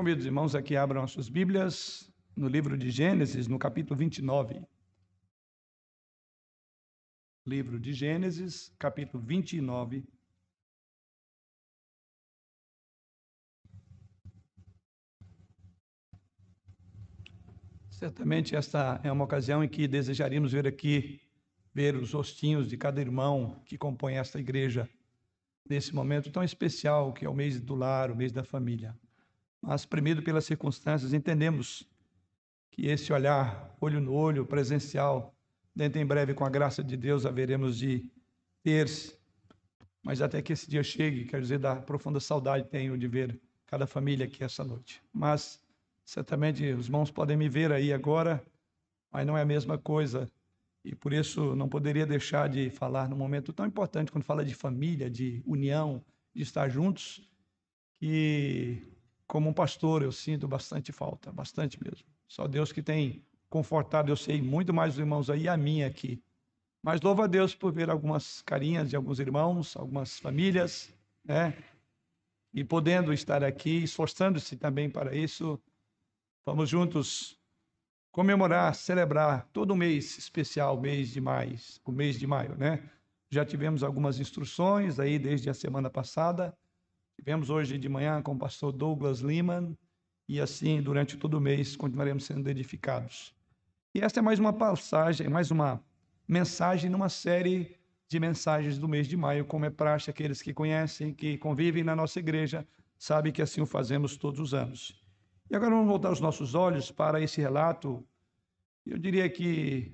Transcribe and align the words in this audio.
Convido 0.00 0.20
os 0.20 0.24
irmãos 0.24 0.54
a 0.54 0.62
que 0.62 0.76
abram 0.76 1.02
as 1.02 1.10
suas 1.10 1.28
Bíblias 1.28 2.10
no 2.34 2.48
livro 2.48 2.74
de 2.78 2.90
Gênesis, 2.90 3.46
no 3.46 3.58
capítulo 3.58 3.98
29. 3.98 4.66
Livro 7.46 7.78
de 7.78 7.92
Gênesis, 7.92 8.74
capítulo 8.78 9.22
29. 9.22 10.02
Certamente 17.90 18.56
esta 18.56 18.98
é 19.04 19.12
uma 19.12 19.26
ocasião 19.26 19.62
em 19.62 19.68
que 19.68 19.86
desejaríamos 19.86 20.52
ver 20.52 20.66
aqui, 20.66 21.20
ver 21.74 21.94
os 21.94 22.14
rostinhos 22.14 22.70
de 22.70 22.78
cada 22.78 23.02
irmão 23.02 23.62
que 23.66 23.76
compõe 23.76 24.14
esta 24.14 24.40
igreja, 24.40 24.88
nesse 25.68 25.94
momento 25.94 26.32
tão 26.32 26.42
especial 26.42 27.12
que 27.12 27.26
é 27.26 27.28
o 27.28 27.34
mês 27.34 27.60
do 27.60 27.74
lar, 27.74 28.10
o 28.10 28.16
mês 28.16 28.32
da 28.32 28.42
família. 28.42 28.98
Mas, 29.60 29.84
premido 29.84 30.22
pelas 30.22 30.44
circunstâncias, 30.44 31.12
entendemos 31.12 31.86
que 32.70 32.86
esse 32.86 33.12
olhar, 33.12 33.76
olho 33.80 34.00
no 34.00 34.12
olho, 34.12 34.46
presencial, 34.46 35.34
dentro 35.74 36.00
em 36.00 36.06
breve, 36.06 36.34
com 36.34 36.44
a 36.44 36.50
graça 36.50 36.82
de 36.82 36.96
Deus, 36.96 37.26
haveremos 37.26 37.76
de 37.76 38.08
ter-se. 38.62 39.18
Mas 40.02 40.22
até 40.22 40.40
que 40.40 40.52
esse 40.52 40.68
dia 40.68 40.82
chegue, 40.82 41.26
quero 41.26 41.42
dizer, 41.42 41.58
da 41.58 41.76
profunda 41.76 42.20
saudade 42.20 42.68
tenho 42.68 42.96
de 42.96 43.06
ver 43.06 43.38
cada 43.66 43.86
família 43.86 44.26
aqui 44.26 44.42
essa 44.42 44.64
noite. 44.64 45.02
Mas, 45.12 45.62
certamente, 46.04 46.64
os 46.72 46.86
irmãos 46.86 47.10
podem 47.10 47.36
me 47.36 47.48
ver 47.48 47.70
aí 47.70 47.92
agora, 47.92 48.42
mas 49.12 49.26
não 49.26 49.36
é 49.36 49.42
a 49.42 49.46
mesma 49.46 49.76
coisa. 49.76 50.30
E 50.82 50.94
por 50.94 51.12
isso 51.12 51.54
não 51.54 51.68
poderia 51.68 52.06
deixar 52.06 52.48
de 52.48 52.70
falar 52.70 53.08
num 53.08 53.16
momento 53.16 53.52
tão 53.52 53.66
importante, 53.66 54.10
quando 54.10 54.24
fala 54.24 54.44
de 54.44 54.54
família, 54.54 55.10
de 55.10 55.42
união, 55.44 56.02
de 56.34 56.42
estar 56.42 56.68
juntos, 56.70 57.28
que 57.98 58.89
como 59.30 59.48
um 59.48 59.52
pastor, 59.52 60.02
eu 60.02 60.10
sinto 60.10 60.48
bastante 60.48 60.90
falta, 60.90 61.30
bastante 61.30 61.78
mesmo. 61.80 62.04
Só 62.26 62.48
Deus 62.48 62.72
que 62.72 62.82
tem 62.82 63.24
confortado, 63.48 64.10
eu 64.10 64.16
sei, 64.16 64.42
muito 64.42 64.74
mais 64.74 64.94
os 64.94 64.98
irmãos 64.98 65.30
aí 65.30 65.48
a 65.48 65.56
minha 65.56 65.86
aqui. 65.86 66.20
Mas 66.82 67.00
louvo 67.00 67.22
a 67.22 67.28
Deus 67.28 67.54
por 67.54 67.72
ver 67.72 67.90
algumas 67.90 68.42
carinhas 68.42 68.90
de 68.90 68.96
alguns 68.96 69.20
irmãos, 69.20 69.76
algumas 69.76 70.18
famílias, 70.18 70.92
né? 71.24 71.56
E 72.52 72.64
podendo 72.64 73.12
estar 73.12 73.44
aqui, 73.44 73.84
esforçando-se 73.84 74.56
também 74.56 74.90
para 74.90 75.14
isso. 75.14 75.62
Vamos 76.44 76.68
juntos 76.68 77.38
comemorar, 78.10 78.74
celebrar 78.74 79.48
todo 79.52 79.76
mês 79.76 80.18
especial, 80.18 80.80
mês 80.80 81.08
de 81.08 81.20
maio, 81.20 81.56
o 81.84 81.92
mês 81.92 82.18
de 82.18 82.26
maio, 82.26 82.56
né? 82.56 82.90
Já 83.30 83.44
tivemos 83.44 83.84
algumas 83.84 84.18
instruções 84.18 84.98
aí 84.98 85.20
desde 85.20 85.48
a 85.48 85.54
semana 85.54 85.88
passada 85.88 86.52
Tivemos 87.20 87.50
hoje 87.50 87.76
de 87.76 87.86
manhã 87.86 88.22
com 88.22 88.32
o 88.32 88.38
pastor 88.38 88.72
Douglas 88.72 89.20
Lehman 89.20 89.76
e 90.26 90.40
assim 90.40 90.80
durante 90.80 91.18
todo 91.18 91.34
o 91.34 91.40
mês 91.40 91.76
continuaremos 91.76 92.24
sendo 92.24 92.48
edificados. 92.48 93.34
E 93.94 94.00
esta 94.00 94.20
é 94.20 94.22
mais 94.22 94.38
uma 94.38 94.54
passagem, 94.54 95.28
mais 95.28 95.50
uma 95.50 95.84
mensagem 96.26 96.88
numa 96.88 97.10
série 97.10 97.76
de 98.08 98.18
mensagens 98.18 98.78
do 98.78 98.88
mês 98.88 99.06
de 99.06 99.18
maio, 99.18 99.44
como 99.44 99.66
é 99.66 99.70
praxe 99.70 100.08
aqueles 100.08 100.40
que 100.40 100.54
conhecem, 100.54 101.12
que 101.12 101.36
convivem 101.36 101.84
na 101.84 101.94
nossa 101.94 102.18
igreja, 102.18 102.66
sabem 102.98 103.30
que 103.30 103.42
assim 103.42 103.60
o 103.60 103.66
fazemos 103.66 104.16
todos 104.16 104.40
os 104.40 104.54
anos. 104.54 104.98
E 105.50 105.54
agora 105.54 105.72
vamos 105.72 105.88
voltar 105.88 106.10
os 106.10 106.20
nossos 106.20 106.54
olhos 106.54 106.90
para 106.90 107.20
esse 107.20 107.38
relato. 107.38 108.02
Eu 108.86 108.96
diria 108.96 109.28
que 109.28 109.92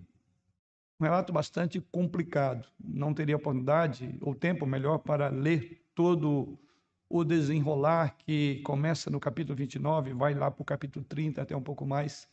um 1.00 1.04
relato 1.04 1.32
bastante 1.32 1.80
complicado. 1.90 2.68
Não 2.78 3.12
teria 3.12 3.34
oportunidade 3.36 4.16
ou 4.20 4.32
tempo 4.32 4.64
melhor 4.64 4.98
para 4.98 5.26
ler 5.26 5.84
todo 5.92 6.56
o 7.08 7.24
desenrolar 7.24 8.16
que 8.18 8.60
começa 8.64 9.10
no 9.10 9.20
capítulo 9.20 9.56
29, 9.56 10.12
vai 10.12 10.34
lá 10.34 10.50
para 10.50 10.62
o 10.62 10.64
capítulo 10.64 11.04
30, 11.04 11.42
até 11.42 11.56
um 11.56 11.62
pouco 11.62 11.86
mais. 11.86 12.28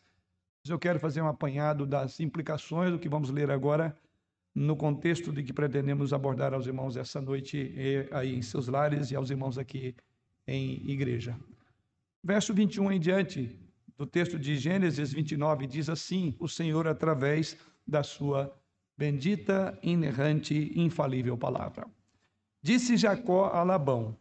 Mas 0.64 0.70
eu 0.70 0.80
quero 0.80 1.00
fazer 1.00 1.22
um 1.22 1.28
apanhado 1.28 1.86
das 1.86 2.20
implicações 2.20 2.92
do 2.92 3.00
que 3.00 3.10
vamos 3.10 3.30
ler 3.30 3.52
agora, 3.52 3.96
no 4.56 4.76
contexto 4.76 5.32
de 5.32 5.44
que 5.44 5.54
pretendemos 5.54 6.14
abordar 6.14 6.54
aos 6.54 6.68
irmãos 6.68 6.96
essa 6.96 7.20
noite 7.20 7.74
aí 8.12 8.36
em 8.36 8.42
seus 8.42 8.68
lares 8.68 9.10
e 9.12 9.16
aos 9.16 9.30
irmãos 9.30 9.58
aqui 9.58 9.96
em 10.48 10.90
igreja. 10.90 11.38
Verso 12.24 12.54
21 12.54 12.92
em 12.92 13.00
diante 13.00 13.60
do 13.98 14.06
texto 14.06 14.40
de 14.40 14.56
Gênesis 14.56 15.12
29 15.12 15.68
diz 15.68 15.90
assim: 15.90 16.36
O 16.40 16.48
Senhor, 16.48 16.88
através 16.88 17.58
da 17.86 18.04
sua 18.04 18.56
bendita, 18.98 19.78
inerrante, 19.82 20.72
infalível 20.76 21.38
palavra. 21.38 21.88
Disse 22.62 22.96
Jacó 22.96 23.48
a 23.48 23.64
Labão: 23.64 24.16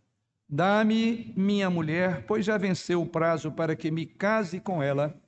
Dá-me 0.48 1.32
minha 1.36 1.70
mulher, 1.70 2.26
pois 2.26 2.44
já 2.44 2.58
venceu 2.58 3.02
o 3.02 3.06
prazo 3.06 3.50
para 3.50 3.74
que 3.74 3.90
me 3.90 4.04
case 4.04 4.60
com 4.60 4.82
ela. 4.82 5.18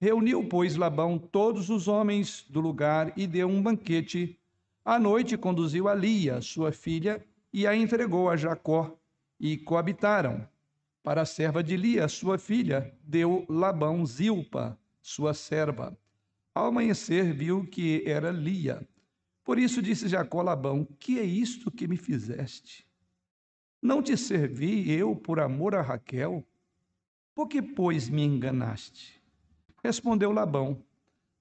Reuniu, 0.00 0.48
pois, 0.48 0.76
Labão 0.76 1.18
todos 1.18 1.70
os 1.70 1.88
homens 1.88 2.44
do 2.48 2.60
lugar 2.60 3.12
e 3.16 3.26
deu 3.26 3.48
um 3.48 3.62
banquete. 3.62 4.38
À 4.84 4.98
noite 4.98 5.36
conduziu 5.36 5.88
a 5.88 5.94
Lia, 5.94 6.40
sua 6.40 6.72
filha, 6.72 7.24
e 7.52 7.66
a 7.66 7.76
entregou 7.76 8.28
a 8.28 8.36
Jacó, 8.36 8.98
e 9.38 9.56
coabitaram. 9.56 10.48
Para 11.02 11.22
a 11.22 11.26
serva 11.26 11.62
de 11.62 11.76
Lia, 11.76 12.08
sua 12.08 12.38
filha, 12.38 12.92
deu 13.02 13.44
Labão 13.48 14.04
Zilpa, 14.06 14.78
sua 15.00 15.34
serva. 15.34 15.96
Ao 16.54 16.66
amanhecer, 16.66 17.32
viu 17.32 17.66
que 17.66 18.02
era 18.06 18.30
Lia. 18.30 18.86
Por 19.44 19.58
isso 19.58 19.82
disse 19.82 20.08
Jacó 20.08 20.40
a 20.40 20.44
Labão: 20.44 20.84
Que 20.98 21.18
é 21.18 21.24
isto 21.24 21.70
que 21.70 21.86
me 21.86 21.96
fizeste? 21.96 22.86
Não 23.84 24.02
te 24.02 24.16
servi 24.16 24.90
eu 24.90 25.14
por 25.14 25.38
amor 25.38 25.74
a 25.74 25.82
Raquel? 25.82 26.42
Por 27.34 27.46
que, 27.46 27.60
pois, 27.60 28.08
me 28.08 28.22
enganaste? 28.22 29.22
Respondeu 29.84 30.32
Labão: 30.32 30.82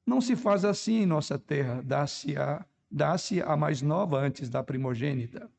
Não 0.05 0.19
se 0.19 0.35
faz 0.35 0.65
assim 0.65 1.03
em 1.03 1.05
nossa 1.05 1.39
terra, 1.39 1.81
dá-se 1.81 2.35
a, 2.35 2.65
dá 2.91 3.15
a 3.45 3.55
mais 3.55 3.81
nova 3.81 4.19
antes 4.19 4.49
da 4.49 4.61
primogênita. 4.61 5.49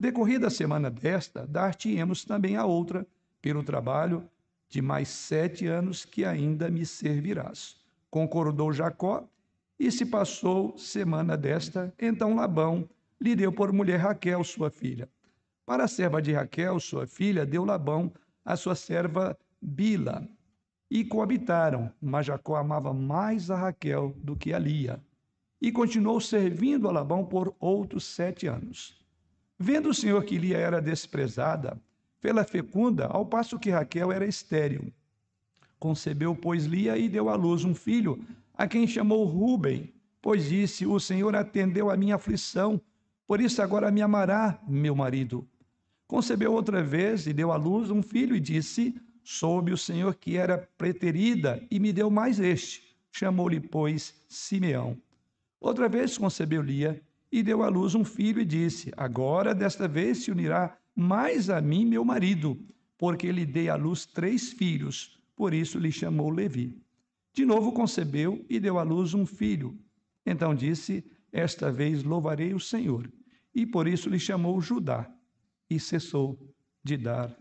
Decorrida 0.00 0.48
a 0.48 0.50
semana 0.50 0.90
desta, 0.90 1.46
dar-te-emos 1.46 2.24
também 2.24 2.56
a 2.56 2.66
outra, 2.66 3.06
pelo 3.40 3.62
trabalho 3.62 4.28
de 4.68 4.82
mais 4.82 5.06
sete 5.06 5.68
anos 5.68 6.04
que 6.04 6.24
ainda 6.24 6.68
me 6.68 6.84
servirás. 6.84 7.76
Concordou 8.10 8.72
Jacó, 8.72 9.28
e 9.78 9.92
se 9.92 10.04
passou 10.04 10.76
semana 10.76 11.36
desta, 11.36 11.94
então 11.96 12.34
Labão 12.34 12.88
lhe 13.20 13.36
deu 13.36 13.52
por 13.52 13.72
mulher 13.72 14.00
Raquel, 14.00 14.42
sua 14.42 14.72
filha. 14.72 15.08
Para 15.66 15.84
a 15.84 15.88
serva 15.88 16.22
de 16.22 16.32
Raquel, 16.32 16.78
sua 16.78 17.08
filha, 17.08 17.44
deu 17.44 17.64
Labão 17.64 18.12
a 18.44 18.54
sua 18.54 18.76
serva 18.76 19.36
Bila. 19.60 20.24
E 20.88 21.04
coabitaram, 21.04 21.92
mas 22.00 22.26
Jacó 22.26 22.54
amava 22.54 22.94
mais 22.94 23.50
a 23.50 23.56
Raquel 23.56 24.14
do 24.22 24.36
que 24.36 24.54
a 24.54 24.60
Lia. 24.60 25.02
E 25.60 25.72
continuou 25.72 26.20
servindo 26.20 26.88
a 26.88 26.92
Labão 26.92 27.24
por 27.24 27.52
outros 27.58 28.04
sete 28.04 28.46
anos. 28.46 29.04
Vendo 29.58 29.88
o 29.88 29.94
Senhor 29.94 30.22
que 30.24 30.38
Lia 30.38 30.56
era 30.56 30.80
desprezada, 30.80 31.76
pela 32.20 32.44
fecunda, 32.44 33.06
ao 33.06 33.26
passo 33.26 33.58
que 33.58 33.70
Raquel 33.70 34.12
era 34.12 34.24
estéril. 34.24 34.92
Concebeu, 35.80 36.36
pois, 36.36 36.64
Lia 36.64 36.96
e 36.96 37.08
deu 37.08 37.28
à 37.28 37.34
luz 37.34 37.64
um 37.64 37.74
filho, 37.74 38.24
a 38.54 38.68
quem 38.68 38.86
chamou 38.86 39.24
Ruben, 39.24 39.92
pois 40.22 40.48
disse: 40.48 40.86
O 40.86 41.00
Senhor 41.00 41.34
atendeu 41.34 41.90
a 41.90 41.96
minha 41.96 42.14
aflição, 42.14 42.80
por 43.26 43.40
isso 43.40 43.60
agora 43.60 43.90
me 43.90 44.00
amará, 44.00 44.60
meu 44.68 44.94
marido. 44.94 45.46
Concebeu 46.06 46.52
outra 46.52 46.84
vez 46.84 47.26
e 47.26 47.32
deu 47.32 47.50
à 47.50 47.56
luz 47.56 47.90
um 47.90 48.00
filho 48.00 48.36
e 48.36 48.40
disse: 48.40 48.94
Soube 49.24 49.72
o 49.72 49.76
Senhor 49.76 50.14
que 50.14 50.36
era 50.36 50.68
preterida 50.78 51.60
e 51.68 51.80
me 51.80 51.92
deu 51.92 52.08
mais 52.08 52.38
este. 52.38 52.96
Chamou-lhe, 53.10 53.58
pois, 53.58 54.14
Simeão. 54.28 54.96
Outra 55.60 55.88
vez 55.88 56.16
concebeu 56.16 56.62
Lia 56.62 57.02
e 57.32 57.42
deu 57.42 57.62
à 57.64 57.68
luz 57.68 57.96
um 57.96 58.04
filho 58.04 58.40
e 58.40 58.44
disse: 58.44 58.92
Agora 58.96 59.52
desta 59.52 59.88
vez 59.88 60.18
se 60.18 60.30
unirá 60.30 60.78
mais 60.94 61.50
a 61.50 61.60
mim 61.60 61.84
meu 61.84 62.04
marido, 62.04 62.56
porque 62.96 63.32
lhe 63.32 63.44
dei 63.44 63.68
à 63.68 63.74
luz 63.74 64.06
três 64.06 64.52
filhos, 64.52 65.18
por 65.34 65.52
isso 65.52 65.76
lhe 65.76 65.90
chamou 65.90 66.30
Levi. 66.30 66.80
De 67.32 67.44
novo 67.44 67.72
concebeu 67.72 68.46
e 68.48 68.60
deu 68.60 68.78
à 68.78 68.84
luz 68.84 69.12
um 69.12 69.26
filho. 69.26 69.76
Então 70.24 70.54
disse: 70.54 71.04
Esta 71.32 71.72
vez 71.72 72.04
louvarei 72.04 72.54
o 72.54 72.60
Senhor. 72.60 73.10
E 73.52 73.66
por 73.66 73.88
isso 73.88 74.08
lhe 74.08 74.20
chamou 74.20 74.60
Judá 74.60 75.10
e 75.68 75.78
cessou 75.80 76.38
de 76.82 76.96
dar 76.96 77.36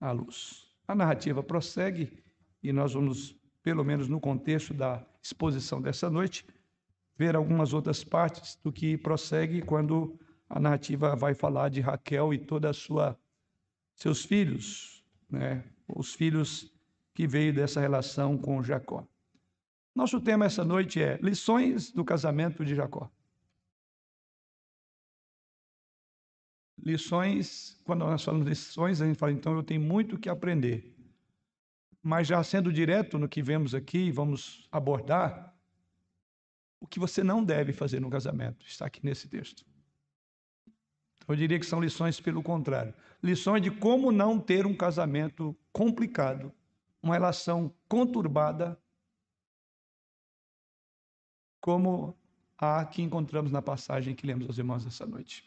à 0.00 0.10
luz. 0.12 0.66
A 0.86 0.94
narrativa 0.94 1.42
prossegue 1.42 2.22
e 2.62 2.72
nós 2.72 2.94
vamos, 2.94 3.36
pelo 3.62 3.84
menos 3.84 4.08
no 4.08 4.20
contexto 4.20 4.72
da 4.72 5.04
exposição 5.22 5.80
dessa 5.80 6.08
noite, 6.08 6.46
ver 7.16 7.36
algumas 7.36 7.72
outras 7.72 8.02
partes 8.04 8.58
do 8.62 8.72
que 8.72 8.96
prossegue 8.96 9.60
quando 9.60 10.18
a 10.48 10.58
narrativa 10.58 11.14
vai 11.14 11.34
falar 11.34 11.68
de 11.68 11.80
Raquel 11.80 12.32
e 12.32 12.38
toda 12.38 12.70
a 12.70 12.72
sua 12.72 13.18
seus 13.94 14.24
filhos, 14.24 15.04
né? 15.28 15.64
Os 15.88 16.14
filhos 16.14 16.72
que 17.12 17.26
veio 17.26 17.52
dessa 17.52 17.80
relação 17.80 18.38
com 18.38 18.62
Jacó. 18.62 19.04
Nosso 19.94 20.20
tema 20.20 20.46
essa 20.46 20.64
noite 20.64 21.02
é 21.02 21.18
lições 21.20 21.90
do 21.90 22.04
casamento 22.04 22.64
de 22.64 22.76
Jacó. 22.76 23.10
Lições, 26.88 27.78
quando 27.84 28.00
nós 28.00 28.24
falamos 28.24 28.48
lições, 28.48 29.02
a 29.02 29.06
gente 29.06 29.18
fala, 29.18 29.30
então 29.30 29.54
eu 29.54 29.62
tenho 29.62 29.82
muito 29.82 30.18
que 30.18 30.26
aprender. 30.30 30.94
mas 32.02 32.26
já 32.26 32.42
sendo 32.42 32.72
direto 32.72 33.18
no 33.18 33.28
que 33.28 33.42
vemos 33.42 33.74
aqui, 33.74 34.10
vamos 34.10 34.66
abordar 34.72 35.54
o 36.80 36.86
que 36.86 36.98
você 36.98 37.22
não 37.22 37.44
deve 37.44 37.74
fazer 37.74 38.00
no 38.00 38.08
casamento. 38.08 38.64
Está 38.64 38.86
aqui 38.86 39.04
nesse 39.04 39.28
texto. 39.28 39.66
Eu 41.28 41.36
diria 41.36 41.60
que 41.60 41.66
são 41.66 41.78
lições 41.78 42.18
pelo 42.20 42.42
contrário. 42.42 42.94
Lições 43.22 43.60
de 43.60 43.70
como 43.70 44.10
não 44.10 44.40
ter 44.40 44.64
um 44.64 44.74
casamento 44.74 45.54
complicado, 45.70 46.50
uma 47.02 47.12
relação 47.14 47.70
conturbada, 47.86 48.80
como 51.60 52.16
a 52.56 52.82
que 52.86 53.02
encontramos 53.02 53.52
na 53.52 53.60
passagem 53.60 54.14
que 54.14 54.26
lemos 54.26 54.46
aos 54.46 54.56
irmãos 54.56 54.86
essa 54.86 55.04
noite. 55.04 55.44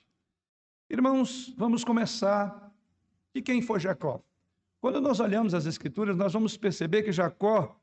Irmãos, 0.92 1.54
vamos 1.56 1.86
começar 1.86 2.70
de 3.34 3.42
quem 3.42 3.62
foi 3.62 3.80
Jacó. 3.80 4.22
Quando 4.82 5.00
nós 5.00 5.22
olhamos 5.22 5.54
as 5.54 5.66
Escrituras, 5.66 6.18
nós 6.18 6.34
vamos 6.34 6.58
perceber 6.58 7.02
que 7.02 7.14
Jacó, 7.14 7.80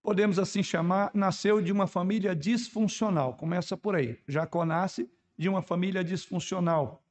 podemos 0.00 0.38
assim 0.38 0.62
chamar, 0.62 1.10
nasceu 1.12 1.60
de 1.60 1.72
uma 1.72 1.88
família 1.88 2.36
disfuncional. 2.36 3.34
Começa 3.34 3.76
por 3.76 3.96
aí. 3.96 4.22
Jacó 4.28 4.64
nasce 4.64 5.10
de 5.36 5.48
uma 5.48 5.62
família 5.62 6.04
disfuncional. 6.04 7.02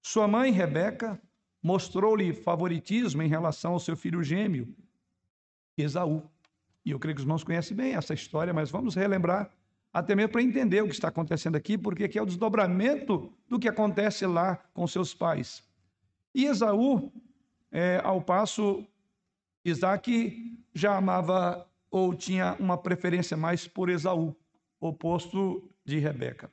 Sua 0.00 0.28
mãe, 0.28 0.52
Rebeca, 0.52 1.20
mostrou-lhe 1.60 2.32
favoritismo 2.32 3.24
em 3.24 3.28
relação 3.28 3.72
ao 3.72 3.80
seu 3.80 3.96
filho 3.96 4.22
gêmeo, 4.22 4.72
Esaú. 5.76 6.22
E 6.84 6.92
eu 6.92 7.00
creio 7.00 7.16
que 7.16 7.22
os 7.22 7.24
irmãos 7.24 7.42
conhecem 7.42 7.76
bem 7.76 7.96
essa 7.96 8.14
história, 8.14 8.54
mas 8.54 8.70
vamos 8.70 8.94
relembrar 8.94 9.50
até 9.96 10.14
mesmo 10.14 10.32
para 10.32 10.42
entender 10.42 10.82
o 10.82 10.88
que 10.88 10.92
está 10.92 11.08
acontecendo 11.08 11.56
aqui, 11.56 11.78
porque 11.78 12.04
aqui 12.04 12.18
é 12.18 12.22
o 12.22 12.26
desdobramento 12.26 13.32
do 13.48 13.58
que 13.58 13.66
acontece 13.66 14.26
lá 14.26 14.56
com 14.74 14.86
seus 14.86 15.14
pais. 15.14 15.64
E 16.34 16.44
Esaú, 16.44 17.10
é, 17.72 17.98
ao 18.04 18.20
passo, 18.20 18.86
Isaac 19.64 20.54
já 20.74 20.98
amava 20.98 21.66
ou 21.90 22.14
tinha 22.14 22.54
uma 22.60 22.76
preferência 22.76 23.38
mais 23.38 23.66
por 23.66 23.88
Esaú, 23.88 24.36
oposto 24.78 25.66
de 25.82 25.98
Rebeca. 25.98 26.50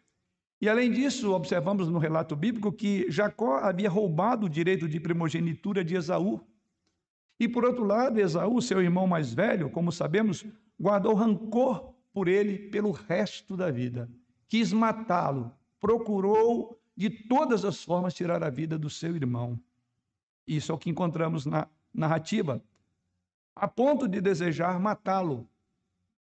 E 0.61 0.69
além 0.69 0.89
disso, 0.89 1.33
observamos 1.33 1.89
no 1.89 1.99
relato 1.99 2.37
bíblico 2.37 2.71
que 2.71 3.11
Jacó 3.11 3.57
havia 3.57 3.89
roubado 3.89 4.45
o 4.45 4.49
direito 4.49 4.87
de 4.87 5.01
primogenitura 5.01 5.83
de 5.83 5.95
Esaú. 5.95 6.39
E 7.37 7.49
por 7.49 7.65
outro 7.65 7.83
lado, 7.83 8.21
Esaú, 8.21 8.61
seu 8.61 8.81
irmão 8.81 9.05
mais 9.05 9.33
velho, 9.33 9.69
como 9.69 9.91
sabemos, 9.91 10.45
guardou 10.79 11.13
rancor 11.13 11.92
por 12.13 12.27
ele 12.27 12.69
pelo 12.69 12.92
resto 12.92 13.57
da 13.57 13.71
vida. 13.71 14.10
Quis 14.48 14.71
matá-lo, 14.71 15.51
procurou 15.80 16.80
de 16.95 17.10
todas 17.10 17.65
as 17.65 17.83
formas 17.83 18.13
tirar 18.13 18.44
a 18.44 18.50
vida 18.50 18.77
do 18.77 18.89
seu 18.89 19.15
irmão. 19.15 19.60
Isso 20.48 20.71
é 20.71 20.75
o 20.75 20.77
que 20.77 20.89
encontramos 20.89 21.45
na 21.45 21.68
narrativa, 21.94 22.63
a 23.56 23.68
ponto 23.68 24.07
de 24.07 24.21
desejar 24.21 24.80
matá-lo. 24.80 25.48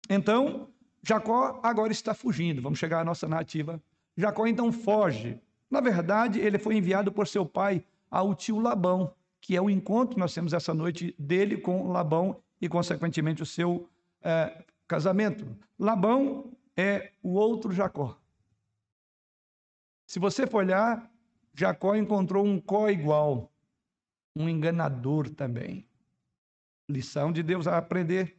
Então, 0.09 0.69
Jacó 1.03 1.61
agora 1.63 1.93
está 1.93 2.15
fugindo. 2.15 2.63
Vamos 2.63 2.79
chegar 2.79 3.01
à 3.01 3.05
nossa 3.05 3.27
narrativa 3.29 3.83
Jacó 4.21 4.47
então 4.47 4.71
foge. 4.71 5.41
Na 5.71 5.81
verdade, 5.81 6.41
ele 6.41 6.59
foi 6.59 6.77
enviado 6.77 7.11
por 7.11 7.27
seu 7.27 7.47
pai 7.47 7.85
ao 8.11 8.35
tio 8.35 8.59
Labão, 8.59 9.15
que 9.41 9.57
é 9.57 9.63
o 9.63 9.71
encontro 9.71 10.15
que 10.15 10.21
nós 10.21 10.35
temos 10.35 10.53
essa 10.53 10.75
noite 10.75 11.15
dele 11.19 11.57
com 11.57 11.91
Labão 11.91 12.37
e, 12.61 12.69
consequentemente, 12.69 13.43
o 13.43 13.47
seu 13.47 13.89
é, 14.23 14.65
casamento. 14.91 15.57
Labão 15.79 16.51
é 16.77 17.13
o 17.23 17.35
outro 17.35 17.73
Jacó. 17.73 18.19
Se 20.05 20.19
você 20.19 20.49
for 20.49 20.65
olhar, 20.65 21.09
Jacó 21.55 21.95
encontrou 21.95 22.45
um 22.45 22.61
có 22.61 22.91
igual, 22.91 23.53
um 24.35 24.49
enganador 24.49 25.31
também. 25.31 25.87
Lição 26.89 27.31
de 27.31 27.41
Deus 27.41 27.69
a 27.69 27.79
aprender. 27.79 28.37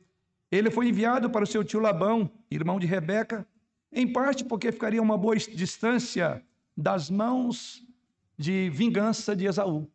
Ele 0.52 0.70
foi 0.70 0.90
enviado 0.90 1.30
para 1.30 1.46
o 1.46 1.48
seu 1.48 1.64
tio 1.64 1.80
Labão, 1.80 2.30
irmão 2.50 2.78
de 2.82 2.86
Rebeca, 2.86 3.48
em 3.90 4.12
parte 4.12 4.44
porque 4.44 4.74
ficaria 4.74 5.02
uma 5.02 5.18
boa 5.18 5.38
distância 5.38 6.46
das 6.76 7.10
mãos 7.10 7.82
de 8.38 8.70
vingança 8.70 9.34
de 9.34 9.46
Esaú. 9.46 9.90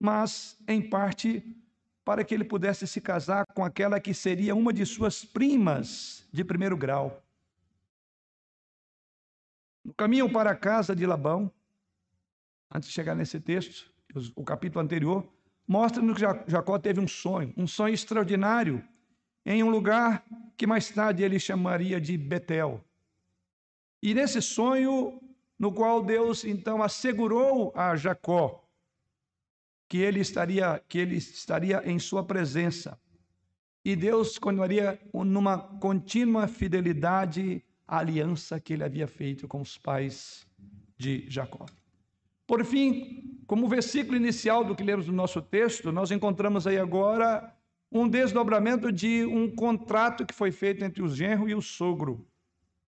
Mas, 0.00 0.60
em 0.66 0.82
parte, 0.82 1.44
para 2.04 2.24
que 2.24 2.34
ele 2.34 2.44
pudesse 2.44 2.86
se 2.86 3.00
casar 3.00 3.44
com 3.54 3.64
aquela 3.64 4.00
que 4.00 4.14
seria 4.14 4.54
uma 4.54 4.72
de 4.72 4.84
suas 4.86 5.24
primas 5.24 6.26
de 6.32 6.44
primeiro 6.44 6.76
grau. 6.76 7.22
No 9.84 9.94
caminho 9.94 10.30
para 10.30 10.50
a 10.50 10.56
casa 10.56 10.94
de 10.94 11.06
Labão, 11.06 11.50
antes 12.72 12.88
de 12.88 12.94
chegar 12.94 13.14
nesse 13.14 13.40
texto, 13.40 13.92
o 14.34 14.44
capítulo 14.44 14.84
anterior, 14.84 15.26
mostra-nos 15.66 16.16
que 16.16 16.50
Jacó 16.50 16.78
teve 16.78 17.00
um 17.00 17.08
sonho, 17.08 17.54
um 17.56 17.66
sonho 17.66 17.94
extraordinário 17.94 18.84
em 19.44 19.62
um 19.62 19.70
lugar 19.70 20.24
que 20.56 20.66
mais 20.66 20.90
tarde 20.90 21.22
ele 21.22 21.38
chamaria 21.38 22.00
de 22.00 22.16
Betel. 22.18 22.84
E 24.02 24.14
nesse 24.14 24.42
sonho, 24.42 25.20
no 25.58 25.72
qual 25.72 26.02
Deus 26.02 26.44
então 26.44 26.82
assegurou 26.82 27.72
a 27.74 27.94
Jacó 27.96 28.66
que 29.90 29.98
ele 29.98 30.20
estaria 30.20 30.80
que 30.88 30.98
ele 30.98 31.16
estaria 31.16 31.82
em 31.84 31.98
sua 31.98 32.24
presença. 32.24 32.96
E 33.84 33.96
Deus 33.96 34.38
continuaria 34.38 35.00
numa 35.12 35.58
contínua 35.58 36.46
fidelidade 36.46 37.64
à 37.88 37.98
aliança 37.98 38.60
que 38.60 38.74
ele 38.74 38.84
havia 38.84 39.08
feito 39.08 39.48
com 39.48 39.60
os 39.60 39.76
pais 39.76 40.46
de 40.96 41.28
Jacó. 41.28 41.66
Por 42.46 42.64
fim, 42.64 43.42
como 43.48 43.68
versículo 43.68 44.16
inicial 44.16 44.64
do 44.64 44.76
que 44.76 44.84
lemos 44.84 45.08
no 45.08 45.12
nosso 45.12 45.42
texto, 45.42 45.90
nós 45.90 46.12
encontramos 46.12 46.68
aí 46.68 46.78
agora 46.78 47.52
um 47.90 48.08
desdobramento 48.08 48.92
de 48.92 49.24
um 49.24 49.52
contrato 49.52 50.24
que 50.24 50.34
foi 50.34 50.52
feito 50.52 50.84
entre 50.84 51.02
o 51.02 51.08
genro 51.08 51.48
e 51.48 51.54
o 51.54 51.60
sogro. 51.60 52.24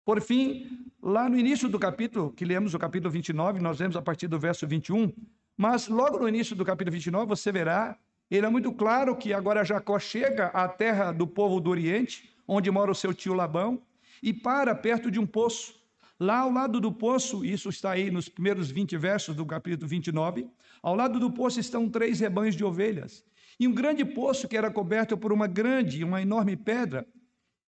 Por 0.05 0.21
fim, 0.21 0.87
lá 1.01 1.27
no 1.27 1.37
início 1.37 1.67
do 1.67 1.77
capítulo, 1.77 2.31
que 2.31 2.45
lemos 2.45 2.73
o 2.73 2.79
capítulo 2.79 3.11
29, 3.11 3.59
nós 3.59 3.79
vemos 3.79 3.97
a 3.97 4.01
partir 4.01 4.27
do 4.27 4.39
verso 4.39 4.65
21, 4.65 5.11
mas 5.57 5.87
logo 5.87 6.19
no 6.19 6.27
início 6.27 6.55
do 6.55 6.65
capítulo 6.65 6.93
29 6.93 7.27
você 7.27 7.51
verá, 7.51 7.97
ele 8.29 8.45
é 8.45 8.49
muito 8.49 8.71
claro 8.73 9.15
que 9.15 9.33
agora 9.33 9.63
Jacó 9.63 9.99
chega 9.99 10.47
à 10.47 10.67
terra 10.67 11.11
do 11.11 11.27
povo 11.27 11.59
do 11.59 11.69
Oriente, 11.69 12.29
onde 12.47 12.71
mora 12.71 12.91
o 12.91 12.95
seu 12.95 13.13
tio 13.13 13.33
Labão, 13.33 13.81
e 14.21 14.33
para 14.33 14.73
perto 14.73 15.11
de 15.11 15.19
um 15.19 15.25
poço. 15.25 15.75
Lá 16.19 16.39
ao 16.39 16.51
lado 16.51 16.79
do 16.79 16.91
poço, 16.91 17.45
isso 17.45 17.69
está 17.69 17.91
aí 17.91 18.09
nos 18.09 18.29
primeiros 18.29 18.71
20 18.71 18.97
versos 18.97 19.35
do 19.35 19.45
capítulo 19.45 19.87
29, 19.87 20.47
ao 20.81 20.95
lado 20.95 21.19
do 21.19 21.31
poço 21.31 21.59
estão 21.59 21.89
três 21.89 22.19
rebanhos 22.19 22.55
de 22.55 22.63
ovelhas 22.63 23.23
e 23.59 23.67
um 23.67 23.73
grande 23.73 24.03
poço 24.03 24.47
que 24.47 24.57
era 24.57 24.69
coberto 24.69 25.17
por 25.17 25.31
uma 25.31 25.47
grande, 25.47 26.03
uma 26.03 26.21
enorme 26.21 26.55
pedra. 26.55 27.07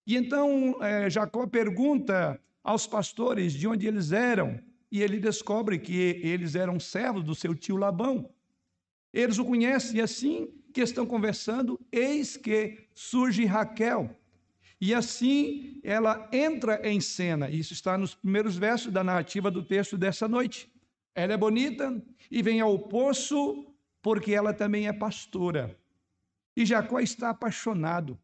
E 0.06 0.16
então 0.16 0.78
é, 0.82 1.10
Jacó 1.10 1.48
pergunta 1.48 2.40
aos 2.64 2.86
pastores 2.86 3.54
de 3.54 3.68
onde 3.68 3.88
eles 3.88 4.12
eram, 4.12 4.60
e 4.92 5.02
ele 5.02 5.20
descobre 5.20 5.78
que 5.78 6.20
eles 6.24 6.56
eram 6.56 6.80
servos 6.80 7.24
do 7.24 7.36
seu 7.36 7.54
tio 7.54 7.78
Labão. 7.78 8.30
Eles 9.14 9.38
o 9.38 9.46
conhecem, 9.46 9.98
e 9.98 10.02
assim 10.02 10.50
que 10.74 10.82
estão 10.82 11.06
conversando, 11.06 11.80
eis 11.92 12.38
que 12.38 12.88
surge 12.94 13.46
Raquel. 13.46 14.16
E 14.80 14.94
assim 14.94 15.82
ela 15.84 16.30
entra 16.32 16.80
em 16.88 17.02
cena. 17.02 17.50
Isso 17.50 17.74
está 17.74 17.98
nos 17.98 18.14
primeiros 18.14 18.56
versos 18.56 18.92
da 18.92 19.04
narrativa 19.04 19.50
do 19.50 19.64
texto 19.64 19.98
dessa 19.98 20.28
noite. 20.28 20.72
Ela 21.16 21.34
é 21.34 21.38
bonita 21.38 22.00
e 22.30 22.44
vem 22.44 22.62
ao 22.62 22.78
poço 22.78 23.66
porque 24.04 24.34
ela 24.34 24.54
também 24.54 24.88
é 24.88 24.94
pastora. 24.94 25.78
E 26.56 26.66
Jacó 26.66 27.00
está 27.00 27.32
apaixonado. 27.32 28.20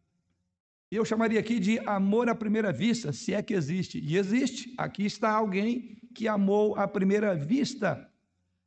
Eu 0.91 1.03
chamaria 1.03 1.39
aqui 1.39 1.59
de 1.59 1.79
amor 1.79 2.29
à 2.29 2.35
primeira 2.35 2.71
vista, 2.71 3.11
se 3.11 3.33
é 3.33 3.41
que 3.41 3.55
existe. 3.55 3.99
E 3.99 4.15
existe. 4.15 4.73
Aqui 4.77 5.05
está 5.05 5.31
alguém 5.31 5.97
que 6.13 6.27
amou 6.27 6.75
à 6.75 6.87
primeira 6.87 7.35
vista. 7.35 8.09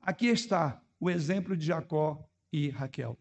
Aqui 0.01 0.27
está 0.27 0.81
o 0.99 1.11
exemplo 1.11 1.57
de 1.57 1.67
Jacó 1.67 2.27
e 2.53 2.69
Raquel. 2.69 3.19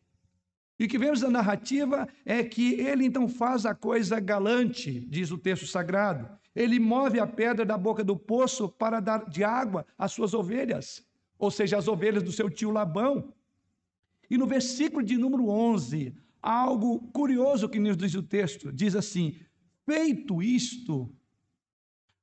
E 0.78 0.86
o 0.86 0.88
que 0.88 0.98
vemos 0.98 1.22
na 1.22 1.30
narrativa 1.30 2.08
é 2.26 2.44
que 2.44 2.74
ele 2.74 3.06
então 3.06 3.30
faz 3.30 3.66
a 3.66 3.74
coisa 3.74 4.20
galante, 4.20 5.00
diz 5.10 5.32
o 5.32 5.38
texto 5.38 5.66
sagrado. 5.66 6.28
Ele 6.54 6.80
move 6.80 7.20
a 7.20 7.28
pedra 7.28 7.66
da 7.66 7.78
boca 7.78 8.04
do 8.04 8.18
poço 8.18 8.68
para 8.68 9.00
dar 9.00 9.30
de 9.30 9.44
água 9.44 9.86
às 9.98 10.12
suas 10.12 10.34
ovelhas, 10.34 11.06
ou 11.38 11.50
seja, 11.50 11.78
as 11.78 11.88
ovelhas 11.88 12.24
do 12.24 12.32
seu 12.32 12.50
tio 12.50 12.72
Labão. 12.72 13.34
E 14.30 14.38
no 14.38 14.48
versículo 14.48 15.04
de 15.04 15.18
número 15.18 15.48
11, 15.48 16.14
algo 16.42 17.00
curioso 17.12 17.70
que 17.70 17.80
nos 17.80 17.98
diz 17.98 18.16
o 18.16 18.24
texto: 18.24 18.72
diz 18.72 18.96
assim: 18.96 19.36
Feito 19.86 20.42
isto, 20.42 21.10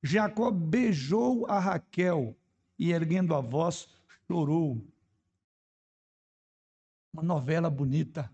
Jacó 0.03 0.51
beijou 0.51 1.45
a 1.49 1.57
Raquel 1.57 2.35
e, 2.77 2.91
erguendo 2.91 3.33
a 3.33 3.39
voz, 3.39 3.87
chorou. 4.27 4.85
Uma 7.13 7.23
novela 7.23 7.69
bonita. 7.69 8.29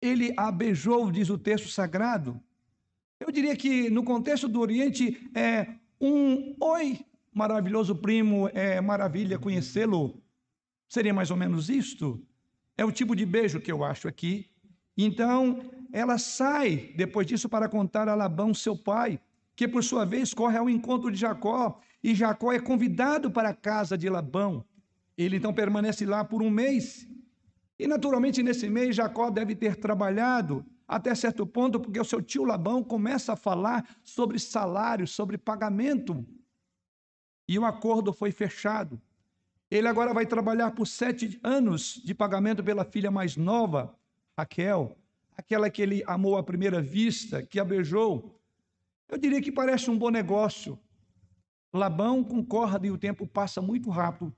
Ele 0.00 0.32
a 0.36 0.52
beijou, 0.52 1.10
diz 1.10 1.28
o 1.30 1.36
texto 1.36 1.68
sagrado. 1.68 2.40
Eu 3.18 3.32
diria 3.32 3.56
que 3.56 3.90
no 3.90 4.04
contexto 4.04 4.48
do 4.48 4.60
Oriente 4.60 5.28
é 5.34 5.74
um 6.00 6.54
oi, 6.60 7.04
maravilhoso 7.34 7.96
primo, 7.96 8.48
é 8.54 8.80
maravilha 8.80 9.38
conhecê-lo. 9.38 10.22
Seria 10.88 11.12
mais 11.12 11.30
ou 11.30 11.36
menos 11.36 11.68
isto? 11.68 12.24
É 12.78 12.84
o 12.84 12.92
tipo 12.92 13.16
de 13.16 13.26
beijo 13.26 13.60
que 13.60 13.70
eu 13.70 13.82
acho 13.82 14.06
aqui. 14.06 14.48
Então, 14.96 15.60
ela 15.92 16.18
sai 16.18 16.94
depois 16.96 17.26
disso 17.26 17.48
para 17.48 17.68
contar 17.68 18.08
a 18.08 18.14
Labão, 18.14 18.54
seu 18.54 18.76
pai, 18.76 19.20
que 19.60 19.68
por 19.68 19.84
sua 19.84 20.06
vez 20.06 20.32
corre 20.32 20.56
ao 20.56 20.70
encontro 20.70 21.10
de 21.10 21.18
Jacó, 21.18 21.78
e 22.02 22.14
Jacó 22.14 22.50
é 22.50 22.58
convidado 22.58 23.30
para 23.30 23.50
a 23.50 23.54
casa 23.54 23.98
de 23.98 24.08
Labão. 24.08 24.64
Ele 25.18 25.36
então 25.36 25.52
permanece 25.52 26.06
lá 26.06 26.24
por 26.24 26.40
um 26.42 26.48
mês. 26.48 27.06
E 27.78 27.86
naturalmente 27.86 28.42
nesse 28.42 28.70
mês 28.70 28.96
Jacó 28.96 29.28
deve 29.28 29.54
ter 29.54 29.76
trabalhado 29.76 30.64
até 30.88 31.14
certo 31.14 31.46
ponto, 31.46 31.78
porque 31.78 32.00
o 32.00 32.04
seu 32.06 32.22
tio 32.22 32.42
Labão 32.42 32.82
começa 32.82 33.34
a 33.34 33.36
falar 33.36 33.86
sobre 34.02 34.38
salário, 34.38 35.06
sobre 35.06 35.36
pagamento. 35.36 36.26
E 37.46 37.58
o 37.58 37.66
acordo 37.66 38.14
foi 38.14 38.32
fechado. 38.32 38.98
Ele 39.70 39.86
agora 39.86 40.14
vai 40.14 40.24
trabalhar 40.24 40.70
por 40.70 40.86
sete 40.86 41.38
anos 41.42 42.00
de 42.02 42.14
pagamento 42.14 42.64
pela 42.64 42.82
filha 42.82 43.10
mais 43.10 43.36
nova, 43.36 43.94
Raquel, 44.38 44.96
aquela 45.36 45.68
que 45.68 45.82
ele 45.82 46.02
amou 46.06 46.38
à 46.38 46.42
primeira 46.42 46.80
vista, 46.80 47.42
que 47.42 47.60
a 47.60 47.64
beijou. 47.64 48.39
Eu 49.10 49.18
diria 49.18 49.42
que 49.42 49.50
parece 49.50 49.90
um 49.90 49.98
bom 49.98 50.10
negócio. 50.10 50.78
Labão 51.72 52.22
concorda 52.22 52.86
e 52.86 52.90
o 52.90 52.98
tempo 52.98 53.26
passa 53.26 53.60
muito 53.60 53.90
rápido, 53.90 54.34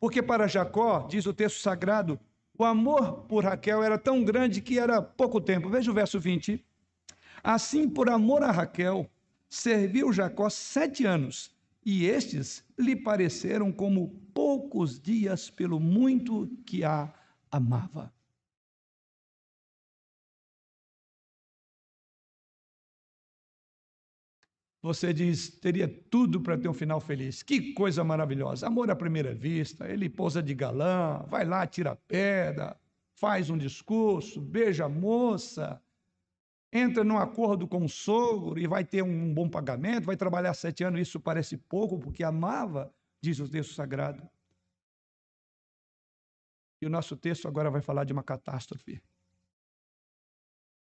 porque 0.00 0.22
para 0.22 0.46
Jacó, 0.46 1.06
diz 1.06 1.26
o 1.26 1.34
texto 1.34 1.60
sagrado, 1.60 2.18
o 2.56 2.64
amor 2.64 3.24
por 3.24 3.44
Raquel 3.44 3.82
era 3.82 3.98
tão 3.98 4.22
grande 4.24 4.60
que 4.60 4.78
era 4.78 5.02
pouco 5.02 5.40
tempo. 5.40 5.68
Veja 5.68 5.90
o 5.90 5.94
verso 5.94 6.20
20. 6.20 6.64
Assim, 7.42 7.88
por 7.88 8.08
amor 8.08 8.42
a 8.42 8.50
Raquel, 8.50 9.10
serviu 9.48 10.12
Jacó 10.12 10.48
sete 10.48 11.04
anos, 11.04 11.54
e 11.84 12.06
estes 12.06 12.64
lhe 12.78 12.96
pareceram 12.96 13.70
como 13.70 14.08
poucos 14.32 14.98
dias 15.00 15.50
pelo 15.50 15.78
muito 15.78 16.46
que 16.64 16.82
a 16.84 17.12
amava. 17.50 18.12
Você 24.84 25.14
diz, 25.14 25.48
teria 25.48 25.88
tudo 25.88 26.42
para 26.42 26.58
ter 26.58 26.68
um 26.68 26.74
final 26.74 27.00
feliz. 27.00 27.42
Que 27.42 27.72
coisa 27.72 28.04
maravilhosa. 28.04 28.66
Amor 28.66 28.90
à 28.90 28.94
primeira 28.94 29.34
vista. 29.34 29.88
Ele 29.88 30.10
pousa 30.10 30.42
de 30.42 30.54
galã, 30.54 31.24
vai 31.26 31.42
lá, 31.42 31.66
tira 31.66 31.96
pedra, 31.96 32.78
faz 33.14 33.48
um 33.48 33.56
discurso, 33.56 34.42
beija 34.42 34.84
a 34.84 34.88
moça, 34.88 35.82
entra 36.70 37.02
num 37.02 37.16
acordo 37.16 37.66
com 37.66 37.82
o 37.82 37.88
sogro 37.88 38.60
e 38.60 38.66
vai 38.66 38.84
ter 38.84 39.02
um 39.02 39.32
bom 39.32 39.48
pagamento, 39.48 40.04
vai 40.04 40.18
trabalhar 40.18 40.52
sete 40.52 40.84
anos. 40.84 41.00
Isso 41.00 41.18
parece 41.18 41.56
pouco, 41.56 41.98
porque 41.98 42.22
amava, 42.22 42.94
diz 43.22 43.40
o 43.40 43.48
texto 43.48 43.72
sagrado. 43.72 44.28
E 46.82 46.84
o 46.84 46.90
nosso 46.90 47.16
texto 47.16 47.48
agora 47.48 47.70
vai 47.70 47.80
falar 47.80 48.04
de 48.04 48.12
uma 48.12 48.22
catástrofe. 48.22 49.00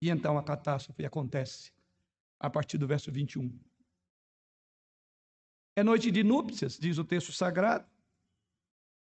E 0.01 0.09
então 0.09 0.39
a 0.39 0.43
catástrofe 0.43 1.05
acontece 1.05 1.75
a 2.41 2.49
partir 2.49 2.79
do 2.79 2.87
verso 2.87 3.13
21. 3.13 3.55
É 5.75 5.83
noite 5.83 6.11
de 6.11 6.23
núpcias, 6.23 6.79
diz 6.79 6.99
o 6.99 7.05
texto 7.05 7.33
sagrado. 7.33 7.87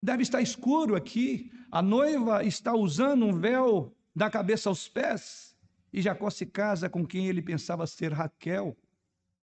Deve 0.03 0.23
estar 0.23 0.41
escuro 0.41 0.97
aqui. 0.97 1.51
A 1.71 1.83
noiva 1.83 2.45
está 2.45 2.75
usando 2.75 3.27
um 3.27 3.39
véu 3.39 3.95
da 4.15 4.31
cabeça 4.31 4.69
aos 4.69 4.89
pés. 4.89 5.57
E 5.93 6.01
Jacó 6.01 6.31
se 6.31 6.47
casa 6.47 6.89
com 6.89 7.07
quem 7.07 7.27
ele 7.27 7.43
pensava 7.43 7.87
ser 7.87 8.13
Raquel. 8.13 8.77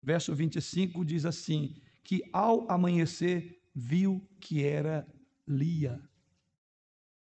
Verso 0.02 0.34
25 0.34 1.04
diz 1.04 1.24
assim: 1.26 1.74
que 2.04 2.22
ao 2.32 2.70
amanhecer 2.70 3.60
viu 3.74 4.26
que 4.40 4.64
era 4.64 5.06
Lia. 5.46 6.00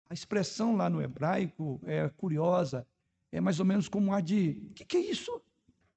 A 0.08 0.14
expressão 0.14 0.76
lá 0.76 0.88
no 0.88 1.02
hebraico 1.02 1.80
é 1.84 2.08
curiosa, 2.08 2.86
é 3.30 3.40
mais 3.40 3.60
ou 3.60 3.66
menos 3.66 3.88
como 3.88 4.12
a 4.12 4.20
de: 4.20 4.68
o 4.70 4.74
que, 4.74 4.84
que, 4.84 4.96
é 4.96 5.00
isso? 5.00 5.30
O 5.34 5.42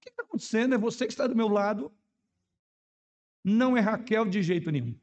que 0.01 0.09
está 0.09 0.23
acontecendo? 0.23 0.75
É 0.75 0.77
você 0.77 1.05
que 1.05 1.13
está 1.13 1.27
do 1.27 1.35
meu 1.35 1.47
lado? 1.47 1.91
Não 3.43 3.75
é 3.75 3.79
Raquel 3.79 4.25
de 4.25 4.41
jeito 4.41 4.69
nenhum. 4.71 4.95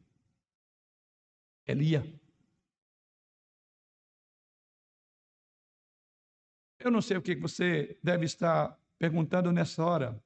É 1.66 1.74
Lia. 1.74 2.04
Eu 6.78 6.90
não 6.90 7.02
sei 7.02 7.16
o 7.16 7.22
que 7.22 7.34
você 7.34 7.98
deve 8.02 8.24
estar 8.24 8.78
perguntando 8.98 9.50
nessa 9.52 9.84
hora. 9.84 10.22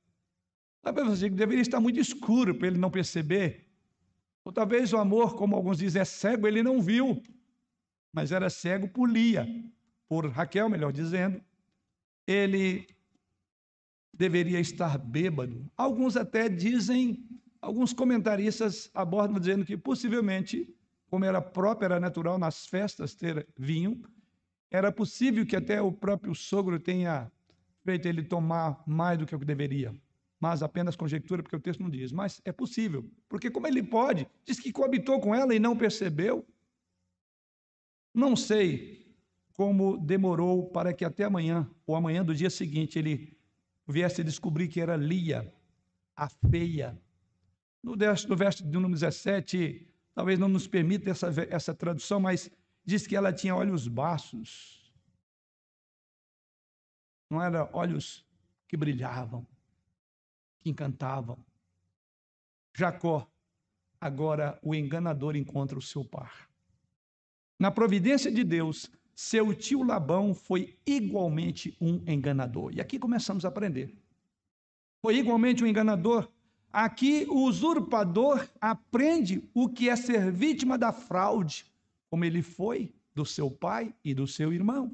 Talvez 0.83 1.09
você 1.09 1.31
deveria 1.31 1.63
estar 1.63 1.81
muito 1.81 1.99
escuro 1.99 2.55
para 2.55 2.67
ele 2.69 2.79
não 2.79 2.91
perceber. 2.91 3.67
Ou 4.45 4.53
talvez 4.53 4.93
o 4.93 4.99
amor, 4.99 5.37
como 5.37 5.57
alguns 5.57 5.79
dizem, 5.79 6.03
é 6.03 6.05
cego, 6.05 6.47
ele 6.47 6.63
não 6.63 6.83
viu. 6.83 7.23
Mas 8.13 8.33
era 8.33 8.51
cego 8.51 8.89
por 8.89 9.09
Lia, 9.09 9.47
por 10.09 10.29
Raquel, 10.29 10.69
melhor 10.69 10.93
dizendo. 10.93 11.43
Ele 12.27 12.87
deveria 14.13 14.61
estar 14.61 14.99
bêbado. 14.99 15.71
Alguns 15.77 16.17
até 16.17 16.49
dizem 16.49 17.27
Alguns 17.63 17.93
comentaristas 17.93 18.91
abordam 18.93 19.39
dizendo 19.39 19.65
que 19.65 19.77
possivelmente, 19.77 20.69
como 21.09 21.25
era 21.25 21.41
próprio, 21.41 21.87
era 21.87 22.01
natural 22.01 22.37
nas 22.37 22.67
festas 22.67 23.15
ter 23.15 23.47
vinho, 23.57 24.03
era 24.69 24.91
possível 24.91 25.47
que 25.47 25.55
até 25.55 25.81
o 25.81 25.93
próprio 25.93 26.35
sogro 26.35 26.81
tenha 26.81 27.31
feito 27.85 28.09
ele 28.09 28.25
tomar 28.25 28.83
mais 28.85 29.17
do 29.17 29.25
que 29.25 29.37
o 29.37 29.39
que 29.39 29.45
deveria. 29.45 29.95
Mas 30.41 30.61
apenas 30.61 30.97
conjectura, 30.97 31.41
porque 31.41 31.55
o 31.55 31.61
texto 31.61 31.81
não 31.81 31.89
diz. 31.89 32.11
Mas 32.11 32.41
é 32.45 32.51
possível, 32.51 33.09
porque 33.29 33.49
como 33.49 33.69
ele 33.69 33.81
pode? 33.81 34.27
Diz 34.45 34.59
que 34.59 34.73
coabitou 34.73 35.21
com 35.21 35.33
ela 35.33 35.55
e 35.55 35.61
não 35.61 35.77
percebeu. 35.77 36.45
Não 38.13 38.35
sei 38.35 39.15
como 39.53 39.99
demorou 39.99 40.69
para 40.71 40.93
que 40.93 41.05
até 41.05 41.23
amanhã, 41.23 41.71
ou 41.87 41.95
amanhã 41.95 42.25
do 42.25 42.35
dia 42.35 42.51
seguinte, 42.51 42.99
ele 42.99 43.39
viesse 43.87 44.25
descobrir 44.25 44.67
que 44.67 44.81
era 44.81 44.97
Lia, 44.97 45.55
a 46.17 46.29
feia, 46.29 47.01
no 47.83 47.97
verso, 47.97 48.29
no 48.29 48.37
verso 48.37 48.63
de 48.63 48.71
número 48.71 48.93
17, 48.93 49.89
talvez 50.15 50.39
não 50.39 50.49
nos 50.49 50.67
permita 50.67 51.11
essa, 51.11 51.29
essa 51.51 51.75
tradução, 51.75 52.21
mas 52.21 52.51
diz 52.85 53.07
que 53.07 53.17
ela 53.17 53.33
tinha 53.33 53.57
olhos 53.57 53.89
baços. 53.89 54.93
Não 57.29 57.43
eram 57.43 57.69
olhos 57.73 58.25
que 58.69 58.77
brilhavam, 58.77 59.47
que 60.61 60.71
encantavam. 60.71 61.45
Jacó, 62.75 63.31
agora 64.01 64.59
o 64.63 64.75
enganador 64.75 65.37
encontra 65.37 65.79
o 65.79 65.83
seu 65.83 66.05
par. 66.05 66.49
Na 67.59 67.71
providência 67.71 68.31
de 68.31 68.45
Deus, 68.45 68.91
seu 69.15 69.55
tio 69.55 69.83
Labão 69.83 70.35
foi 70.35 70.79
igualmente 70.87 71.77
um 71.81 72.03
enganador. 72.11 72.73
E 72.75 72.81
aqui 72.81 72.99
começamos 72.99 73.45
a 73.45 73.49
aprender. 73.49 73.95
Foi 75.01 75.17
igualmente 75.17 75.63
um 75.63 75.67
enganador 75.67 76.32
Aqui 76.73 77.27
o 77.29 77.43
usurpador 77.43 78.49
aprende 78.59 79.43
o 79.53 79.69
que 79.69 79.91
é 79.91 79.97
ser 79.97 80.33
vítima 80.33 80.79
da 80.79 80.91
fraude, 80.91 81.67
como 82.09 82.25
ele 82.25 82.41
foi 82.41 82.91
do 83.15 83.27
seu 83.27 83.51
pai 83.51 83.95
e 84.03 84.15
do 84.15 84.27
seu 84.27 84.53
irmão. 84.53 84.91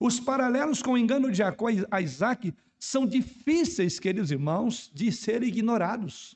Os 0.00 0.18
paralelos 0.18 0.82
com 0.82 0.92
o 0.92 0.98
engano 0.98 1.30
de 1.30 1.38
Jacó 1.38 1.66
a 1.90 2.00
Isaac 2.00 2.54
são 2.78 3.06
difíceis, 3.06 3.98
queridos 3.98 4.30
irmãos, 4.30 4.90
de 4.94 5.12
serem 5.12 5.48
ignorados. 5.48 6.34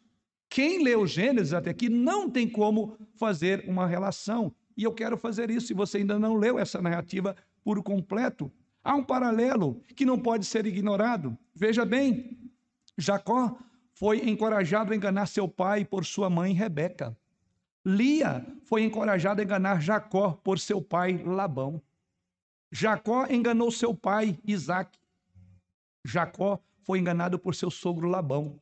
Quem 0.49 0.83
leu 0.83 1.07
Gênesis 1.07 1.55
até 1.55 1.71
aqui 1.71 1.89
não 1.89 2.29
tem 2.29 2.49
como 2.49 2.99
fazer 3.15 3.65
uma 3.67 3.87
relação. 3.87 4.53
E 4.77 4.83
eu 4.83 4.93
quero 4.93 5.17
fazer 5.17 5.51
isso, 5.51 5.69
se 5.69 5.75
você 5.75 5.99
ainda 5.99 6.19
não 6.19 6.35
leu 6.35 6.59
essa 6.59 6.83
narrativa 6.83 7.37
por 7.63 7.83
completo. 7.83 8.51
Há 8.83 8.95
um 8.95 9.05
paralelo 9.05 9.81
que 9.95 10.05
não 10.05 10.19
pode 10.19 10.45
ser 10.45 10.67
ignorado. 10.67 11.37
Veja 11.55 11.85
bem, 11.85 12.51
Jacó 12.97 13.59
foi 14.01 14.27
encorajado 14.31 14.95
a 14.95 14.97
enganar 14.97 15.27
seu 15.27 15.47
pai 15.47 15.85
por 15.85 16.07
sua 16.07 16.31
mãe 16.31 16.55
Rebeca. 16.55 17.15
Lia 17.85 18.47
foi 18.65 18.83
encorajada 18.83 19.43
a 19.43 19.45
enganar 19.45 19.83
Jacó 19.83 20.41
por 20.43 20.59
seu 20.59 20.81
pai 20.81 21.23
Labão. 21.23 21.83
Jacó 22.73 23.27
enganou 23.27 23.71
seu 23.71 23.95
pai 23.95 24.39
Isaac. 24.43 24.99
Jacó 26.03 26.59
foi 26.83 26.99
enganado 26.99 27.39
por 27.39 27.55
seu 27.55 27.71
sogro 27.71 28.09
Labão. 28.09 28.59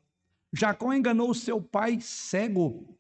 Jacó 0.53 0.93
enganou 0.93 1.33
seu 1.33 1.63
pai 1.63 2.01
cego. 2.01 2.99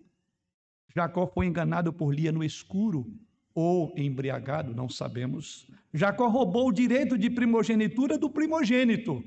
Jacó 0.95 1.27
foi 1.27 1.47
enganado 1.47 1.93
por 1.93 2.15
Lia 2.15 2.31
no 2.31 2.45
escuro 2.45 3.13
ou 3.53 3.93
embriagado, 3.97 4.73
não 4.77 4.89
sabemos. 4.89 5.67
Jacó 5.93 6.29
roubou 6.29 6.69
o 6.69 6.73
direito 6.73 7.19
de 7.19 7.31
primogenitura 7.31 8.17
do 8.17 8.31
primogênito 8.31 9.25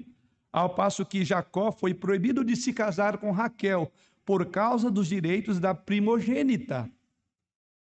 ao 0.52 0.76
passo 0.76 1.06
que 1.06 1.24
Jacó 1.24 1.72
foi 1.72 1.94
proibido 1.94 2.44
de 2.44 2.56
se 2.56 2.74
casar 2.74 3.18
com 3.18 3.32
Raquel 3.32 3.92
por 4.26 4.46
causa 4.48 4.92
dos 4.92 5.08
direitos 5.08 5.60
da 5.60 5.74
primogênita. 5.74 6.90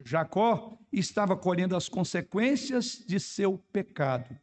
Jacó 0.04 0.78
estava 0.92 1.36
colhendo 1.36 1.76
as 1.76 1.88
consequências 1.88 3.04
de 3.06 3.18
seu 3.18 3.58
pecado. 3.72 4.36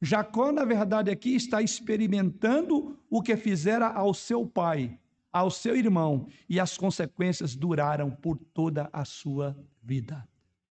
Jacó, 0.00 0.52
na 0.52 0.64
verdade, 0.64 1.10
aqui 1.10 1.34
está 1.34 1.60
experimentando 1.60 2.98
o 3.10 3.20
que 3.20 3.36
fizera 3.36 3.88
ao 3.88 4.14
seu 4.14 4.46
pai, 4.46 4.98
ao 5.32 5.50
seu 5.50 5.76
irmão, 5.76 6.28
e 6.48 6.60
as 6.60 6.76
consequências 6.76 7.56
duraram 7.56 8.10
por 8.10 8.38
toda 8.38 8.88
a 8.92 9.04
sua 9.04 9.56
vida. 9.82 10.26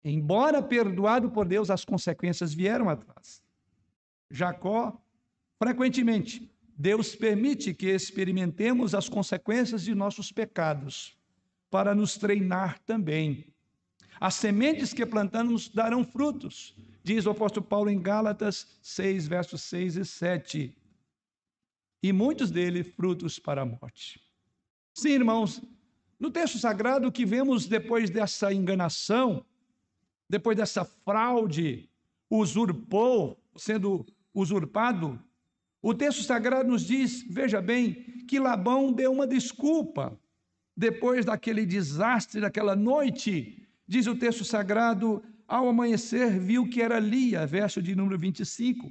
Embora 0.05 0.63
perdoado 0.63 1.31
por 1.31 1.47
Deus, 1.47 1.69
as 1.69 1.85
consequências 1.85 2.55
vieram 2.55 2.89
atrás. 2.89 3.43
Jacó 4.31 5.01
Frequentemente, 5.59 6.49
Deus 6.77 7.17
permite 7.17 7.75
que 7.75 7.89
experimentemos 7.89 8.95
as 8.95 9.09
consequências 9.09 9.83
de 9.83 9.95
nossos 9.95 10.31
pecados 10.31 11.17
para 11.69 11.95
nos 11.95 12.17
treinar 12.17 12.79
também. 12.81 13.45
As 14.21 14.35
sementes 14.35 14.93
que 14.93 15.05
plantamos 15.05 15.69
darão 15.69 16.05
frutos, 16.05 16.75
diz 17.03 17.27
o 17.27 17.31
apóstolo 17.31 17.67
Paulo 17.67 17.91
em 17.91 18.01
Gálatas 18.01 18.79
6, 18.81 19.27
versos 19.27 19.63
6 19.63 19.97
e 19.97 20.05
7. 20.05 20.77
E 22.03 22.13
muitos 22.13 22.51
deles 22.51 22.87
frutos 22.95 23.41
para 23.41 23.63
a 23.63 23.67
morte. 23.67 24.21
Sim, 24.95 25.11
irmãos, 25.11 25.61
no 26.19 26.31
texto 26.31 26.59
sagrado 26.59 27.11
que 27.11 27.27
vemos 27.27 27.67
depois 27.67 28.11
dessa 28.11 28.53
enganação, 28.53 29.45
depois 30.29 30.57
dessa 30.57 30.85
fraude, 30.85 31.89
usurpou, 32.31 33.41
sendo 33.57 34.07
usurpado, 34.33 35.21
o 35.81 35.95
texto 35.95 36.23
sagrado 36.23 36.69
nos 36.69 36.83
diz, 36.83 37.25
veja 37.29 37.61
bem, 37.61 37.95
que 38.27 38.39
Labão 38.39 38.93
deu 38.93 39.13
uma 39.13 39.27
desculpa 39.27 40.19
depois 40.77 41.25
daquele 41.25 41.65
desastre, 41.65 42.41
daquela 42.41 42.75
noite. 42.75 43.67
Diz 43.87 44.07
o 44.07 44.17
texto 44.17 44.45
sagrado, 44.45 45.23
ao 45.47 45.69
amanhecer 45.69 46.39
viu 46.39 46.69
que 46.69 46.83
era 46.83 46.99
Lia, 46.99 47.47
verso 47.47 47.81
de 47.81 47.95
número 47.95 48.19
25. 48.19 48.89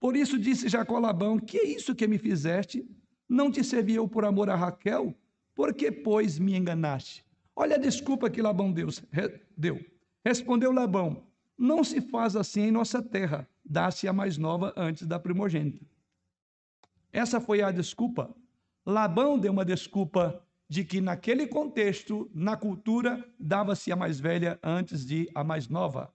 Por 0.00 0.16
isso 0.16 0.38
disse 0.38 0.68
Jacó 0.68 0.96
a 0.96 1.00
Labão: 1.00 1.38
Que 1.38 1.58
é 1.58 1.66
isso 1.66 1.94
que 1.94 2.06
me 2.06 2.18
fizeste? 2.18 2.88
Não 3.28 3.50
te 3.50 3.64
servi 3.64 3.94
eu 3.94 4.08
por 4.08 4.24
amor 4.24 4.50
a 4.50 4.56
Raquel? 4.56 5.14
Por 5.54 5.74
que, 5.74 5.90
pois, 5.90 6.38
me 6.38 6.54
enganaste? 6.54 7.24
Olha 7.54 7.76
a 7.76 7.78
desculpa 7.78 8.30
que 8.30 8.42
Labão 8.42 8.72
deu. 8.72 9.80
Respondeu 10.24 10.72
Labão: 10.72 11.24
Não 11.56 11.82
se 11.82 12.00
faz 12.00 12.36
assim 12.36 12.62
em 12.62 12.70
nossa 12.70 13.02
terra, 13.02 13.48
dá-se 13.64 14.06
a 14.06 14.12
mais 14.12 14.36
nova 14.36 14.72
antes 14.76 15.06
da 15.06 15.18
primogênita. 15.18 15.84
Essa 17.18 17.40
foi 17.40 17.60
a 17.62 17.72
desculpa. 17.72 18.32
Labão 18.86 19.36
deu 19.36 19.50
uma 19.50 19.64
desculpa 19.64 20.40
de 20.68 20.84
que 20.84 21.00
naquele 21.00 21.48
contexto, 21.48 22.30
na 22.32 22.56
cultura, 22.56 23.28
dava-se 23.36 23.90
a 23.90 23.96
mais 23.96 24.20
velha 24.20 24.56
antes 24.62 25.04
de 25.04 25.28
a 25.34 25.42
mais 25.42 25.68
nova. 25.68 26.14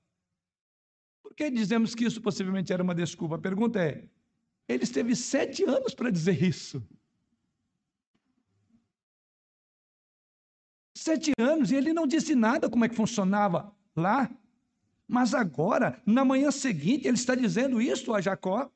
Por 1.21 1.35
que 1.35 1.51
dizemos 1.51 1.93
que 1.93 2.05
isso 2.05 2.21
possivelmente 2.21 2.71
era 2.71 2.81
uma 2.81 2.95
desculpa? 2.95 3.35
A 3.35 3.37
pergunta 3.37 3.83
é: 3.83 4.07
ele 4.65 4.87
teve 4.87 5.13
sete 5.13 5.65
anos 5.65 5.93
para 5.93 6.09
dizer 6.09 6.41
isso. 6.41 6.81
Sete 10.95 11.33
anos 11.37 11.69
e 11.69 11.75
ele 11.75 11.91
não 11.91 12.07
disse 12.07 12.33
nada 12.33 12.69
como 12.69 12.85
é 12.85 12.87
que 12.87 12.95
funcionava 12.95 13.75
lá. 13.93 14.31
Mas 15.05 15.33
agora, 15.33 16.01
na 16.05 16.23
manhã 16.23 16.49
seguinte, 16.49 17.09
ele 17.09 17.17
está 17.17 17.35
dizendo 17.35 17.81
isso 17.81 18.13
a 18.13 18.21
Jacó. 18.21 18.71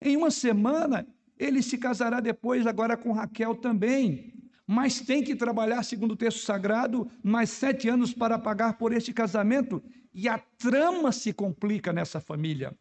Em 0.00 0.16
uma 0.16 0.30
semana, 0.30 1.06
ele 1.42 1.62
se 1.62 1.76
casará 1.76 2.20
depois 2.20 2.66
agora 2.66 2.96
com 2.96 3.12
Raquel 3.12 3.56
também. 3.56 4.32
Mas 4.66 5.00
tem 5.00 5.24
que 5.24 5.34
trabalhar, 5.34 5.82
segundo 5.82 6.12
o 6.12 6.16
texto 6.16 6.38
sagrado, 6.38 7.10
mais 7.22 7.50
sete 7.50 7.88
anos 7.88 8.14
para 8.14 8.38
pagar 8.38 8.78
por 8.78 8.92
este 8.92 9.12
casamento. 9.12 9.82
E 10.14 10.28
a 10.28 10.38
trama 10.38 11.10
se 11.10 11.32
complica 11.32 11.92
nessa 11.92 12.20
família. 12.20 12.76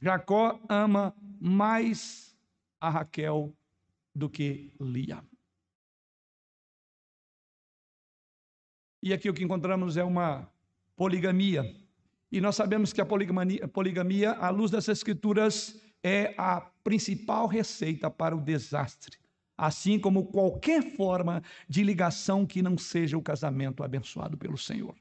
Jacó 0.00 0.60
ama 0.68 1.14
mais 1.40 2.36
a 2.80 2.88
Raquel 2.88 3.52
do 4.14 4.30
que 4.30 4.72
Lia. 4.80 5.22
E 9.02 9.12
aqui 9.12 9.28
o 9.28 9.34
que 9.34 9.44
encontramos 9.44 9.96
é 9.96 10.04
uma 10.04 10.48
poligamia. 10.96 11.64
E 12.30 12.40
nós 12.40 12.56
sabemos 12.56 12.92
que 12.92 13.00
a 13.00 13.06
poligamia, 13.06 13.66
poligamia 13.68 14.32
à 14.32 14.50
luz 14.50 14.70
das 14.70 14.88
Escrituras, 14.88 15.80
é 16.02 16.34
a 16.38 16.60
principal 16.82 17.46
receita 17.46 18.10
para 18.10 18.36
o 18.36 18.40
desastre, 18.40 19.18
assim 19.56 19.98
como 19.98 20.26
qualquer 20.26 20.82
forma 20.96 21.42
de 21.68 21.82
ligação 21.82 22.46
que 22.46 22.62
não 22.62 22.78
seja 22.78 23.18
o 23.18 23.22
casamento 23.22 23.82
abençoado 23.82 24.36
pelo 24.36 24.56
Senhor. 24.56 24.94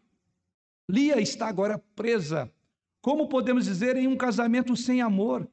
Lia 0.90 1.22
está 1.22 1.48
agora 1.48 1.78
presa, 1.96 2.52
como 3.02 3.30
podemos 3.30 3.66
dizer, 3.66 3.96
em 3.96 4.08
um 4.08 4.18
casamento 4.18 4.76
sem 4.76 5.02
amor. 5.02 5.48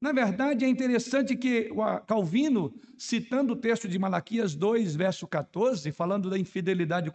Na 0.00 0.12
verdade, 0.12 0.64
é 0.64 0.68
interessante 0.68 1.34
que 1.34 1.70
Calvino, 2.06 2.74
citando 2.98 3.54
o 3.54 3.56
texto 3.56 3.88
de 3.88 3.98
Malaquias 3.98 4.54
2, 4.54 4.94
verso 4.94 5.26
14, 5.26 5.90
falando 5.92 6.28
da 6.28 6.38
infidelidade 6.38 7.10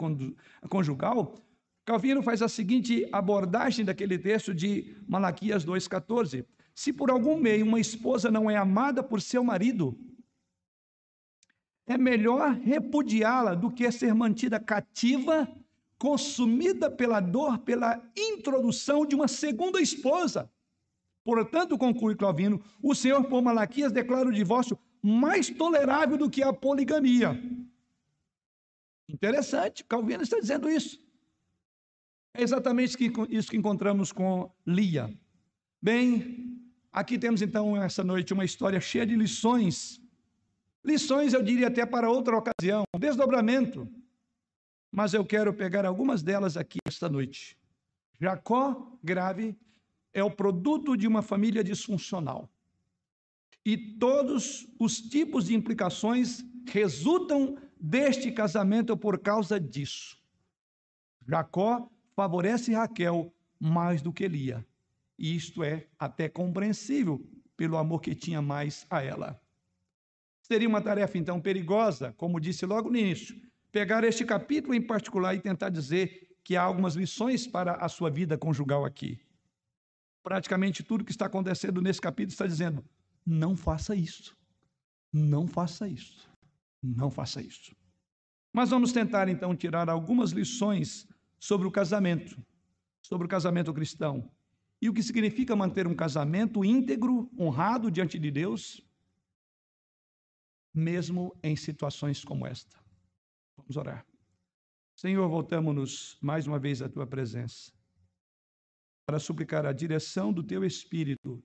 conjugal, 0.67 1.35
Calvino 1.85 2.23
faz 2.23 2.41
a 2.41 2.47
seguinte 2.47 3.07
abordagem 3.11 3.85
daquele 3.85 4.17
texto 4.17 4.55
de 4.55 4.95
Malaquias 5.07 5.63
2,14. 5.65 6.45
Se 6.79 6.93
por 6.93 7.11
algum 7.11 7.35
meio 7.35 7.65
uma 7.65 7.77
esposa 7.77 8.31
não 8.31 8.49
é 8.49 8.55
amada 8.55 9.03
por 9.03 9.21
seu 9.21 9.43
marido, 9.43 9.99
é 11.85 11.97
melhor 11.97 12.53
repudiá-la 12.53 13.53
do 13.53 13.69
que 13.69 13.91
ser 13.91 14.15
mantida 14.15 14.61
cativa, 14.61 15.45
consumida 15.97 16.89
pela 16.89 17.19
dor, 17.19 17.57
pela 17.57 18.01
introdução 18.15 19.05
de 19.05 19.13
uma 19.13 19.27
segunda 19.27 19.81
esposa. 19.81 20.49
Portanto, 21.21 21.77
conclui 21.77 22.15
Calvino, 22.15 22.63
o 22.81 22.95
Senhor 22.95 23.25
por 23.25 23.41
Malaquias 23.41 23.91
declara 23.91 24.29
o 24.29 24.33
divórcio 24.33 24.79
mais 25.01 25.49
tolerável 25.49 26.17
do 26.17 26.29
que 26.29 26.41
a 26.41 26.53
poligamia. 26.53 27.37
Interessante, 29.05 29.83
Calvino 29.83 30.23
está 30.23 30.39
dizendo 30.39 30.69
isso. 30.69 30.97
É 32.33 32.41
exatamente 32.41 32.95
isso 33.27 33.51
que 33.51 33.57
encontramos 33.57 34.13
com 34.13 34.49
Lia. 34.65 35.13
Bem, 35.81 36.48
aqui 36.91 37.17
temos 37.17 37.41
então 37.41 37.75
essa 37.81 38.03
noite 38.03 38.33
uma 38.33 38.45
história 38.45 38.79
cheia 38.79 39.05
de 39.05 39.15
lições. 39.15 40.01
Lições, 40.83 41.33
eu 41.33 41.43
diria 41.43 41.67
até 41.67 41.85
para 41.85 42.09
outra 42.09 42.37
ocasião, 42.37 42.83
desdobramento. 42.97 43.87
Mas 44.91 45.13
eu 45.13 45.25
quero 45.25 45.53
pegar 45.53 45.85
algumas 45.85 46.23
delas 46.23 46.57
aqui 46.57 46.79
esta 46.87 47.07
noite. 47.07 47.57
Jacó 48.19 48.97
grave 49.03 49.57
é 50.13 50.23
o 50.23 50.31
produto 50.31 50.97
de 50.97 51.07
uma 51.07 51.21
família 51.21 51.63
disfuncional. 51.63 52.49
E 53.65 53.77
todos 53.77 54.67
os 54.79 54.99
tipos 54.99 55.45
de 55.45 55.55
implicações 55.55 56.43
resultam 56.67 57.57
deste 57.79 58.31
casamento 58.31 58.97
por 58.97 59.19
causa 59.19 59.59
disso. 59.59 60.17
Jacó 61.27 61.89
favorece 62.15 62.73
Raquel 62.73 63.33
mais 63.59 64.01
do 64.01 64.11
que 64.11 64.27
Lia. 64.27 64.65
E 65.19 65.35
isto 65.35 65.63
é 65.63 65.87
até 65.99 66.27
compreensível 66.27 67.23
pelo 67.55 67.77
amor 67.77 67.99
que 68.01 68.15
tinha 68.15 68.41
mais 68.41 68.87
a 68.89 69.03
ela. 69.03 69.39
Seria 70.41 70.67
uma 70.67 70.81
tarefa 70.81 71.17
então 71.17 71.39
perigosa, 71.39 72.13
como 72.13 72.39
disse 72.39 72.65
logo 72.65 72.89
no 72.89 72.97
início, 72.97 73.39
pegar 73.71 74.03
este 74.03 74.25
capítulo 74.25 74.73
em 74.73 74.81
particular 74.81 75.35
e 75.35 75.39
tentar 75.39 75.69
dizer 75.69 76.29
que 76.43 76.55
há 76.55 76.63
algumas 76.63 76.95
lições 76.95 77.45
para 77.45 77.73
a 77.73 77.87
sua 77.87 78.09
vida 78.09 78.37
conjugal 78.37 78.83
aqui 78.85 79.19
praticamente 80.29 80.83
tudo 80.83 81.03
que 81.03 81.11
está 81.11 81.25
acontecendo 81.25 81.81
nesse 81.81 81.99
capítulo 81.99 82.33
está 82.33 82.45
dizendo: 82.45 82.85
não 83.25 83.55
faça 83.55 83.95
isso, 83.95 84.37
não 85.11 85.47
faça 85.47 85.87
isso, 85.87 86.29
não 86.83 87.09
faça 87.09 87.41
isso. 87.41 87.75
Mas 88.53 88.69
vamos 88.69 88.91
tentar 88.91 89.27
então 89.27 89.55
tirar 89.55 89.89
algumas 89.89 90.31
lições 90.31 91.07
sobre 91.39 91.67
o 91.67 91.71
casamento, 91.71 92.39
sobre 93.01 93.25
o 93.25 93.29
casamento 93.29 93.73
cristão 93.73 94.29
e 94.81 94.89
o 94.89 94.93
que 94.93 95.03
significa 95.03 95.55
manter 95.55 95.85
um 95.87 95.95
casamento 95.95 96.63
íntegro, 96.63 97.29
honrado 97.37 97.91
diante 97.91 98.17
de 98.17 98.31
Deus, 98.31 98.81
mesmo 100.73 101.35
em 101.43 101.55
situações 101.55 102.23
como 102.23 102.45
esta. 102.47 102.77
Vamos 103.57 103.75
orar. 103.75 104.05
Senhor, 104.95 105.27
voltamos-nos 105.29 106.17
mais 106.21 106.47
uma 106.47 106.59
vez 106.59 106.81
à 106.81 106.89
tua 106.89 107.05
presença 107.05 107.71
para 109.05 109.19
suplicar 109.19 109.65
a 109.65 109.73
direção 109.73 110.31
do 110.31 110.43
teu 110.43 110.63
Espírito, 110.63 111.43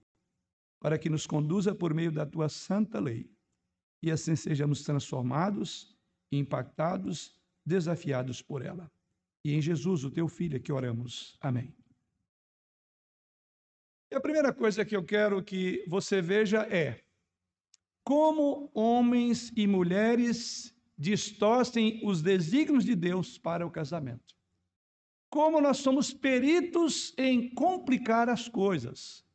para 0.80 0.98
que 0.98 1.08
nos 1.08 1.26
conduza 1.26 1.74
por 1.74 1.94
meio 1.94 2.12
da 2.12 2.26
tua 2.26 2.48
santa 2.48 3.00
lei, 3.00 3.30
e 4.02 4.10
assim 4.10 4.36
sejamos 4.36 4.82
transformados, 4.82 5.96
impactados, 6.30 7.40
desafiados 7.64 8.42
por 8.42 8.60
ela. 8.60 8.92
E 9.42 9.52
em 9.52 9.62
Jesus, 9.62 10.04
o 10.04 10.10
teu 10.10 10.28
Filho, 10.28 10.56
é 10.56 10.60
que 10.60 10.72
oramos. 10.72 11.38
Amém. 11.40 11.74
E 14.14 14.16
a 14.16 14.20
primeira 14.20 14.52
coisa 14.52 14.84
que 14.84 14.94
eu 14.94 15.04
quero 15.04 15.42
que 15.42 15.84
você 15.88 16.22
veja 16.22 16.62
é 16.70 17.02
como 18.04 18.70
homens 18.72 19.52
e 19.56 19.66
mulheres 19.66 20.72
distorcem 20.96 22.00
os 22.04 22.22
desígnios 22.22 22.84
de 22.84 22.94
Deus 22.94 23.36
para 23.36 23.66
o 23.66 23.70
casamento 23.70 24.34
como 25.34 25.60
nós 25.60 25.78
somos 25.78 26.14
peritos 26.14 27.12
em 27.18 27.52
complicar 27.52 28.28
as 28.28 28.48
coisas. 28.48 29.26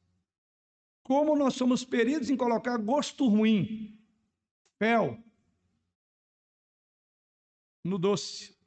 Como 1.04 1.36
nós 1.36 1.56
somos 1.56 1.84
peritos 1.84 2.30
em 2.30 2.38
colocar 2.38 2.78
gosto 2.78 3.28
ruim, 3.28 4.00
fel, 4.78 5.22
no 7.84 8.00
doce. 8.00 8.58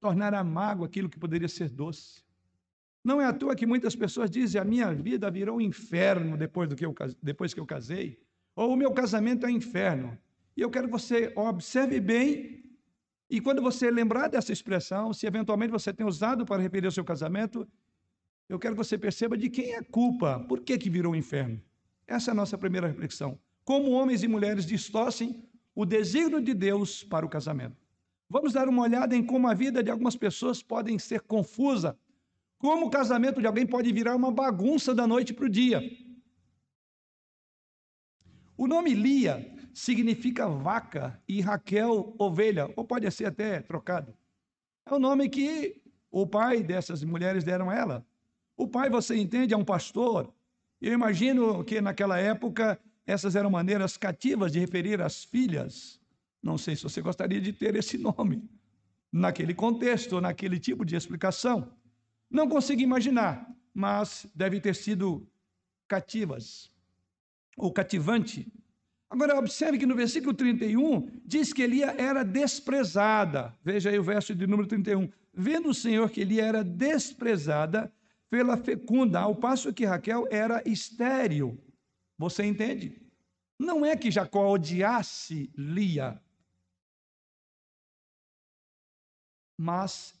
Tornar 0.00 0.32
amargo 0.32 0.86
aquilo 0.86 1.10
que 1.10 1.18
poderia 1.18 1.48
ser 1.48 1.68
doce. 1.68 2.24
Não 3.08 3.22
é 3.22 3.24
à 3.24 3.32
toa 3.32 3.56
que 3.56 3.64
muitas 3.64 3.96
pessoas 3.96 4.30
dizem: 4.30 4.60
a 4.60 4.64
minha 4.64 4.92
vida 4.92 5.30
virou 5.30 5.56
um 5.56 5.62
inferno 5.62 6.36
depois, 6.36 6.68
do 6.68 6.76
que 6.76 6.84
eu, 6.84 6.94
depois 7.22 7.54
que 7.54 7.60
eu 7.60 7.64
casei, 7.64 8.20
ou 8.54 8.74
o 8.74 8.76
meu 8.76 8.92
casamento 8.92 9.46
é 9.46 9.48
um 9.48 9.52
inferno. 9.52 10.18
E 10.54 10.60
eu 10.60 10.68
quero 10.68 10.88
que 10.88 10.92
você 10.92 11.32
observe 11.34 12.00
bem, 12.00 12.62
e 13.30 13.40
quando 13.40 13.62
você 13.62 13.90
lembrar 13.90 14.28
dessa 14.28 14.52
expressão, 14.52 15.14
se 15.14 15.26
eventualmente 15.26 15.72
você 15.72 15.90
tem 15.90 16.06
usado 16.06 16.44
para 16.44 16.60
referir 16.60 16.84
ao 16.84 16.92
seu 16.92 17.02
casamento, 17.02 17.66
eu 18.46 18.58
quero 18.58 18.74
que 18.74 18.84
você 18.84 18.98
perceba 18.98 19.38
de 19.38 19.48
quem 19.48 19.72
é 19.72 19.78
a 19.78 19.84
culpa, 19.84 20.40
por 20.46 20.60
que, 20.60 20.76
que 20.76 20.90
virou 20.90 21.12
um 21.14 21.16
inferno. 21.16 21.58
Essa 22.06 22.30
é 22.30 22.32
a 22.32 22.34
nossa 22.34 22.58
primeira 22.58 22.88
reflexão. 22.88 23.38
Como 23.64 23.92
homens 23.92 24.22
e 24.22 24.28
mulheres 24.28 24.66
distorcem 24.66 25.42
o 25.74 25.86
desígnio 25.86 26.42
de 26.42 26.52
Deus 26.52 27.04
para 27.04 27.24
o 27.24 27.28
casamento. 27.30 27.78
Vamos 28.28 28.52
dar 28.52 28.68
uma 28.68 28.82
olhada 28.82 29.16
em 29.16 29.24
como 29.24 29.48
a 29.48 29.54
vida 29.54 29.82
de 29.82 29.90
algumas 29.90 30.14
pessoas 30.14 30.62
pode 30.62 30.98
ser 30.98 31.22
confusa 31.22 31.96
como 32.58 32.86
o 32.86 32.90
casamento 32.90 33.40
de 33.40 33.46
alguém 33.46 33.66
pode 33.66 33.92
virar 33.92 34.16
uma 34.16 34.30
bagunça 34.30 34.94
da 34.94 35.06
noite 35.06 35.32
para 35.32 35.46
o 35.46 35.48
dia. 35.48 35.80
O 38.56 38.66
nome 38.66 38.92
Lia 38.92 39.54
significa 39.72 40.48
vaca 40.48 41.22
e 41.28 41.40
Raquel, 41.40 42.14
ovelha, 42.18 42.72
ou 42.76 42.84
pode 42.84 43.08
ser 43.12 43.26
até 43.26 43.60
trocado. 43.60 44.12
É 44.84 44.92
o 44.92 44.98
nome 44.98 45.28
que 45.28 45.80
o 46.10 46.26
pai 46.26 46.62
dessas 46.62 47.04
mulheres 47.04 47.44
deram 47.44 47.70
a 47.70 47.74
ela. 47.74 48.06
O 48.56 48.66
pai, 48.66 48.90
você 48.90 49.16
entende, 49.16 49.54
é 49.54 49.56
um 49.56 49.64
pastor. 49.64 50.34
Eu 50.80 50.92
imagino 50.92 51.62
que 51.62 51.80
naquela 51.80 52.18
época 52.18 52.80
essas 53.06 53.36
eram 53.36 53.50
maneiras 53.50 53.96
cativas 53.96 54.50
de 54.50 54.58
referir 54.58 55.00
as 55.00 55.22
filhas. 55.22 56.00
Não 56.42 56.58
sei 56.58 56.74
se 56.74 56.82
você 56.82 57.00
gostaria 57.00 57.40
de 57.40 57.52
ter 57.52 57.76
esse 57.76 57.96
nome 57.96 58.42
naquele 59.12 59.54
contexto, 59.54 60.20
naquele 60.20 60.58
tipo 60.58 60.84
de 60.84 60.96
explicação. 60.96 61.72
Não 62.30 62.48
consigo 62.48 62.80
imaginar, 62.80 63.48
mas 63.72 64.26
deve 64.34 64.60
ter 64.60 64.74
sido 64.74 65.26
cativas 65.86 66.70
ou 67.56 67.72
cativante. 67.72 68.52
Agora, 69.10 69.38
observe 69.38 69.78
que 69.78 69.86
no 69.86 69.96
versículo 69.96 70.34
31 70.34 71.08
diz 71.24 71.52
que 71.52 71.62
Elia 71.62 71.94
era 71.98 72.22
desprezada. 72.22 73.56
Veja 73.64 73.88
aí 73.88 73.98
o 73.98 74.02
verso 74.02 74.34
de 74.34 74.46
número 74.46 74.68
31. 74.68 75.10
Vendo 75.32 75.70
o 75.70 75.74
Senhor 75.74 76.10
que 76.10 76.20
Elia 76.20 76.44
era 76.44 76.62
desprezada 76.62 77.92
pela 78.28 78.56
fecunda, 78.56 79.20
ao 79.20 79.34
passo 79.34 79.72
que 79.72 79.86
Raquel 79.86 80.26
era 80.30 80.62
estéril. 80.68 81.58
Você 82.18 82.44
entende? 82.44 83.00
Não 83.58 83.84
é 83.86 83.96
que 83.96 84.10
Jacó 84.10 84.50
odiasse 84.50 85.50
Lia, 85.56 86.20
mas 89.56 90.17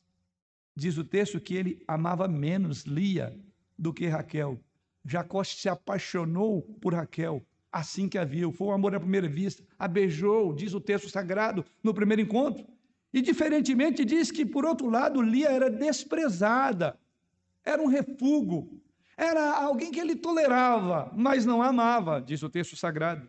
diz 0.78 0.96
o 0.96 1.02
texto 1.02 1.40
que 1.40 1.56
ele 1.56 1.82
amava 1.88 2.28
menos 2.28 2.84
Lia 2.84 3.36
do 3.76 3.92
que 3.92 4.06
Raquel. 4.06 4.60
Jacó 5.04 5.42
se 5.42 5.68
apaixonou 5.68 6.62
por 6.80 6.94
Raquel 6.94 7.44
assim 7.72 8.08
que 8.08 8.16
a 8.16 8.24
viu. 8.24 8.52
Foi 8.52 8.68
um 8.68 8.72
amor 8.72 8.94
à 8.94 9.00
primeira 9.00 9.28
vista. 9.28 9.64
A 9.76 9.88
beijou, 9.88 10.54
diz 10.54 10.74
o 10.74 10.80
texto 10.80 11.10
sagrado, 11.10 11.64
no 11.82 11.92
primeiro 11.92 12.22
encontro. 12.22 12.64
E 13.12 13.20
diferentemente 13.20 14.04
diz 14.04 14.30
que, 14.30 14.46
por 14.46 14.64
outro 14.64 14.88
lado, 14.88 15.20
Lia 15.20 15.48
era 15.48 15.68
desprezada, 15.68 16.96
era 17.64 17.82
um 17.82 17.86
refúgio, 17.86 18.80
era 19.16 19.56
alguém 19.56 19.90
que 19.90 19.98
ele 19.98 20.14
tolerava, 20.14 21.10
mas 21.16 21.44
não 21.44 21.60
amava, 21.60 22.20
diz 22.20 22.42
o 22.42 22.48
texto 22.48 22.76
sagrado. 22.76 23.28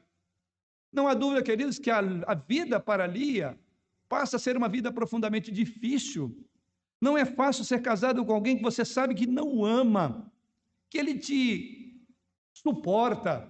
Não 0.92 1.08
há 1.08 1.16
dúvida, 1.16 1.42
queridos, 1.42 1.80
que 1.80 1.90
a, 1.90 2.00
a 2.28 2.36
vida 2.36 2.80
para 2.80 3.08
Lia 3.08 3.58
passa 4.08 4.36
a 4.36 4.40
ser 4.40 4.56
uma 4.56 4.70
vida 4.70 4.92
profundamente 4.92 5.52
difícil, 5.52 6.46
não 7.02 7.18
é 7.18 7.26
fácil 7.26 7.64
ser 7.64 7.82
casado 7.82 8.26
com 8.26 8.34
alguém 8.34 8.58
que 8.58 8.64
você 8.64 8.84
sabe 8.84 9.16
que 9.16 9.26
não 9.26 9.64
ama, 9.64 10.32
que 10.90 10.98
ele 10.98 11.18
te 11.18 12.06
suporta, 12.54 13.50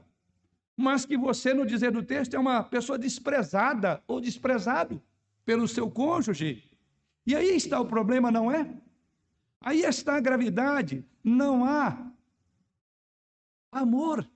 mas 0.78 1.06
que 1.06 1.18
você, 1.18 1.54
no 1.54 1.66
dizer 1.66 1.92
do 1.92 2.04
texto, 2.04 2.36
é 2.36 2.40
uma 2.40 2.64
pessoa 2.64 2.98
desprezada 2.98 4.02
ou 4.08 4.22
desprezado 4.22 5.02
pelo 5.44 5.68
seu 5.68 5.90
cônjuge. 5.90 6.64
E 7.26 7.36
aí 7.36 7.56
está 7.56 7.80
o 7.82 7.86
problema, 7.86 8.32
não 8.32 8.52
é? 8.52 8.72
Aí 9.62 9.82
está 9.82 10.16
a 10.16 10.22
gravidade. 10.22 11.06
Não 11.24 11.66
há 11.66 12.12
amor. 13.72 14.28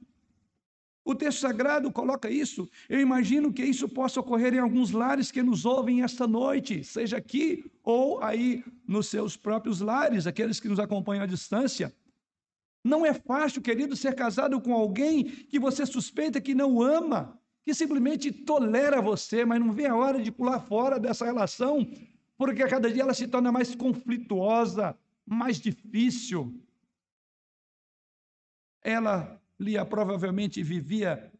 O 1.05 1.13
texto 1.13 1.39
sagrado 1.39 1.91
coloca 1.91 2.29
isso. 2.29 2.69
Eu 2.87 2.99
imagino 2.99 3.51
que 3.51 3.63
isso 3.63 3.89
possa 3.89 4.21
ocorrer 4.21 4.53
em 4.53 4.59
alguns 4.59 4.91
lares 4.91 5.31
que 5.31 5.43
nos 5.43 5.65
ouvem 5.65 6.01
esta 6.01 6.25
noite, 6.25 6.83
seja 6.83 7.17
aqui 7.17 7.69
ou 7.83 8.23
aí 8.23 8.63
nos 8.87 9.07
seus 9.07 9.35
próprios 9.35 9.81
lares, 9.81 10.25
aqueles 10.25 10.61
que 10.61 10.69
nos 10.69 10.79
acompanham 10.79 11.23
à 11.23 11.25
distância. 11.25 11.93
Não 12.83 13.05
é 13.05 13.13
fácil, 13.13 13.61
querido, 13.61 13.95
ser 13.95 14.15
casado 14.15 14.59
com 14.61 14.73
alguém 14.73 15.23
que 15.23 15.59
você 15.59 15.85
suspeita 15.85 16.39
que 16.39 16.55
não 16.55 16.81
ama, 16.81 17.37
que 17.63 17.73
simplesmente 17.73 18.31
tolera 18.31 19.01
você, 19.01 19.43
mas 19.43 19.59
não 19.59 19.71
vê 19.71 19.85
a 19.85 19.95
hora 19.95 20.21
de 20.21 20.31
pular 20.31 20.59
fora 20.59 20.99
dessa 20.99 21.25
relação, 21.25 21.85
porque 22.37 22.63
a 22.63 22.67
cada 22.67 22.91
dia 22.91 23.03
ela 23.03 23.13
se 23.13 23.27
torna 23.27 23.51
mais 23.51 23.75
conflituosa, 23.75 24.97
mais 25.25 25.59
difícil. 25.59 26.53
Ela 28.81 29.41
Lia 29.63 29.85
provavelmente 29.85 30.61
vivia 30.61 31.31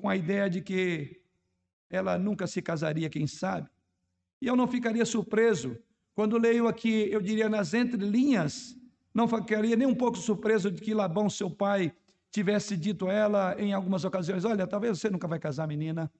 com 0.00 0.08
a 0.08 0.16
ideia 0.16 0.48
de 0.48 0.62
que 0.62 1.20
ela 1.90 2.16
nunca 2.16 2.46
se 2.46 2.62
casaria, 2.62 3.10
quem 3.10 3.26
sabe. 3.26 3.68
E 4.40 4.46
eu 4.46 4.56
não 4.56 4.66
ficaria 4.66 5.04
surpreso 5.04 5.76
quando 6.14 6.38
leio 6.38 6.68
aqui, 6.68 7.08
eu 7.10 7.20
diria 7.20 7.48
nas 7.48 7.72
entrelinhas, 7.72 8.76
não 9.14 9.26
ficaria 9.26 9.76
nem 9.76 9.86
um 9.86 9.94
pouco 9.94 10.18
surpreso 10.18 10.70
de 10.70 10.80
que 10.82 10.94
Labão, 10.94 11.30
seu 11.30 11.50
pai, 11.50 11.94
tivesse 12.30 12.76
dito 12.76 13.08
a 13.08 13.12
ela 13.12 13.56
em 13.58 13.72
algumas 13.72 14.04
ocasiões: 14.04 14.44
Olha, 14.44 14.66
talvez 14.66 14.98
você 14.98 15.10
nunca 15.10 15.26
vai 15.26 15.38
casar, 15.38 15.66
menina. 15.66 16.10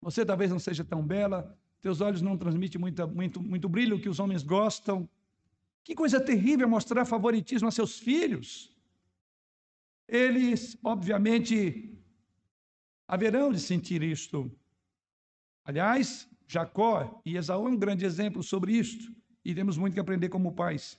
Você 0.00 0.24
talvez 0.24 0.50
não 0.50 0.58
seja 0.58 0.84
tão 0.84 1.04
bela, 1.04 1.58
teus 1.80 2.00
olhos 2.00 2.22
não 2.22 2.36
transmitem 2.36 2.80
muito, 2.80 3.08
muito, 3.08 3.42
muito 3.42 3.68
brilho 3.68 4.00
que 4.00 4.08
os 4.08 4.20
homens 4.20 4.42
gostam. 4.42 5.08
Que 5.82 5.94
coisa 5.94 6.20
terrível 6.20 6.68
mostrar 6.68 7.04
favoritismo 7.04 7.66
a 7.66 7.70
seus 7.70 7.98
filhos. 7.98 8.72
Eles, 10.08 10.76
obviamente, 10.82 11.94
haverão 13.06 13.52
de 13.52 13.60
sentir 13.60 14.02
isto. 14.02 14.50
Aliás, 15.64 16.28
Jacó 16.46 17.20
e 17.26 17.36
Esaú 17.36 17.68
é 17.68 17.70
um 17.70 17.76
grande 17.76 18.06
exemplo 18.06 18.42
sobre 18.42 18.72
isto, 18.72 19.14
e 19.44 19.54
temos 19.54 19.76
muito 19.76 19.94
que 19.94 20.00
aprender 20.00 20.30
como 20.30 20.54
pais. 20.54 20.98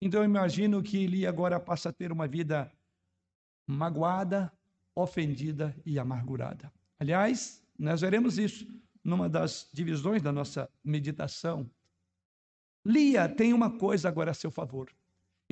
Então, 0.00 0.20
eu 0.20 0.24
imagino 0.24 0.82
que 0.82 0.98
ele 0.98 1.26
agora 1.26 1.58
passa 1.58 1.88
a 1.88 1.92
ter 1.92 2.12
uma 2.12 2.28
vida 2.28 2.70
magoada, 3.66 4.52
ofendida 4.94 5.74
e 5.86 5.98
amargurada. 5.98 6.70
Aliás, 6.98 7.64
nós 7.78 8.02
veremos 8.02 8.38
isso 8.38 8.66
numa 9.02 9.28
das 9.28 9.68
divisões 9.72 10.20
da 10.20 10.30
nossa 10.30 10.68
meditação. 10.84 11.68
Lia 12.84 13.28
tem 13.28 13.52
uma 13.52 13.78
coisa 13.78 14.08
agora 14.08 14.32
a 14.32 14.34
seu 14.34 14.50
favor. 14.50 14.90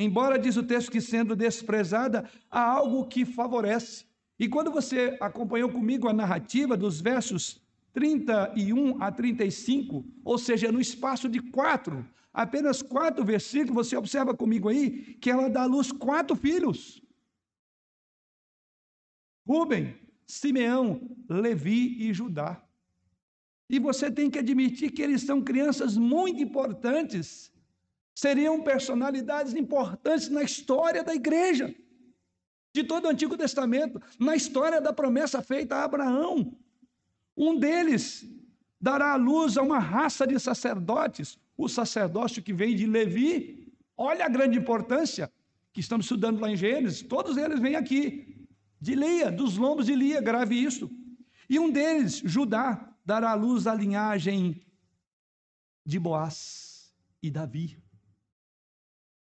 Embora 0.03 0.39
diz 0.39 0.57
o 0.57 0.63
texto 0.63 0.91
que 0.91 0.99
sendo 0.99 1.37
desprezada, 1.37 2.27
há 2.51 2.63
algo 2.63 3.07
que 3.07 3.27
favorece. 3.27 4.07
E 4.39 4.49
quando 4.49 4.71
você 4.71 5.19
acompanhou 5.21 5.69
comigo 5.69 6.09
a 6.09 6.13
narrativa 6.15 6.75
dos 6.75 7.03
versos 7.03 7.61
31 7.93 9.03
a 9.03 9.13
35, 9.13 10.03
ou 10.25 10.39
seja, 10.39 10.73
no 10.73 10.81
espaço 10.81 11.29
de 11.29 11.39
quatro, 11.39 12.03
apenas 12.33 12.81
quatro 12.81 13.23
versículos, 13.27 13.89
você 13.89 13.95
observa 13.95 14.35
comigo 14.35 14.71
aí 14.71 15.19
que 15.21 15.29
ela 15.29 15.51
dá 15.51 15.65
à 15.65 15.67
luz 15.67 15.93
quatro 15.93 16.35
filhos: 16.35 17.03
Rubem, 19.47 19.95
Simeão, 20.27 21.15
Levi 21.29 22.09
e 22.09 22.15
Judá. 22.15 22.65
E 23.69 23.79
você 23.79 24.11
tem 24.11 24.31
que 24.31 24.39
admitir 24.39 24.93
que 24.93 25.03
eles 25.03 25.21
são 25.21 25.43
crianças 25.43 25.99
muito 25.99 26.43
importantes 26.43 27.53
seriam 28.15 28.63
personalidades 28.63 29.55
importantes 29.55 30.29
na 30.29 30.43
história 30.43 31.03
da 31.03 31.15
igreja, 31.15 31.75
de 32.75 32.85
todo 32.85 33.07
o 33.07 33.09
Antigo 33.09 33.37
Testamento, 33.37 34.01
na 34.19 34.37
história 34.37 34.81
da 34.81 34.93
promessa 34.93 35.43
feita 35.43 35.77
a 35.77 35.85
Abraão. 35.85 36.57
Um 37.37 37.59
deles 37.59 38.29
dará 38.81 39.13
à 39.13 39.17
luz 39.17 39.57
a 39.57 39.63
uma 39.63 39.79
raça 39.79 40.27
de 40.27 40.39
sacerdotes, 40.39 41.39
o 41.57 41.69
sacerdócio 41.69 42.43
que 42.43 42.53
vem 42.53 42.77
de 42.77 42.87
Levi. 42.87 43.73
Olha 43.97 44.27
a 44.27 44.29
grande 44.29 44.59
importância 44.59 45.33
que 45.73 45.81
estamos 45.81 46.07
estudando 46.07 46.41
lá 46.41 46.51
em 46.51 46.57
Gênesis, 46.57 47.03
todos 47.03 47.37
eles 47.37 47.61
vêm 47.61 47.77
aqui, 47.77 48.47
de 48.81 48.95
Lia, 48.95 49.31
dos 49.31 49.57
lombos 49.57 49.87
de 49.87 49.95
Lia, 49.95 50.21
grave 50.21 50.57
isso. 50.57 50.91
E 51.49 51.59
um 51.59 51.71
deles, 51.71 52.21
Judá, 52.25 52.93
dará 53.05 53.31
à 53.31 53.35
luz 53.35 53.67
a 53.67 53.75
linhagem 53.75 54.61
de 55.85 55.99
Boaz 55.99 56.93
e 57.23 57.31
Davi 57.31 57.80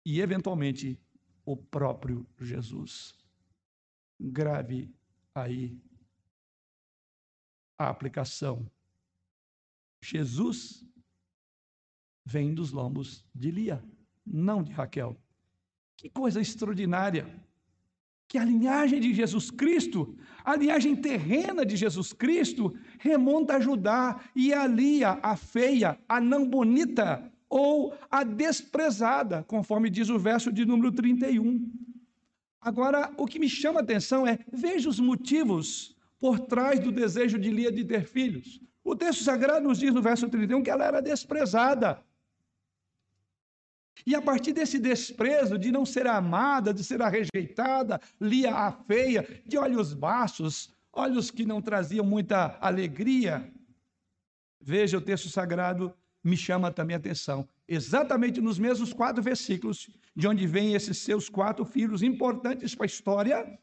e, 0.05 0.21
eventualmente, 0.21 0.99
o 1.43 1.57
próprio 1.57 2.25
Jesus. 2.39 3.15
Grave 4.19 4.93
aí 5.33 5.77
a 7.77 7.89
aplicação. 7.89 8.69
Jesus 10.01 10.85
vem 12.23 12.53
dos 12.53 12.71
lombos 12.71 13.25
de 13.33 13.51
Lia. 13.51 13.83
não 14.25 14.63
de 14.63 14.71
Raquel. 14.71 15.19
Que 15.97 16.09
coisa 16.09 16.41
extraordinária! 16.41 17.27
Que 18.27 18.39
a 18.39 18.45
linhagem 18.45 18.99
de 18.99 19.13
Jesus 19.13 19.51
Cristo, 19.51 20.17
a 20.43 20.55
linhagem 20.55 20.95
terrena 20.95 21.63
de 21.63 21.75
Jesus 21.75 22.11
Cristo, 22.11 22.75
remonta 22.99 23.55
a 23.55 23.59
Judá 23.59 24.19
e 24.35 24.51
a 24.51 24.65
Lia, 24.65 25.19
a 25.21 25.37
feia, 25.37 25.99
a 26.09 26.19
não 26.19 26.49
bonita, 26.49 27.31
ou 27.49 27.95
a 28.09 28.23
desprezada, 28.23 29.43
conforme 29.43 29.89
diz 29.89 30.09
o 30.09 30.19
verso 30.19 30.51
de 30.51 30.65
número 30.65 30.91
31. 30.91 31.71
Agora, 32.59 33.13
o 33.17 33.25
que 33.25 33.39
me 33.39 33.49
chama 33.49 33.79
a 33.79 33.83
atenção 33.83 34.25
é: 34.25 34.39
veja 34.51 34.89
os 34.89 34.99
motivos 34.99 35.95
por 36.19 36.39
trás 36.39 36.79
do 36.79 36.91
desejo 36.91 37.37
de 37.37 37.51
Lia 37.51 37.71
de 37.71 37.85
ter 37.85 38.05
filhos. 38.05 38.59
O 38.83 38.95
texto 38.95 39.23
sagrado 39.23 39.67
nos 39.67 39.79
diz 39.79 39.93
no 39.93 40.01
verso 40.01 40.29
31 40.29 40.63
que 40.63 40.69
ela 40.69 40.85
era 40.85 41.01
desprezada. 41.01 42.03
E 44.05 44.13
a 44.13 44.21
partir 44.21 44.53
desse 44.53 44.77
desprezo, 44.77 45.57
de 45.57 45.71
não 45.71 45.85
ser 45.85 46.05
amada, 46.05 46.73
de 46.73 46.83
ser 46.83 47.01
rejeitada, 47.01 47.99
Lia 48.19 48.53
a 48.53 48.71
feia, 48.71 49.41
de 49.45 49.57
olhos 49.57 49.93
baixos, 49.93 50.73
olhos 50.91 51.31
que 51.31 51.45
não 51.45 51.61
traziam 51.61 52.05
muita 52.05 52.57
alegria. 52.59 53.51
Veja, 54.59 54.97
o 54.97 55.01
texto 55.01 55.29
sagrado 55.29 55.93
me 56.25 56.35
chama 56.35 56.71
também 56.71 56.95
a 56.95 56.97
atenção. 56.97 57.47
Exatamente 57.67 58.41
nos 58.41 58.57
mesmos 58.57 58.91
quatro 58.91 59.21
versículos, 59.21 59.87
de 60.15 60.27
onde 60.27 60.47
vêm 60.47 60.73
esses 60.73 60.97
seus 60.97 61.29
quatro 61.29 61.63
filhos 61.63 62.01
importantes 62.01 62.73
para 62.73 62.85
a 62.85 62.87
história 62.87 63.59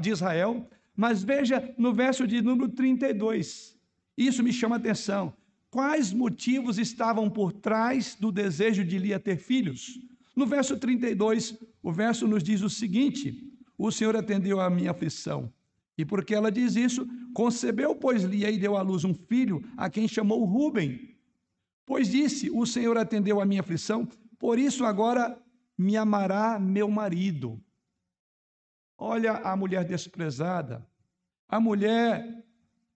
de 0.00 0.10
Israel. 0.10 0.68
Mas 0.96 1.22
veja 1.22 1.72
no 1.78 1.94
verso 1.94 2.26
de 2.26 2.42
número 2.42 2.68
32. 2.68 3.78
Isso 4.18 4.42
me 4.42 4.52
chama 4.52 4.74
a 4.74 4.78
atenção. 4.78 5.32
Quais 5.70 6.12
motivos 6.12 6.76
estavam 6.76 7.30
por 7.30 7.52
trás 7.52 8.16
do 8.18 8.32
desejo 8.32 8.84
de 8.84 8.98
Lia 8.98 9.20
ter 9.20 9.36
filhos? 9.36 10.00
No 10.34 10.44
verso 10.44 10.76
32, 10.76 11.56
o 11.80 11.92
verso 11.92 12.26
nos 12.26 12.42
diz 12.42 12.62
o 12.62 12.68
seguinte: 12.68 13.48
O 13.78 13.92
Senhor 13.92 14.16
atendeu 14.16 14.60
a 14.60 14.68
minha 14.68 14.90
aflição. 14.90 15.52
E 15.96 16.04
porque 16.04 16.34
ela 16.34 16.50
diz 16.50 16.74
isso, 16.74 17.06
concebeu, 17.32 17.94
pois, 17.94 18.24
Lia 18.24 18.50
e 18.50 18.58
deu 18.58 18.76
à 18.76 18.82
luz 18.82 19.04
um 19.04 19.14
filho, 19.14 19.62
a 19.76 19.88
quem 19.88 20.08
chamou 20.08 20.44
Ruben. 20.44 21.11
Pois 21.84 22.08
disse: 22.08 22.50
O 22.50 22.66
Senhor 22.66 22.96
atendeu 22.96 23.40
a 23.40 23.44
minha 23.44 23.60
aflição, 23.60 24.06
por 24.38 24.58
isso 24.58 24.84
agora 24.84 25.40
me 25.76 25.96
amará 25.96 26.58
meu 26.58 26.88
marido. 26.88 27.60
Olha 28.96 29.32
a 29.32 29.56
mulher 29.56 29.84
desprezada, 29.84 30.86
a 31.48 31.58
mulher 31.58 32.44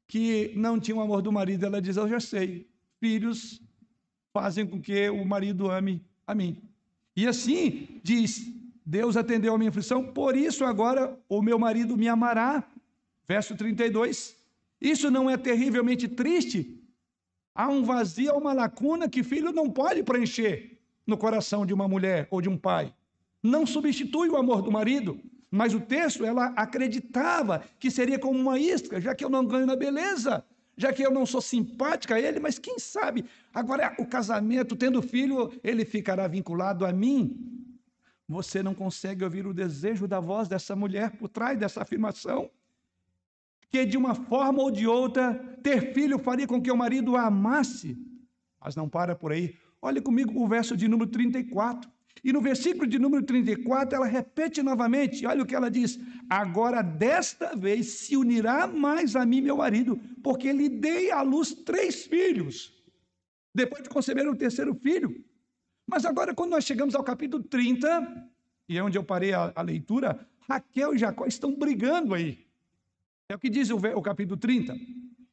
que 0.07 0.53
não 0.55 0.79
tinha 0.79 0.97
o 0.97 1.01
amor 1.01 1.21
do 1.23 1.33
marido, 1.33 1.67
ela 1.67 1.83
diz: 1.83 1.97
Eu 1.97 2.09
já 2.09 2.21
sei, 2.21 2.69
filhos 3.01 3.61
fazem 4.33 4.67
com 4.67 4.81
que 4.81 5.09
o 5.09 5.25
marido 5.25 5.71
ame 5.71 6.05
a 6.27 6.35
mim. 6.35 6.63
E 7.15 7.27
assim 7.27 8.01
diz: 8.03 8.47
Deus 8.85 9.17
atendeu 9.17 9.55
a 9.55 9.59
minha 9.59 9.71
aflição, 9.71 10.05
por 10.05 10.37
isso 10.37 10.65
agora 10.65 11.19
o 11.29 11.43
meu 11.43 11.59
marido 11.59 11.97
me 11.97 12.09
amará. 12.09 12.63
Verso 13.27 13.57
32. 13.57 14.37
Isso 14.81 15.11
não 15.11 15.29
é 15.29 15.37
terrivelmente 15.37 16.07
triste? 16.07 16.76
Há 17.57 17.69
um 17.69 17.83
vazio, 17.83 18.35
uma 18.35 18.53
lacuna 18.53 19.09
que 19.09 19.23
filho 19.23 19.51
não 19.51 19.71
pode 19.71 20.03
preencher 20.03 20.79
no 21.07 21.17
coração 21.17 21.65
de 21.65 21.73
uma 21.73 21.89
mulher 21.89 22.29
ou 22.31 22.43
de 22.43 22.51
um 22.51 22.59
pai. 22.59 22.93
Não 23.43 23.65
substitui 23.65 24.29
o 24.29 24.37
amor 24.37 24.61
do 24.61 24.71
marido. 24.71 25.19
Mas 25.51 25.73
o 25.73 25.81
texto, 25.81 26.23
ela 26.23 26.49
acreditava 26.49 27.65
que 27.79 27.91
seria 27.91 28.19
como 28.19 28.39
uma 28.39 28.59
isca, 28.59 29.01
já 29.01 29.15
que 29.15 29.25
eu 29.25 29.31
não 29.31 29.47
ganho 29.47 29.65
na 29.65 29.75
beleza, 29.75 30.45
já 30.77 30.93
que 30.93 31.03
eu 31.03 31.11
não 31.11 31.25
sou 31.25 31.41
simpática 31.41 32.17
a 32.17 32.21
ele, 32.21 32.39
mas 32.39 32.59
quem 32.59 32.79
sabe, 32.79 33.25
agora 33.55 33.95
o 33.99 34.05
casamento, 34.05 34.77
tendo 34.77 35.01
filho, 35.01 35.51
ele 35.65 35.87
ficará 35.87 36.29
vinculado 36.29 36.85
a 36.85 36.93
mim. 36.93 37.39
Você 38.29 38.63
não 38.63 38.75
consegue 38.75 39.25
ouvir 39.25 39.47
o 39.47 39.55
desejo 39.55 40.07
da 40.07 40.21
voz 40.21 40.47
dessa 40.47 40.77
mulher 40.77 41.13
por 41.13 41.29
trás 41.29 41.59
dessa 41.59 41.81
afirmação? 41.81 42.51
Que 43.71 43.85
de 43.85 43.97
uma 43.97 44.15
forma 44.15 44.63
ou 44.63 44.71
de 44.71 44.87
outra, 44.87 45.35
ter 45.63 45.93
filho 45.93 46.19
faria 46.19 46.47
com 46.47 46.61
que 46.61 46.71
o 46.71 46.77
marido 46.77 47.17
a 47.17 47.27
amasse. 47.27 47.99
Mas 48.61 48.75
não 48.77 48.89
para 48.89 49.15
por 49.15 49.33
aí. 49.33 49.55
Olhe 49.83 50.01
comigo 50.01 50.43
o 50.43 50.49
verso 50.49 50.77
de 50.77 50.89
número 50.89 51.11
34. 51.11 51.91
E 52.25 52.33
no 52.33 52.41
versículo 52.41 52.87
de 52.87 52.99
número 52.99 53.25
34, 53.25 53.95
ela 53.95 54.07
repete 54.07 54.63
novamente, 54.63 55.27
olha 55.27 55.43
o 55.43 55.47
que 55.47 55.55
ela 55.55 55.71
diz: 55.71 55.99
Agora 56.29 56.83
desta 56.83 57.55
vez 57.55 57.87
se 58.01 58.17
unirá 58.17 58.67
mais 58.67 59.15
a 59.15 59.25
mim, 59.25 59.41
meu 59.41 59.59
marido, 59.59 60.01
porque 60.23 60.53
lhe 60.53 60.69
dei 60.69 61.11
à 61.11 61.23
luz 61.23 61.53
três 61.53 62.05
filhos, 62.05 62.73
depois 63.55 63.83
de 63.83 63.89
conceber 63.89 64.27
o 64.29 64.35
terceiro 64.35 64.75
filho. 64.75 65.25
Mas 65.87 66.05
agora, 66.05 66.35
quando 66.35 66.51
nós 66.51 66.65
chegamos 66.65 66.95
ao 66.95 67.05
capítulo 67.05 67.45
30, 67.45 68.29
e 68.69 68.77
é 68.77 68.83
onde 68.83 68.99
eu 68.99 69.05
parei 69.05 69.33
a, 69.33 69.53
a 69.55 69.63
leitura, 69.63 70.27
Raquel 70.49 70.95
e 70.95 70.99
Jacó 70.99 71.27
estão 71.27 71.55
brigando 71.55 72.13
aí. 72.15 72.46
É 73.29 73.35
o 73.35 73.39
que 73.39 73.51
diz 73.51 73.71
o, 73.71 74.03
capítulo 74.03 74.37
30. 74.37 74.77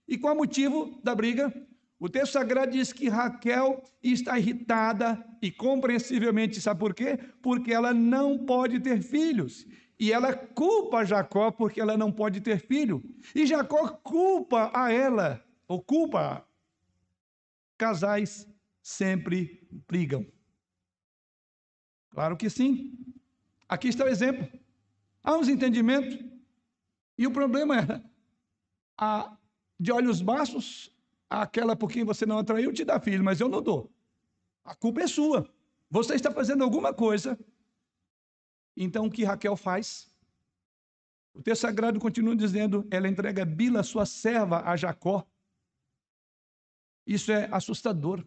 E 0.08 0.18
qual 0.18 0.34
é 0.34 0.36
o 0.36 0.40
motivo 0.40 1.00
da 1.04 1.14
briga? 1.14 1.54
O 2.00 2.10
texto 2.10 2.34
sagrado 2.34 2.72
diz 2.72 2.92
que 2.92 3.08
Raquel 3.08 3.84
está 4.02 4.38
irritada 4.38 5.24
e 5.42 5.52
compreensivelmente, 5.52 6.60
sabe 6.60 6.80
por 6.80 6.94
quê? 6.94 7.18
Porque 7.42 7.72
ela 7.72 7.94
não 7.94 8.46
pode 8.46 8.80
ter 8.80 9.02
filhos. 9.02 9.66
E 10.00 10.12
ela 10.12 10.34
culpa 10.34 11.06
Jacó 11.06 11.52
porque 11.52 11.80
ela 11.80 11.96
não 11.96 12.12
pode 12.12 12.42
ter 12.42 12.60
filho. 12.60 13.02
E 13.34 13.46
Jacó 13.46 13.88
culpa 13.88 14.72
a 14.74 14.92
ela, 14.92 15.42
ou 15.68 15.82
culpa. 15.82 16.46
Casais 17.78 18.48
sempre 18.82 19.66
brigam. 19.88 20.26
Claro 22.10 22.36
que 22.36 22.50
sim. 22.50 22.98
Aqui 23.70 23.88
está 23.88 24.04
o 24.04 24.10
exemplo. 24.10 24.48
Há 25.24 25.38
uns 25.38 25.48
entendimentos. 25.48 26.33
E 27.18 27.28
o 27.28 27.32
problema 27.32 27.78
é, 27.78 28.04
a, 28.98 29.38
de 29.80 29.92
olhos 29.92 30.22
baixos, 30.22 30.92
aquela 31.30 31.76
por 31.76 31.92
quem 31.92 32.04
você 32.04 32.26
não 32.26 32.38
atraiu 32.38 32.74
te 32.74 32.84
dá 32.84 33.00
filho, 33.00 33.24
mas 33.24 33.40
eu 33.40 33.50
não 33.50 33.62
dou. 33.62 33.92
A 34.64 34.76
culpa 34.76 35.02
é 35.02 35.08
sua. 35.08 35.48
Você 35.90 36.16
está 36.16 36.32
fazendo 36.32 36.64
alguma 36.64 36.94
coisa. 36.94 37.38
Então 38.76 39.06
o 39.06 39.12
que 39.12 39.24
Raquel 39.24 39.56
faz? 39.56 40.12
O 41.34 41.42
texto 41.42 41.62
sagrado 41.62 42.00
continua 42.00 42.36
dizendo: 42.36 42.88
ela 42.92 43.08
entrega 43.08 43.46
Bila, 43.46 43.84
sua 43.84 44.06
serva, 44.06 44.62
a 44.62 44.76
Jacó. 44.76 45.28
Isso 47.06 47.32
é 47.32 47.50
assustador. 47.52 48.26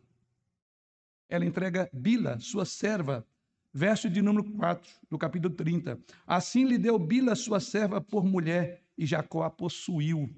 Ela 1.29 1.45
entrega 1.45 1.89
Bila, 1.93 2.39
sua 2.39 2.65
serva, 2.65 3.27
verso 3.77 4.09
de 4.09 4.23
número 4.23 4.43
4, 4.53 4.91
do 5.11 5.19
capítulo 5.19 5.55
30. 5.55 6.01
Assim 6.27 6.65
lhe 6.65 6.79
deu 6.79 6.99
Bila, 6.99 7.35
sua 7.35 7.61
serva, 7.61 8.01
por 8.01 8.25
mulher, 8.25 8.83
e 8.97 9.05
Jacó 9.05 9.43
a 9.43 9.51
possuiu. 9.51 10.35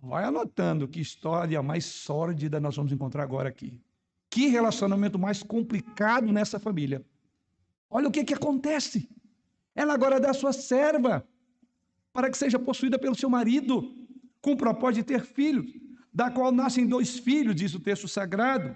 Vai 0.00 0.24
anotando 0.24 0.88
que 0.88 1.00
história 1.00 1.62
mais 1.62 1.84
sórdida 1.84 2.58
nós 2.58 2.74
vamos 2.74 2.90
encontrar 2.90 3.22
agora 3.22 3.48
aqui. 3.48 3.80
Que 4.28 4.48
relacionamento 4.48 5.16
mais 5.16 5.40
complicado 5.40 6.32
nessa 6.32 6.58
família. 6.58 7.06
Olha 7.88 8.08
o 8.08 8.10
que, 8.10 8.24
que 8.24 8.34
acontece. 8.34 9.08
Ela 9.76 9.94
agora 9.94 10.18
dá 10.18 10.34
sua 10.34 10.52
serva 10.52 11.24
para 12.12 12.28
que 12.28 12.36
seja 12.36 12.58
possuída 12.58 12.98
pelo 12.98 13.14
seu 13.14 13.30
marido, 13.30 13.94
com 14.42 14.52
o 14.52 14.56
propósito 14.56 15.06
de 15.06 15.14
ter 15.14 15.24
filhos, 15.24 15.72
da 16.12 16.32
qual 16.32 16.50
nascem 16.50 16.84
dois 16.84 17.16
filhos, 17.16 17.54
diz 17.54 17.74
o 17.74 17.80
texto 17.80 18.08
sagrado. 18.08 18.74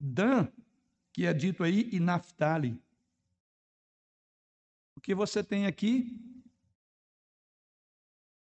Dan, 0.00 0.48
que 1.16 1.24
é 1.24 1.32
dito 1.32 1.64
aí, 1.64 1.88
e 1.90 1.98
Naphtali. 1.98 2.78
O 4.94 5.00
que 5.00 5.14
você 5.14 5.42
tem 5.42 5.64
aqui 5.64 6.14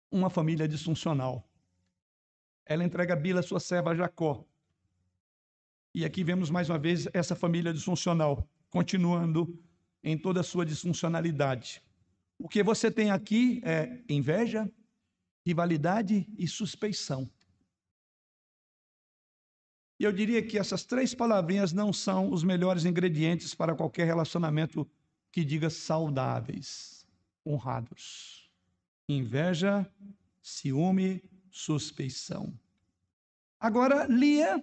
uma 0.09 0.29
família 0.29 0.65
disfuncional. 0.65 1.45
Ela 2.65 2.85
entrega 2.85 3.17
Bila, 3.17 3.41
sua 3.41 3.59
serva, 3.59 3.91
a 3.91 3.95
Jacó. 3.95 4.45
E 5.93 6.05
aqui 6.05 6.23
vemos 6.23 6.49
mais 6.49 6.69
uma 6.69 6.79
vez 6.79 7.05
essa 7.11 7.35
família 7.35 7.73
disfuncional, 7.73 8.47
continuando 8.69 9.61
em 10.01 10.17
toda 10.17 10.39
a 10.39 10.43
sua 10.43 10.65
disfuncionalidade. 10.65 11.83
O 12.39 12.47
que 12.47 12.63
você 12.63 12.89
tem 12.89 13.11
aqui 13.11 13.61
é 13.65 14.01
inveja, 14.07 14.71
rivalidade 15.45 16.29
e 16.37 16.47
suspeição. 16.47 17.29
E 20.03 20.05
eu 20.05 20.11
diria 20.11 20.41
que 20.43 20.57
essas 20.57 20.83
três 20.83 21.15
palavrinhas 21.15 21.71
não 21.71 21.93
são 21.93 22.29
os 22.29 22.43
melhores 22.43 22.83
ingredientes 22.83 23.55
para 23.55 23.73
qualquer 23.73 24.05
relacionamento 24.05 24.85
que 25.31 25.45
diga 25.45 25.69
saudáveis, 25.69 27.07
honrados 27.47 28.51
inveja, 29.07 29.89
ciúme, 30.41 31.23
suspeição. 31.49 32.53
Agora, 33.57 34.05
Lia, 34.05 34.61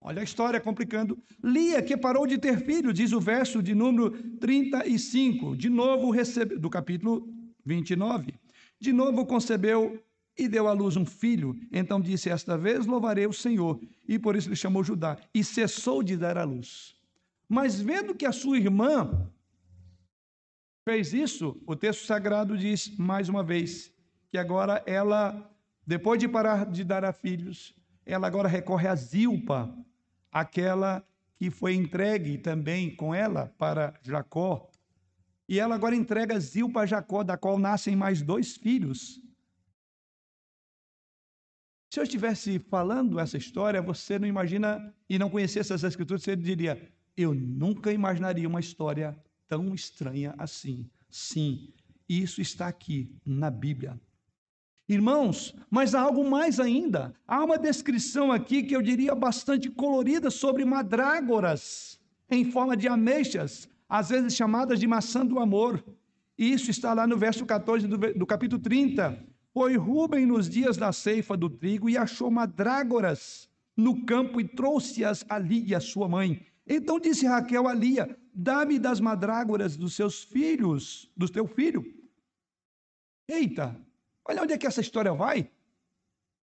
olha 0.00 0.20
a 0.20 0.24
história 0.24 0.60
complicando. 0.60 1.20
Lia, 1.42 1.82
que 1.82 1.96
parou 1.96 2.24
de 2.24 2.38
ter 2.38 2.64
filho, 2.64 2.92
diz 2.92 3.12
o 3.12 3.20
verso 3.20 3.60
de 3.60 3.74
número 3.74 4.12
35, 4.38 5.56
de 5.56 5.68
novo 5.68 6.12
do 6.56 6.70
capítulo 6.70 7.28
29. 7.64 8.32
De 8.78 8.92
novo 8.92 9.26
concebeu 9.26 10.00
e 10.36 10.48
deu 10.48 10.66
à 10.66 10.72
luz 10.72 10.96
um 10.96 11.04
filho. 11.04 11.58
Então 11.70 12.00
disse: 12.00 12.30
Esta 12.30 12.56
vez 12.56 12.86
louvarei 12.86 13.26
o 13.26 13.32
Senhor. 13.32 13.80
E 14.08 14.18
por 14.18 14.36
isso 14.36 14.48
lhe 14.48 14.56
chamou 14.56 14.82
Judá. 14.82 15.16
E 15.34 15.44
cessou 15.44 16.02
de 16.02 16.16
dar 16.16 16.38
à 16.38 16.44
luz. 16.44 16.94
Mas 17.48 17.80
vendo 17.80 18.14
que 18.14 18.26
a 18.26 18.32
sua 18.32 18.58
irmã 18.58 19.30
fez 20.84 21.12
isso, 21.12 21.60
o 21.66 21.76
texto 21.76 22.06
sagrado 22.06 22.56
diz 22.56 22.96
mais 22.96 23.28
uma 23.28 23.42
vez 23.42 23.92
que 24.30 24.38
agora 24.38 24.82
ela, 24.86 25.50
depois 25.86 26.18
de 26.18 26.26
parar 26.26 26.66
de 26.66 26.82
dar 26.82 27.04
a 27.04 27.12
filhos, 27.12 27.74
ela 28.04 28.26
agora 28.26 28.48
recorre 28.48 28.88
a 28.88 28.96
Zilpa, 28.96 29.72
aquela 30.32 31.06
que 31.36 31.50
foi 31.50 31.74
entregue 31.74 32.38
também 32.38 32.94
com 32.94 33.14
ela 33.14 33.52
para 33.58 33.94
Jacó. 34.02 34.70
E 35.48 35.60
ela 35.60 35.74
agora 35.74 35.94
entrega 35.94 36.40
Zilpa 36.40 36.80
a 36.80 36.86
Jacó, 36.86 37.22
da 37.22 37.36
qual 37.36 37.58
nascem 37.58 37.94
mais 37.94 38.22
dois 38.22 38.56
filhos. 38.56 39.20
Se 41.92 42.00
eu 42.00 42.04
estivesse 42.04 42.58
falando 42.58 43.20
essa 43.20 43.36
história, 43.36 43.82
você 43.82 44.18
não 44.18 44.26
imagina 44.26 44.94
e 45.10 45.18
não 45.18 45.28
conhecesse 45.28 45.74
essas 45.74 45.84
escrituras, 45.84 46.22
você 46.22 46.34
diria: 46.34 46.90
eu 47.14 47.34
nunca 47.34 47.92
imaginaria 47.92 48.48
uma 48.48 48.60
história 48.60 49.14
tão 49.46 49.74
estranha 49.74 50.34
assim. 50.38 50.88
Sim, 51.10 51.68
isso 52.08 52.40
está 52.40 52.66
aqui 52.66 53.14
na 53.26 53.50
Bíblia. 53.50 54.00
Irmãos, 54.88 55.54
mas 55.70 55.94
há 55.94 56.00
algo 56.00 56.24
mais 56.24 56.58
ainda. 56.58 57.12
Há 57.28 57.44
uma 57.44 57.58
descrição 57.58 58.32
aqui 58.32 58.62
que 58.62 58.74
eu 58.74 58.80
diria 58.80 59.14
bastante 59.14 59.68
colorida 59.68 60.30
sobre 60.30 60.64
madrágoras 60.64 62.00
em 62.30 62.50
forma 62.50 62.74
de 62.74 62.88
ameixas, 62.88 63.68
às 63.86 64.08
vezes 64.08 64.34
chamadas 64.34 64.80
de 64.80 64.86
maçã 64.86 65.26
do 65.26 65.38
amor. 65.38 65.84
Isso 66.38 66.70
está 66.70 66.94
lá 66.94 67.06
no 67.06 67.18
verso 67.18 67.44
14 67.44 67.86
do, 67.86 67.98
do 67.98 68.24
capítulo 68.24 68.62
30. 68.62 69.30
Foi 69.52 69.76
Rubem 69.76 70.24
nos 70.24 70.48
dias 70.48 70.76
da 70.76 70.92
ceifa 70.92 71.36
do 71.36 71.50
trigo 71.50 71.88
e 71.88 71.96
achou 71.96 72.30
madrágoras 72.30 73.50
no 73.76 74.04
campo 74.04 74.40
e 74.40 74.48
trouxe-as 74.48 75.24
a 75.28 75.38
Lia, 75.38 75.78
sua 75.78 76.08
mãe. 76.08 76.46
Então 76.66 76.98
disse 76.98 77.26
Raquel 77.26 77.68
a 77.68 77.74
Lia: 77.74 78.18
Dá-me 78.32 78.78
das 78.78 78.98
madrágoras 78.98 79.76
dos 79.76 79.94
seus 79.94 80.22
filhos, 80.22 81.10
do 81.16 81.28
teu 81.28 81.46
filho. 81.46 81.84
Eita, 83.28 83.78
olha 84.24 84.42
onde 84.42 84.54
é 84.54 84.58
que 84.58 84.66
essa 84.66 84.80
história 84.80 85.12
vai. 85.12 85.50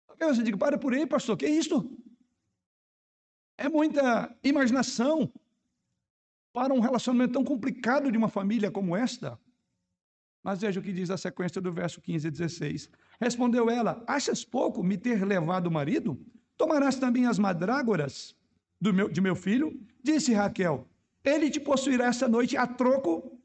Talvez 0.08 0.38
você 0.38 0.44
diga: 0.44 0.58
Para 0.58 0.78
por 0.78 0.94
aí, 0.94 1.08
pastor, 1.08 1.36
que 1.38 1.46
é 1.46 1.50
isso? 1.50 1.90
É 3.58 3.68
muita 3.68 4.36
imaginação 4.44 5.32
para 6.54 6.74
um 6.74 6.80
relacionamento 6.80 7.34
tão 7.34 7.44
complicado 7.44 8.12
de 8.12 8.18
uma 8.18 8.30
família 8.30 8.70
como 8.70 8.96
esta. 8.96 9.40
Mas 10.44 10.62
veja 10.62 10.80
o 10.80 10.84
que 10.84 10.92
diz 10.92 11.10
a 11.12 11.18
sequência 11.18 11.62
do 11.62 11.72
verso 11.72 12.02
15 12.02 12.28
e 12.28 12.32
16. 12.32 12.90
Respondeu 13.20 13.70
ela: 13.70 14.04
Achas 14.08 14.44
pouco 14.44 14.84
me 14.84 14.98
ter 14.98 15.24
levado 15.26 15.68
o 15.68 15.72
marido? 15.72 16.20
Tomarás 16.58 16.96
também 16.96 17.26
as 17.26 17.38
madrágoras 17.38 18.36
do 18.80 18.94
meu, 18.94 19.08
de 19.10 19.22
meu 19.22 19.36
filho? 19.36 19.80
Disse 20.04 20.34
Raquel: 20.34 20.88
Ele 21.24 21.50
te 21.50 21.60
possuirá 21.60 22.06
essa 22.06 22.28
noite 22.28 22.58
a 22.58 22.66
troco 22.66 23.40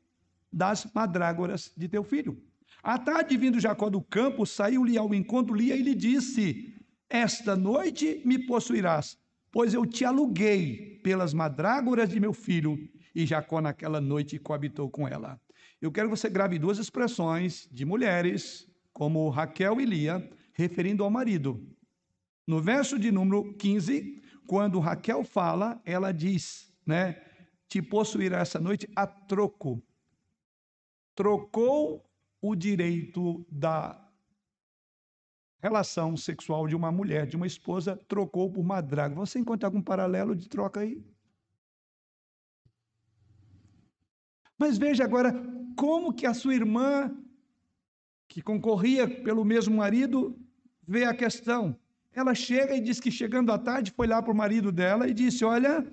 das 0.51 0.87
madrágoras 0.95 1.73
de 1.77 1.89
teu 1.89 2.03
filho. 2.03 2.43
À 2.83 2.99
tarde, 2.99 3.37
vindo 3.37 3.61
Jacó 3.61 3.91
do 3.91 4.01
campo, 4.01 4.47
saiu-lhe 4.47 4.97
ao 4.97 5.13
encontro 5.13 5.55
Lia 5.55 5.77
e 5.77 5.83
lhe 5.83 5.95
disse: 5.95 6.75
Esta 7.11 7.55
noite 7.55 8.23
me 8.25 8.39
possuirás, 8.47 9.19
pois 9.53 9.75
eu 9.75 9.85
te 9.85 10.05
aluguei 10.05 11.01
pelas 11.03 11.35
madrágoras 11.35 12.09
de 12.09 12.19
meu 12.19 12.33
filho. 12.33 12.79
E 13.15 13.27
Jacó 13.27 13.61
naquela 13.61 14.01
noite 14.01 14.39
coabitou 14.39 14.91
com 14.91 15.07
ela. 15.09 15.41
Eu 15.81 15.93
quero 15.93 16.09
que 16.09 16.17
você 16.17 16.31
grave 16.31 16.59
duas 16.59 16.79
expressões 16.79 17.69
de 17.71 17.85
mulheres, 17.85 18.71
como 18.93 19.29
Raquel 19.29 19.81
e 19.81 19.85
Lia, 19.85 20.31
referindo 20.55 21.05
ao 21.05 21.11
marido. 21.11 21.63
No 22.47 22.61
verso 22.63 22.99
de 22.99 23.13
número 23.13 23.53
15, 23.55 24.23
quando 24.47 24.81
Raquel 24.81 25.23
fala, 25.25 25.81
ela 25.85 26.13
diz, 26.13 26.73
né? 26.87 27.23
Te 27.69 27.83
possuirá 27.83 28.39
essa 28.39 28.59
noite 28.61 28.89
a 28.95 29.07
troco. 29.07 29.83
Trocou 31.15 32.09
o 32.41 32.55
direito 32.55 33.45
da 33.51 34.03
relação 35.59 36.17
sexual 36.17 36.67
de 36.69 36.77
uma 36.77 36.93
mulher, 36.93 37.27
de 37.27 37.37
uma 37.37 37.47
esposa, 37.47 37.97
trocou 38.09 38.51
por 38.51 38.63
madraga. 38.63 39.15
Você 39.17 39.39
encontra 39.39 39.67
algum 39.67 39.83
paralelo 39.83 40.35
de 40.35 40.49
troca 40.49 40.81
aí? 40.81 41.05
Mas 44.59 44.79
veja 44.79 45.05
agora 45.05 45.33
como 45.77 46.13
que 46.13 46.27
a 46.27 46.35
sua 46.35 46.55
irmã, 46.55 47.15
que 48.27 48.41
concorria 48.43 49.09
pelo 49.23 49.45
mesmo 49.45 49.77
marido, 49.77 50.37
vê 50.87 51.05
a 51.05 51.15
questão. 51.15 51.79
Ela 52.13 52.35
chega 52.35 52.75
e 52.75 52.81
diz 52.81 52.99
que 52.99 53.11
chegando 53.11 53.53
à 53.53 53.59
tarde 53.59 53.93
foi 53.93 54.07
lá 54.07 54.23
para 54.23 54.33
o 54.33 54.37
marido 54.37 54.73
dela 54.73 55.07
e 55.07 55.13
disse: 55.13 55.45
Olha, 55.45 55.87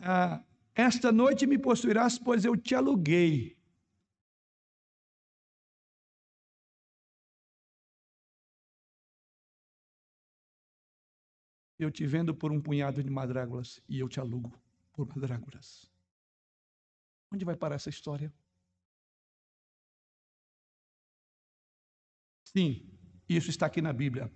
ah, 0.00 0.40
esta 0.74 1.10
noite 1.10 1.46
me 1.46 1.58
possuirás, 1.58 2.16
pois 2.18 2.44
eu 2.44 2.56
te 2.56 2.74
aluguei. 2.74 3.58
Eu 11.78 11.90
te 11.92 12.04
vendo 12.06 12.34
por 12.34 12.50
um 12.50 12.60
punhado 12.60 13.02
de 13.02 13.10
madrágulas 13.10 13.80
e 13.88 14.00
eu 14.00 14.08
te 14.08 14.18
alugo 14.18 14.52
por 14.92 15.06
madrágulas. 15.08 15.97
Onde 17.32 17.44
vai 17.44 17.56
parar 17.56 17.76
essa 17.76 17.90
história? 17.90 18.32
Sim, 22.44 22.88
isso 23.28 23.50
está 23.50 23.66
aqui 23.66 23.82
na 23.82 23.92
Bíblia. 23.92 24.32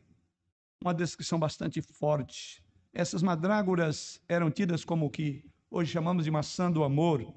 Uma 0.82 0.92
descrição 0.92 1.38
bastante 1.38 1.80
forte. 1.80 2.62
Essas 2.92 3.22
madrágoras 3.22 4.20
eram 4.28 4.50
tidas 4.50 4.84
como 4.84 5.06
o 5.06 5.10
que 5.10 5.44
hoje 5.70 5.90
chamamos 5.90 6.24
de 6.24 6.30
maçã 6.30 6.70
do 6.70 6.84
amor. 6.84 7.34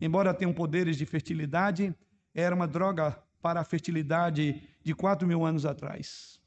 Embora 0.00 0.34
tenham 0.34 0.52
poderes 0.52 0.96
de 0.96 1.06
fertilidade, 1.06 1.94
era 2.34 2.54
uma 2.54 2.66
droga 2.66 3.22
para 3.40 3.60
a 3.60 3.64
fertilidade 3.64 4.68
de 4.82 4.94
quatro 4.94 5.28
mil 5.28 5.44
anos 5.44 5.64
atrás. 5.64 6.40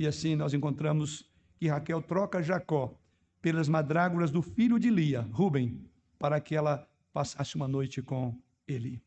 E 0.00 0.06
assim 0.06 0.34
nós 0.34 0.52
encontramos 0.52 1.30
que 1.56 1.68
Raquel 1.68 2.02
troca 2.02 2.42
Jacó 2.42 2.98
pelas 3.40 3.68
madrágoras 3.68 4.30
do 4.30 4.42
filho 4.42 4.78
de 4.78 4.90
Lia, 4.90 5.20
Ruben, 5.32 5.88
para 6.18 6.40
que 6.40 6.54
ela 6.56 6.86
passasse 7.16 7.56
uma 7.56 7.66
noite 7.66 8.02
com 8.02 8.38
ele. 8.68 9.02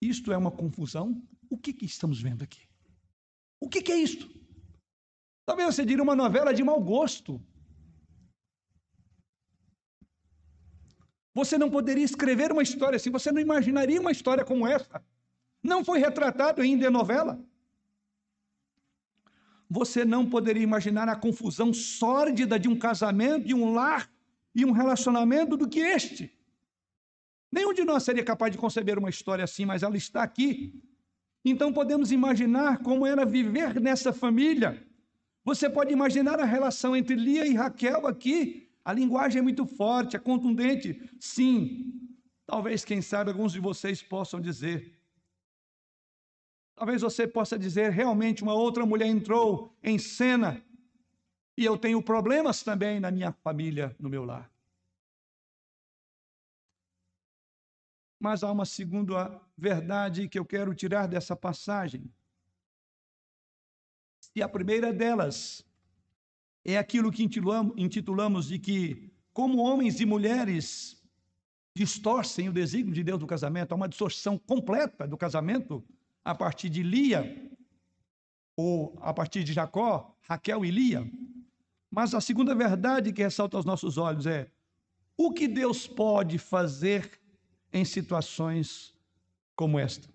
Isto 0.00 0.32
é 0.32 0.36
uma 0.36 0.52
confusão? 0.52 1.20
O 1.50 1.58
que, 1.58 1.72
que 1.72 1.84
estamos 1.84 2.22
vendo 2.22 2.44
aqui? 2.44 2.68
O 3.58 3.68
que, 3.68 3.82
que 3.82 3.90
é 3.90 3.96
isto? 3.96 4.30
Talvez 5.44 5.74
você 5.74 5.84
diria 5.84 6.04
uma 6.04 6.14
novela 6.14 6.54
de 6.54 6.62
mau 6.62 6.80
gosto. 6.80 7.44
Você 11.34 11.58
não 11.58 11.68
poderia 11.68 12.04
escrever 12.04 12.52
uma 12.52 12.62
história 12.62 12.94
assim, 12.94 13.10
você 13.10 13.32
não 13.32 13.40
imaginaria 13.40 14.00
uma 14.00 14.12
história 14.12 14.44
como 14.44 14.64
essa. 14.64 15.04
Não 15.60 15.84
foi 15.84 15.98
retratado 15.98 16.62
ainda 16.62 16.86
em 16.86 16.90
novela. 16.90 17.44
Você 19.68 20.04
não 20.04 20.30
poderia 20.30 20.62
imaginar 20.62 21.08
a 21.08 21.16
confusão 21.16 21.74
sórdida 21.74 22.56
de 22.56 22.68
um 22.68 22.78
casamento, 22.78 23.48
de 23.48 23.54
um 23.54 23.74
lar 23.74 24.08
e 24.54 24.64
um 24.64 24.70
relacionamento 24.70 25.56
do 25.56 25.68
que 25.68 25.80
este. 25.80 26.32
Nenhum 27.54 27.72
de 27.72 27.84
nós 27.84 28.02
seria 28.02 28.24
capaz 28.24 28.50
de 28.50 28.58
conceber 28.58 28.98
uma 28.98 29.08
história 29.08 29.44
assim, 29.44 29.64
mas 29.64 29.84
ela 29.84 29.96
está 29.96 30.24
aqui. 30.24 30.82
Então 31.44 31.72
podemos 31.72 32.10
imaginar 32.10 32.78
como 32.78 33.06
era 33.06 33.24
viver 33.24 33.80
nessa 33.80 34.12
família. 34.12 34.84
Você 35.44 35.70
pode 35.70 35.92
imaginar 35.92 36.40
a 36.40 36.44
relação 36.44 36.96
entre 36.96 37.14
Lia 37.14 37.46
e 37.46 37.54
Raquel 37.54 38.08
aqui. 38.08 38.68
A 38.84 38.92
linguagem 38.92 39.38
é 39.38 39.42
muito 39.42 39.66
forte, 39.66 40.16
é 40.16 40.18
contundente. 40.18 41.00
Sim, 41.20 42.18
talvez, 42.44 42.84
quem 42.84 43.00
sabe, 43.00 43.30
alguns 43.30 43.52
de 43.52 43.60
vocês 43.60 44.02
possam 44.02 44.40
dizer. 44.40 44.92
Talvez 46.74 47.02
você 47.02 47.24
possa 47.24 47.56
dizer, 47.56 47.92
realmente, 47.92 48.42
uma 48.42 48.54
outra 48.54 48.84
mulher 48.84 49.06
entrou 49.06 49.72
em 49.80 49.96
cena 49.96 50.60
e 51.56 51.64
eu 51.64 51.78
tenho 51.78 52.02
problemas 52.02 52.64
também 52.64 52.98
na 52.98 53.12
minha 53.12 53.30
família, 53.30 53.94
no 54.00 54.08
meu 54.08 54.24
lar. 54.24 54.53
Mas 58.24 58.42
há 58.42 58.50
uma 58.50 58.64
segunda 58.64 59.38
verdade 59.54 60.30
que 60.30 60.38
eu 60.38 60.46
quero 60.46 60.74
tirar 60.74 61.06
dessa 61.06 61.36
passagem. 61.36 62.10
E 64.34 64.42
a 64.42 64.48
primeira 64.48 64.94
delas 64.94 65.62
é 66.64 66.78
aquilo 66.78 67.12
que 67.12 67.22
intitulamos 67.22 68.48
de 68.48 68.58
que, 68.58 69.12
como 69.30 69.58
homens 69.58 70.00
e 70.00 70.06
mulheres 70.06 71.04
distorcem 71.76 72.48
o 72.48 72.52
desígnio 72.54 72.94
de 72.94 73.04
Deus 73.04 73.20
do 73.20 73.26
casamento, 73.26 73.72
há 73.72 73.74
uma 73.74 73.90
distorção 73.90 74.38
completa 74.38 75.06
do 75.06 75.18
casamento 75.18 75.84
a 76.24 76.34
partir 76.34 76.70
de 76.70 76.82
Lia, 76.82 77.52
ou 78.56 78.96
a 79.02 79.12
partir 79.12 79.44
de 79.44 79.52
Jacó, 79.52 80.16
Raquel 80.22 80.64
e 80.64 80.70
Lia. 80.70 81.06
Mas 81.90 82.14
a 82.14 82.22
segunda 82.22 82.54
verdade 82.54 83.12
que 83.12 83.22
ressalta 83.22 83.58
aos 83.58 83.66
nossos 83.66 83.98
olhos 83.98 84.24
é: 84.24 84.50
o 85.14 85.30
que 85.30 85.46
Deus 85.46 85.86
pode 85.86 86.38
fazer 86.38 87.20
em 87.74 87.84
situações 87.84 88.94
como 89.56 89.78
esta. 89.78 90.08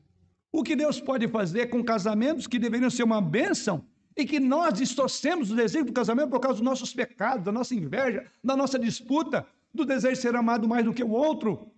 O 0.52 0.64
que 0.64 0.76
Deus 0.76 1.00
pode 1.00 1.28
fazer 1.28 1.68
com 1.68 1.84
casamentos 1.84 2.48
que 2.48 2.58
deveriam 2.58 2.90
ser 2.90 3.04
uma 3.04 3.22
bênção 3.22 3.86
e 4.16 4.26
que 4.26 4.40
nós 4.40 4.74
distorcemos 4.74 5.52
o 5.52 5.56
desejo 5.56 5.86
do 5.86 5.94
casamento 5.94 6.30
por 6.30 6.40
causa 6.40 6.58
dos 6.58 6.66
nossos 6.66 6.94
pecados, 6.94 7.44
da 7.44 7.52
nossa 7.52 7.76
inveja, 7.76 8.26
da 8.44 8.56
nossa 8.56 8.80
disputa, 8.80 9.46
do 9.74 9.86
desejo 9.86 10.16
de 10.16 10.22
ser 10.22 10.36
amado 10.36 10.68
mais 10.68 10.86
do 10.86 10.94
que 10.94 11.04
o 11.04 11.12
outro. 11.12 11.70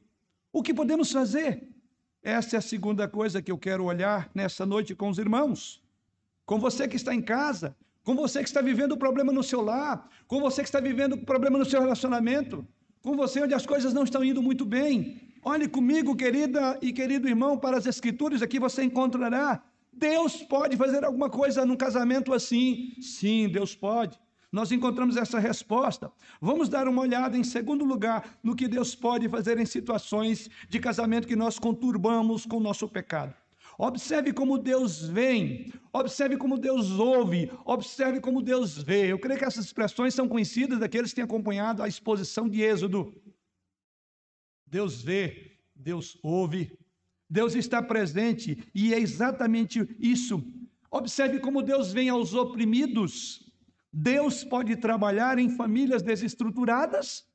O 0.54 0.62
que 0.62 0.74
podemos 0.74 1.12
fazer? 1.12 1.68
Essa 2.24 2.58
é 2.58 2.60
a 2.60 2.62
segunda 2.62 3.08
coisa 3.08 3.42
que 3.42 3.52
eu 3.52 3.58
quero 3.58 3.84
olhar 3.86 4.30
nessa 4.36 4.66
noite 4.66 4.96
com 4.96 5.10
os 5.10 5.18
irmãos. 5.18 5.84
Com 6.46 6.60
você 6.60 6.88
que 6.88 6.96
está 6.96 7.14
em 7.14 7.22
casa, 7.22 7.76
com 8.04 8.16
você 8.16 8.40
que 8.40 8.48
está 8.48 8.62
vivendo 8.62 8.94
o 8.94 8.98
problema 8.98 9.34
no 9.34 9.44
seu 9.44 9.62
lar, 9.62 10.08
com 10.28 10.40
você 10.40 10.62
que 10.62 10.68
está 10.68 10.80
vivendo 10.80 11.14
o 11.14 11.26
problema 11.26 11.58
no 11.58 11.66
seu 11.66 11.82
relacionamento, 11.82 12.66
com 13.02 13.16
você 13.16 13.42
onde 13.42 13.56
as 13.56 13.66
coisas 13.66 13.94
não 13.94 14.04
estão 14.04 14.24
indo 14.24 14.42
muito 14.42 14.64
bem. 14.64 15.31
Olhe 15.44 15.68
comigo, 15.68 16.16
querida 16.16 16.78
e 16.84 16.94
querido 16.94 17.28
irmão, 17.28 17.58
para 17.58 17.76
as 17.76 17.88
Escrituras, 17.88 18.44
aqui 18.44 18.60
você 18.60 18.84
encontrará. 18.84 19.64
Deus 19.92 20.38
pode 20.44 20.78
fazer 20.78 21.04
alguma 21.04 21.32
coisa 21.32 21.66
num 21.66 21.76
casamento 21.76 22.32
assim? 22.32 22.94
Sim, 23.02 23.50
Deus 23.50 23.76
pode. 23.76 24.20
Nós 24.52 24.72
encontramos 24.72 25.18
essa 25.18 25.40
resposta. 25.40 26.12
Vamos 26.40 26.70
dar 26.70 26.88
uma 26.88 27.02
olhada, 27.02 27.36
em 27.36 27.44
segundo 27.44 27.84
lugar, 27.84 28.38
no 28.44 28.56
que 28.56 28.68
Deus 28.68 28.94
pode 28.94 29.28
fazer 29.30 29.60
em 29.60 29.66
situações 29.66 30.48
de 30.70 30.80
casamento 30.80 31.28
que 31.28 31.36
nós 31.36 31.58
conturbamos 31.58 32.46
com 32.46 32.58
o 32.58 32.62
nosso 32.62 32.88
pecado. 32.88 33.34
Observe 33.80 34.32
como 34.34 34.60
Deus 34.60 35.02
vem, 35.08 35.74
observe 35.92 36.38
como 36.38 36.56
Deus 36.56 36.92
ouve, 36.92 37.52
observe 37.66 38.20
como 38.20 38.44
Deus 38.44 38.78
vê. 38.78 39.12
Eu 39.12 39.18
creio 39.18 39.40
que 39.40 39.46
essas 39.46 39.66
expressões 39.66 40.14
são 40.14 40.28
conhecidas 40.28 40.78
daqueles 40.78 41.10
que 41.10 41.16
têm 41.16 41.24
acompanhado 41.24 41.82
a 41.82 41.88
exposição 41.88 42.48
de 42.48 42.62
Êxodo. 42.62 43.12
Deus 44.72 45.02
vê, 45.02 45.52
Deus 45.76 46.18
ouve, 46.24 46.72
Deus 47.30 47.56
está 47.56 47.84
presente 47.84 48.58
e 48.74 48.94
é 48.94 49.00
exatamente 49.00 49.86
isso. 50.00 50.42
Observe 50.90 51.40
como 51.40 51.62
Deus 51.62 51.92
vem 51.92 52.08
aos 52.08 52.34
oprimidos. 52.34 53.52
Deus 53.92 54.46
pode 54.46 54.78
trabalhar 54.78 55.38
em 55.38 55.50
famílias 55.50 56.02
desestruturadas. 56.02 57.26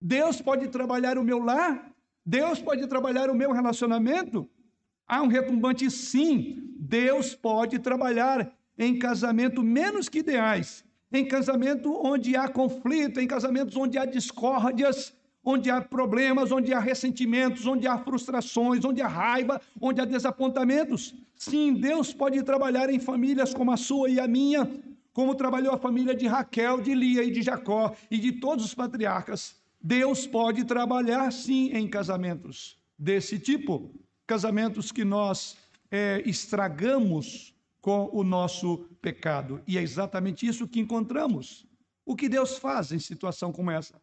Deus 0.00 0.40
pode 0.40 0.68
trabalhar 0.68 1.18
o 1.18 1.24
meu 1.24 1.40
lar. 1.40 1.92
Deus 2.24 2.60
pode 2.60 2.86
trabalhar 2.86 3.28
o 3.28 3.34
meu 3.34 3.50
relacionamento. 3.50 4.48
Há 5.04 5.20
um 5.22 5.26
retumbante 5.26 5.90
sim. 5.90 6.74
Deus 6.78 7.34
pode 7.34 7.80
trabalhar 7.80 8.56
em 8.78 8.96
casamento 8.96 9.64
menos 9.64 10.08
que 10.08 10.20
ideais, 10.20 10.84
em 11.12 11.26
casamento 11.26 11.92
onde 12.06 12.36
há 12.36 12.48
conflito, 12.48 13.18
em 13.18 13.26
casamentos 13.26 13.76
onde 13.76 13.98
há 13.98 14.04
discórdias, 14.04 15.12
onde 15.50 15.70
há 15.70 15.80
problemas, 15.80 16.52
onde 16.52 16.74
há 16.74 16.78
ressentimentos, 16.78 17.64
onde 17.64 17.86
há 17.86 17.96
frustrações, 17.96 18.84
onde 18.84 19.00
há 19.00 19.08
raiva, 19.08 19.58
onde 19.80 19.98
há 19.98 20.04
desapontamentos. 20.04 21.14
Sim, 21.34 21.72
Deus 21.72 22.12
pode 22.12 22.42
trabalhar 22.42 22.90
em 22.90 23.00
famílias 23.00 23.54
como 23.54 23.72
a 23.72 23.78
sua 23.78 24.10
e 24.10 24.20
a 24.20 24.28
minha, 24.28 24.70
como 25.10 25.34
trabalhou 25.34 25.72
a 25.72 25.78
família 25.78 26.14
de 26.14 26.26
Raquel, 26.26 26.82
de 26.82 26.94
Lia 26.94 27.24
e 27.24 27.30
de 27.30 27.40
Jacó 27.40 27.96
e 28.10 28.18
de 28.18 28.32
todos 28.32 28.62
os 28.62 28.74
patriarcas. 28.74 29.56
Deus 29.80 30.26
pode 30.26 30.64
trabalhar 30.64 31.32
sim 31.32 31.70
em 31.72 31.88
casamentos 31.88 32.76
desse 32.98 33.38
tipo 33.38 33.90
casamentos 34.26 34.92
que 34.92 35.02
nós 35.02 35.56
é, 35.90 36.22
estragamos 36.26 37.54
com 37.80 38.10
o 38.12 38.22
nosso 38.22 38.86
pecado. 39.00 39.62
E 39.66 39.78
é 39.78 39.82
exatamente 39.82 40.46
isso 40.46 40.68
que 40.68 40.78
encontramos. 40.78 41.66
O 42.04 42.14
que 42.14 42.28
Deus 42.28 42.58
faz 42.58 42.92
em 42.92 42.98
situação 42.98 43.50
como 43.50 43.70
essa? 43.70 43.98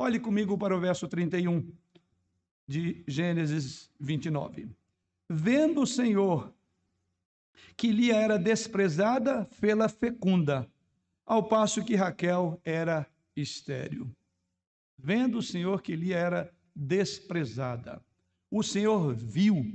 Olhe 0.00 0.20
comigo 0.20 0.56
para 0.56 0.76
o 0.76 0.78
verso 0.78 1.08
31 1.08 1.72
de 2.68 3.02
Gênesis 3.08 3.90
29. 3.98 4.68
Vendo 5.28 5.82
o 5.82 5.86
Senhor 5.88 6.54
que 7.76 7.90
Lia 7.90 8.14
era 8.14 8.38
desprezada, 8.38 9.44
fê-la 9.50 9.88
fecunda, 9.88 10.70
ao 11.26 11.48
passo 11.48 11.84
que 11.84 11.96
Raquel 11.96 12.60
era 12.64 13.08
estéril. 13.34 14.08
Vendo 14.96 15.38
o 15.38 15.42
Senhor 15.42 15.82
que 15.82 15.96
Lia 15.96 16.16
era 16.16 16.54
desprezada. 16.72 18.00
O 18.48 18.62
Senhor 18.62 19.12
viu 19.16 19.66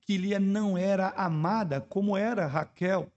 que 0.00 0.18
Lia 0.18 0.40
não 0.40 0.76
era 0.76 1.10
amada 1.10 1.80
como 1.80 2.16
era 2.16 2.48
Raquel. 2.48 3.12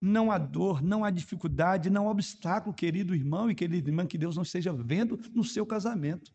Não 0.00 0.30
há 0.30 0.38
dor, 0.38 0.82
não 0.82 1.04
há 1.04 1.10
dificuldade, 1.10 1.90
não 1.90 2.06
há 2.06 2.10
obstáculo, 2.10 2.74
querido 2.74 3.14
irmão 3.14 3.50
e 3.50 3.54
querida 3.54 3.90
irmã, 3.90 4.06
que 4.06 4.16
Deus 4.16 4.36
não 4.36 4.44
esteja 4.44 4.72
vendo 4.72 5.20
no 5.34 5.42
seu 5.42 5.66
casamento. 5.66 6.32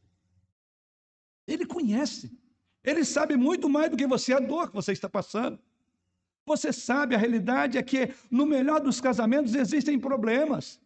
Ele 1.48 1.66
conhece. 1.66 2.38
Ele 2.84 3.06
sabe 3.06 3.38
muito 3.38 3.70
mais 3.70 3.90
do 3.90 3.96
que 3.96 4.06
você 4.06 4.34
a 4.34 4.40
dor 4.40 4.70
que 4.70 4.76
você 4.76 4.92
está 4.92 5.10
passando. 5.10 5.58
Você 6.46 6.74
sabe, 6.74 7.16
a 7.16 7.18
realidade 7.18 7.78
é 7.78 7.84
que 7.84 8.14
no 8.30 8.46
melhor 8.46 8.82
dos 8.82 9.00
casamentos 9.00 9.56
existem 9.56 9.98
problemas. 9.98 10.82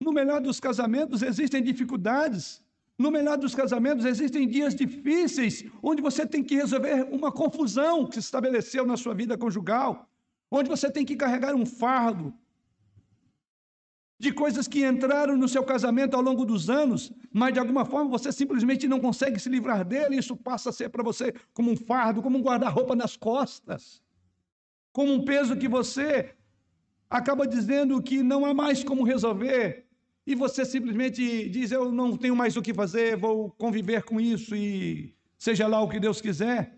No 0.00 0.12
melhor 0.12 0.40
dos 0.40 0.58
casamentos 0.58 1.22
existem 1.22 1.62
dificuldades. 1.62 2.60
No 2.98 3.12
melhor 3.12 3.38
dos 3.38 3.54
casamentos, 3.54 4.04
existem 4.04 4.48
dias 4.48 4.74
difíceis, 4.74 5.64
onde 5.80 6.02
você 6.02 6.26
tem 6.26 6.42
que 6.42 6.56
resolver 6.56 7.06
uma 7.12 7.30
confusão 7.30 8.04
que 8.04 8.14
se 8.14 8.20
estabeleceu 8.20 8.84
na 8.84 8.96
sua 8.96 9.14
vida 9.14 9.38
conjugal, 9.38 10.10
onde 10.50 10.68
você 10.68 10.90
tem 10.90 11.04
que 11.04 11.16
carregar 11.16 11.54
um 11.54 11.66
fardo 11.66 12.34
de 14.18 14.32
coisas 14.32 14.66
que 14.66 14.84
entraram 14.84 15.36
no 15.36 15.48
seu 15.48 15.62
casamento 15.62 16.14
ao 16.14 16.22
longo 16.22 16.44
dos 16.44 16.68
anos, 16.68 17.12
mas 17.32 17.54
de 17.54 17.60
alguma 17.60 17.84
forma 17.84 18.10
você 18.10 18.32
simplesmente 18.32 18.88
não 18.88 18.98
consegue 18.98 19.38
se 19.38 19.48
livrar 19.48 19.84
dele, 19.84 20.16
e 20.16 20.18
isso 20.18 20.36
passa 20.36 20.70
a 20.70 20.72
ser 20.72 20.88
para 20.88 21.04
você 21.04 21.32
como 21.54 21.70
um 21.70 21.76
fardo, 21.76 22.20
como 22.20 22.36
um 22.36 22.42
guarda-roupa 22.42 22.96
nas 22.96 23.16
costas, 23.16 24.02
como 24.92 25.12
um 25.12 25.24
peso 25.24 25.56
que 25.56 25.68
você 25.68 26.34
acaba 27.08 27.46
dizendo 27.46 28.02
que 28.02 28.22
não 28.22 28.44
há 28.44 28.52
mais 28.52 28.82
como 28.82 29.04
resolver, 29.04 29.86
e 30.26 30.34
você 30.34 30.62
simplesmente 30.62 31.48
diz: 31.48 31.70
Eu 31.70 31.90
não 31.90 32.14
tenho 32.14 32.36
mais 32.36 32.54
o 32.54 32.60
que 32.60 32.74
fazer, 32.74 33.16
vou 33.16 33.50
conviver 33.52 34.02
com 34.02 34.20
isso 34.20 34.54
e 34.54 35.14
seja 35.38 35.66
lá 35.66 35.80
o 35.80 35.88
que 35.88 35.98
Deus 35.98 36.20
quiser. 36.20 36.76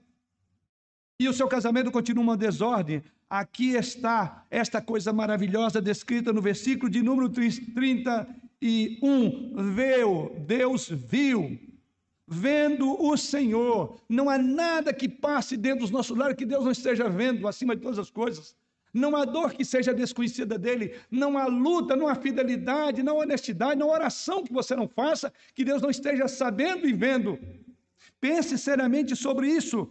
E 1.18 1.28
o 1.28 1.32
seu 1.32 1.48
casamento 1.48 1.90
continua 1.90 2.22
uma 2.22 2.36
desordem. 2.36 3.02
Aqui 3.30 3.76
está 3.76 4.44
esta 4.50 4.82
coisa 4.82 5.12
maravilhosa 5.12 5.80
descrita 5.80 6.32
no 6.32 6.42
versículo 6.42 6.90
de 6.90 7.00
número 7.00 7.28
31. 7.28 9.54
Veu, 9.72 10.36
Deus 10.44 10.88
viu, 10.88 11.56
vendo 12.26 13.00
o 13.00 13.16
Senhor. 13.16 14.00
Não 14.08 14.28
há 14.28 14.36
nada 14.36 14.92
que 14.92 15.08
passe 15.08 15.56
dentro 15.56 15.82
dos 15.82 15.92
nossos 15.92 16.18
lares 16.18 16.36
que 16.36 16.44
Deus 16.44 16.64
não 16.64 16.72
esteja 16.72 17.08
vendo 17.08 17.46
acima 17.46 17.76
de 17.76 17.82
todas 17.82 18.00
as 18.00 18.10
coisas. 18.10 18.56
Não 18.92 19.14
há 19.14 19.24
dor 19.24 19.52
que 19.52 19.64
seja 19.64 19.94
desconhecida 19.94 20.58
dele, 20.58 20.96
não 21.08 21.38
há 21.38 21.46
luta, 21.46 21.94
não 21.94 22.08
há 22.08 22.16
fidelidade, 22.16 23.04
não 23.04 23.18
há 23.18 23.20
honestidade, 23.20 23.78
não 23.78 23.90
há 23.90 23.92
oração 23.94 24.42
que 24.42 24.52
você 24.52 24.74
não 24.74 24.88
faça, 24.88 25.32
que 25.54 25.64
Deus 25.64 25.80
não 25.80 25.90
esteja 25.90 26.26
sabendo 26.26 26.88
e 26.88 26.92
vendo. 26.92 27.38
Pense 28.20 28.58
seriamente 28.58 29.14
sobre 29.14 29.46
isso. 29.46 29.88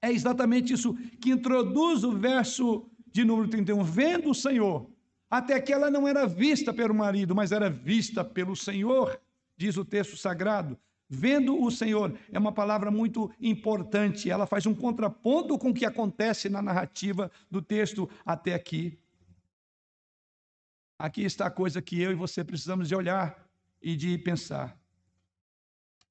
É 0.00 0.12
exatamente 0.12 0.72
isso 0.72 0.94
que 1.20 1.30
introduz 1.30 2.04
o 2.04 2.12
verso 2.12 2.88
de 3.10 3.24
número 3.24 3.48
31. 3.48 3.82
Vendo 3.82 4.30
o 4.30 4.34
Senhor, 4.34 4.88
até 5.30 5.60
que 5.60 5.72
ela 5.72 5.90
não 5.90 6.06
era 6.06 6.26
vista 6.26 6.72
pelo 6.72 6.94
marido, 6.94 7.34
mas 7.34 7.52
era 7.52 7.68
vista 7.68 8.24
pelo 8.24 8.54
Senhor, 8.54 9.20
diz 9.56 9.76
o 9.76 9.84
texto 9.84 10.16
sagrado. 10.16 10.78
Vendo 11.10 11.60
o 11.60 11.70
Senhor 11.70 12.16
é 12.30 12.38
uma 12.38 12.52
palavra 12.52 12.90
muito 12.90 13.30
importante, 13.40 14.30
ela 14.30 14.46
faz 14.46 14.66
um 14.66 14.74
contraponto 14.74 15.58
com 15.58 15.70
o 15.70 15.74
que 15.74 15.86
acontece 15.86 16.48
na 16.48 16.60
narrativa 16.60 17.30
do 17.50 17.62
texto 17.62 18.08
até 18.24 18.54
aqui. 18.54 18.98
Aqui 20.98 21.22
está 21.22 21.46
a 21.46 21.50
coisa 21.50 21.80
que 21.80 22.00
eu 22.00 22.12
e 22.12 22.14
você 22.14 22.44
precisamos 22.44 22.88
de 22.88 22.94
olhar 22.94 23.48
e 23.80 23.96
de 23.96 24.18
pensar. 24.18 24.78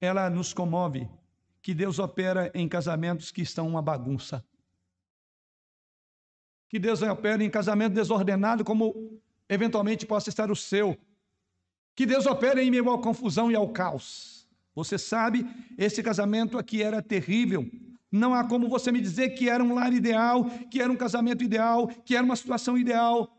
Ela 0.01 0.29
nos 0.29 0.53
comove 0.53 1.07
que 1.61 1.73
Deus 1.73 1.99
opera 1.99 2.51
em 2.53 2.67
casamentos 2.67 3.31
que 3.31 3.41
estão 3.41 3.67
uma 3.67 3.81
bagunça. 3.81 4.43
Que 6.69 6.79
Deus 6.79 7.01
opera 7.01 7.43
em 7.43 7.49
casamento 7.49 7.93
desordenado, 7.93 8.63
como 8.63 9.21
eventualmente 9.49 10.05
possa 10.05 10.29
estar 10.29 10.51
o 10.51 10.55
seu. 10.55 10.97
Que 11.95 12.05
Deus 12.05 12.25
opera 12.25 12.61
em 12.61 12.69
meio 12.69 12.91
à 12.91 13.01
confusão 13.01 13.51
e 13.51 13.55
ao 13.55 13.69
caos. 13.69 14.47
Você 14.75 14.97
sabe, 14.97 15.45
esse 15.77 16.03
casamento 16.03 16.57
aqui 16.57 16.83
era 16.83 17.01
terrível. 17.01 17.67
Não 18.11 18.33
há 18.33 18.43
como 18.43 18.69
você 18.69 18.91
me 18.91 19.01
dizer 19.01 19.31
que 19.31 19.49
era 19.49 19.63
um 19.63 19.73
lar 19.73 19.91
ideal, 19.91 20.45
que 20.69 20.81
era 20.81 20.91
um 20.91 20.95
casamento 20.95 21.43
ideal, 21.43 21.87
que 21.87 22.15
era 22.15 22.23
uma 22.23 22.35
situação 22.35 22.77
ideal, 22.77 23.35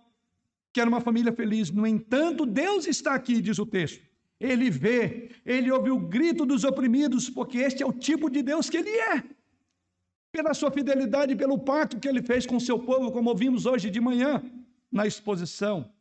que 0.72 0.80
era 0.80 0.88
uma 0.88 1.00
família 1.00 1.32
feliz. 1.32 1.70
No 1.70 1.86
entanto, 1.86 2.44
Deus 2.44 2.86
está 2.86 3.14
aqui, 3.14 3.40
diz 3.40 3.58
o 3.58 3.66
texto. 3.66 4.07
Ele 4.40 4.70
vê, 4.70 5.30
ele 5.44 5.70
ouve 5.70 5.90
o 5.90 5.98
grito 5.98 6.46
dos 6.46 6.62
oprimidos, 6.64 7.28
porque 7.28 7.58
este 7.58 7.82
é 7.82 7.86
o 7.86 7.92
tipo 7.92 8.30
de 8.30 8.42
Deus 8.42 8.70
que 8.70 8.76
ele 8.76 8.90
é. 8.90 9.24
Pela 10.30 10.54
sua 10.54 10.70
fidelidade, 10.70 11.34
pelo 11.34 11.58
pacto 11.58 11.98
que 11.98 12.06
ele 12.06 12.22
fez 12.22 12.46
com 12.46 12.60
seu 12.60 12.78
povo, 12.78 13.10
como 13.10 13.30
ouvimos 13.30 13.66
hoje 13.66 13.90
de 13.90 14.00
manhã 14.00 14.42
na 14.92 15.06
exposição. 15.06 15.92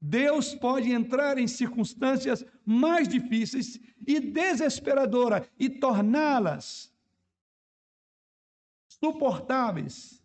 Deus 0.00 0.54
pode 0.54 0.90
entrar 0.90 1.38
em 1.38 1.46
circunstâncias 1.46 2.44
mais 2.66 3.06
difíceis 3.08 3.80
e 4.06 4.18
desesperadoras 4.18 5.46
e 5.58 5.70
torná-las 5.70 6.92
suportáveis 8.88 10.22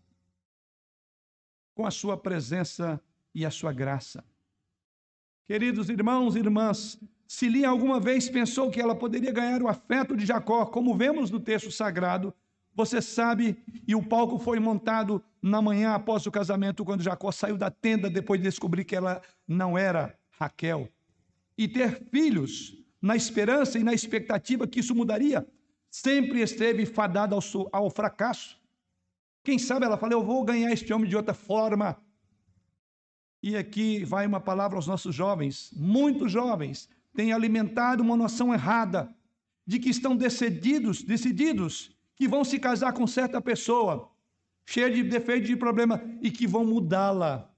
com 1.76 1.86
a 1.86 1.92
sua 1.92 2.18
presença 2.18 3.00
e 3.34 3.46
a 3.46 3.52
sua 3.52 3.72
graça. 3.72 4.26
Queridos 5.46 5.90
irmãos 5.90 6.36
e 6.36 6.40
irmãs, 6.40 7.00
se 7.28 7.50
Lia 7.50 7.68
alguma 7.68 8.00
vez 8.00 8.30
pensou 8.30 8.72
que 8.72 8.80
ela 8.80 8.96
poderia 8.96 9.32
ganhar 9.32 9.62
o 9.62 9.68
afeto 9.68 10.16
de 10.16 10.26
Jacó, 10.26 10.66
como 10.66 10.96
vemos 10.96 11.30
no 11.30 11.40
texto 11.40 11.70
sagrado, 11.70 12.34
você 12.74 13.02
sabe, 13.02 13.62
e 13.88 13.96
o 13.96 14.04
palco 14.04 14.38
foi 14.38 14.60
montado 14.60 15.22
na 15.42 15.62
manhã 15.62 15.94
após 15.94 16.26
o 16.26 16.32
casamento, 16.32 16.86
quando 16.86 17.04
Jacó 17.04 17.32
saiu 17.32 17.58
da 17.58 17.70
tenda 17.70 18.10
depois 18.10 18.40
de 18.40 18.48
descobrir 18.48 18.86
que 18.86 18.96
ela 18.96 19.22
não 19.48 19.78
era 19.78 20.18
Raquel. 20.40 20.88
E 21.58 21.68
ter 21.68 22.04
filhos, 22.12 22.78
na 23.02 23.16
esperança 23.16 23.78
e 23.78 23.84
na 23.84 23.94
expectativa 23.94 24.68
que 24.68 24.80
isso 24.80 24.96
mudaria, 24.96 25.46
sempre 25.90 26.42
esteve 26.42 26.86
fadada 26.86 27.36
ao, 27.36 27.42
ao 27.74 27.90
fracasso. 27.90 28.58
Quem 29.44 29.58
sabe 29.58 29.86
ela 29.86 29.98
fala, 29.98 30.14
eu 30.14 30.24
vou 30.24 30.44
ganhar 30.46 30.72
este 30.72 30.94
homem 30.94 31.10
de 31.10 31.16
outra 31.16 31.34
forma. 31.34 31.98
E 33.42 33.58
aqui 33.58 34.04
vai 34.04 34.26
uma 34.26 34.40
palavra 34.40 34.78
aos 34.78 34.88
nossos 34.88 35.16
jovens, 35.16 35.72
muitos 35.76 36.32
jovens 36.32 36.88
têm 37.18 37.34
alimentado 37.34 38.04
uma 38.04 38.16
noção 38.16 38.54
errada 38.54 39.12
de 39.66 39.80
que 39.80 39.90
estão 39.90 40.16
decididos, 40.16 41.02
decididos 41.02 41.90
que 42.16 42.28
vão 42.28 42.44
se 42.44 42.60
casar 42.60 42.94
com 42.94 43.08
certa 43.08 43.42
pessoa, 43.42 44.12
cheia 44.64 44.92
de 44.92 45.02
defeitos 45.02 45.50
e 45.50 45.54
de 45.54 45.60
problema, 45.60 46.00
e 46.22 46.30
que 46.30 46.46
vão 46.46 46.64
mudá-la. 46.64 47.52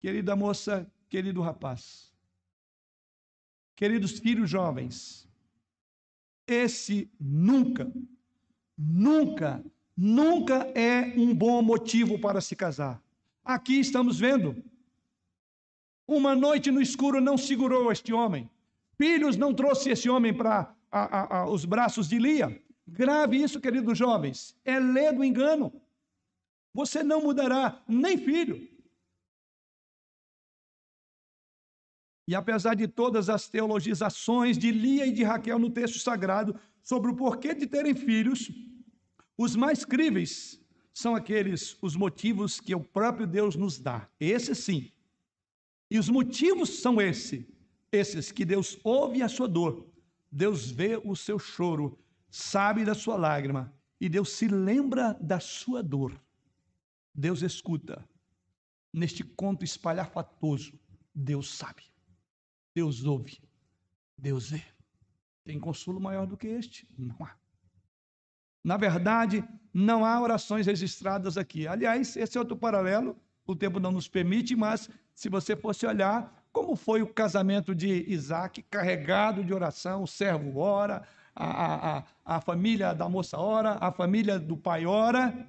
Querida 0.00 0.34
moça, 0.34 0.90
querido 1.10 1.42
rapaz, 1.42 2.10
queridos 3.76 4.18
filhos 4.18 4.48
jovens, 4.48 5.28
esse 6.46 7.12
nunca, 7.20 7.92
nunca, 8.78 9.62
nunca 9.94 10.72
é 10.74 11.12
um 11.18 11.34
bom 11.34 11.60
motivo 11.60 12.18
para 12.18 12.40
se 12.40 12.56
casar. 12.56 12.98
Aqui 13.44 13.78
estamos 13.78 14.18
vendo. 14.18 14.64
Uma 16.10 16.34
noite 16.34 16.72
no 16.72 16.82
escuro 16.82 17.20
não 17.20 17.38
segurou 17.38 17.92
este 17.92 18.12
homem. 18.12 18.50
Filhos 18.98 19.36
não 19.36 19.54
trouxe 19.54 19.90
esse 19.90 20.10
homem 20.10 20.36
para 20.36 20.74
os 21.48 21.64
braços 21.64 22.08
de 22.08 22.18
Lia. 22.18 22.60
Grave 22.84 23.40
isso, 23.40 23.60
queridos 23.60 23.96
jovens. 23.96 24.58
É 24.64 24.76
ler 24.80 25.14
do 25.14 25.22
engano. 25.22 25.72
Você 26.74 27.04
não 27.04 27.22
mudará 27.22 27.80
nem 27.86 28.18
filho. 28.18 28.68
E 32.26 32.34
apesar 32.34 32.74
de 32.74 32.88
todas 32.88 33.28
as 33.28 33.48
teologizações 33.48 34.58
de 34.58 34.72
Lia 34.72 35.06
e 35.06 35.12
de 35.12 35.22
Raquel 35.22 35.60
no 35.60 35.70
texto 35.70 36.00
sagrado 36.00 36.58
sobre 36.82 37.12
o 37.12 37.14
porquê 37.14 37.54
de 37.54 37.68
terem 37.68 37.94
filhos, 37.94 38.50
os 39.38 39.54
mais 39.54 39.84
críveis 39.84 40.60
são 40.92 41.14
aqueles 41.14 41.78
os 41.80 41.94
motivos 41.94 42.58
que 42.58 42.74
o 42.74 42.82
próprio 42.82 43.28
Deus 43.28 43.54
nos 43.54 43.78
dá. 43.78 44.08
Esse 44.18 44.56
sim. 44.56 44.90
E 45.90 45.98
os 45.98 46.08
motivos 46.08 46.80
são 46.80 47.00
esse, 47.00 47.48
esses 47.90 48.30
que 48.30 48.44
Deus 48.44 48.78
ouve 48.84 49.22
a 49.22 49.28
sua 49.28 49.48
dor, 49.48 49.86
Deus 50.30 50.70
vê 50.70 50.96
o 50.96 51.16
seu 51.16 51.38
choro, 51.38 51.98
sabe 52.30 52.84
da 52.84 52.94
sua 52.94 53.16
lágrima 53.16 53.74
e 54.00 54.08
Deus 54.08 54.30
se 54.30 54.46
lembra 54.46 55.14
da 55.20 55.40
sua 55.40 55.82
dor. 55.82 56.18
Deus 57.12 57.42
escuta. 57.42 58.08
Neste 58.92 59.22
conto 59.24 59.64
espalhafatoso, 59.64 60.78
Deus 61.14 61.56
sabe. 61.56 61.82
Deus 62.74 63.04
ouve. 63.04 63.40
Deus 64.16 64.50
vê. 64.50 64.62
Tem 65.44 65.58
consolo 65.58 66.00
maior 66.00 66.26
do 66.26 66.36
que 66.36 66.46
este? 66.46 66.88
Não 66.96 67.16
há. 67.20 67.36
Na 68.62 68.76
verdade, 68.76 69.44
não 69.72 70.04
há 70.04 70.20
orações 70.20 70.66
registradas 70.66 71.36
aqui. 71.36 71.66
Aliás, 71.66 72.16
esse 72.16 72.36
é 72.36 72.40
outro 72.40 72.56
paralelo, 72.56 73.16
o 73.46 73.56
tempo 73.56 73.80
não 73.80 73.90
nos 73.90 74.06
permite, 74.06 74.54
mas 74.54 74.88
se 75.20 75.28
você 75.28 75.54
fosse 75.54 75.84
olhar, 75.84 76.46
como 76.50 76.74
foi 76.74 77.02
o 77.02 77.06
casamento 77.06 77.74
de 77.74 78.10
Isaac, 78.10 78.62
carregado 78.70 79.44
de 79.44 79.52
oração, 79.52 80.04
o 80.04 80.06
servo 80.06 80.58
ora, 80.58 81.02
a, 81.36 81.98
a, 81.98 82.04
a 82.24 82.40
família 82.40 82.94
da 82.94 83.06
moça 83.06 83.36
ora, 83.36 83.76
a 83.82 83.92
família 83.92 84.38
do 84.38 84.56
pai 84.56 84.86
ora. 84.86 85.46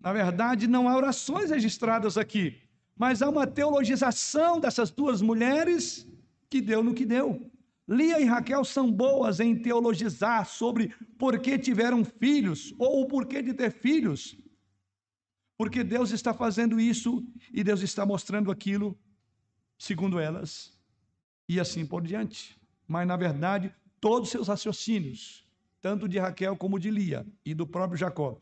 Na 0.00 0.10
verdade, 0.10 0.66
não 0.66 0.88
há 0.88 0.96
orações 0.96 1.50
registradas 1.50 2.16
aqui, 2.16 2.62
mas 2.96 3.20
há 3.20 3.28
uma 3.28 3.46
teologização 3.46 4.58
dessas 4.58 4.90
duas 4.90 5.20
mulheres 5.20 6.08
que 6.48 6.62
deu 6.62 6.82
no 6.82 6.94
que 6.94 7.04
deu. 7.04 7.46
Lia 7.86 8.20
e 8.20 8.24
Raquel 8.24 8.64
são 8.64 8.90
boas 8.90 9.38
em 9.38 9.54
teologizar 9.54 10.46
sobre 10.46 10.94
por 11.18 11.38
que 11.40 11.58
tiveram 11.58 12.02
filhos 12.06 12.74
ou 12.78 13.02
o 13.02 13.06
porquê 13.06 13.42
de 13.42 13.52
ter 13.52 13.70
filhos. 13.70 14.34
Porque 15.56 15.84
Deus 15.84 16.10
está 16.10 16.32
fazendo 16.34 16.80
isso 16.80 17.24
e 17.52 17.62
Deus 17.62 17.82
está 17.82 18.04
mostrando 18.04 18.50
aquilo, 18.50 18.98
segundo 19.78 20.18
elas, 20.18 20.76
e 21.48 21.60
assim 21.60 21.86
por 21.86 22.02
diante. 22.02 22.60
Mas, 22.86 23.06
na 23.06 23.16
verdade, 23.16 23.74
todos 24.00 24.30
seus 24.30 24.48
raciocínios, 24.48 25.46
tanto 25.80 26.08
de 26.08 26.18
Raquel 26.18 26.56
como 26.56 26.78
de 26.78 26.90
Lia 26.90 27.26
e 27.44 27.54
do 27.54 27.66
próprio 27.66 27.98
Jacó, 27.98 28.40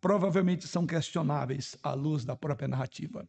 provavelmente 0.00 0.66
são 0.66 0.86
questionáveis 0.86 1.76
à 1.82 1.94
luz 1.94 2.24
da 2.24 2.36
própria 2.36 2.68
narrativa. 2.68 3.28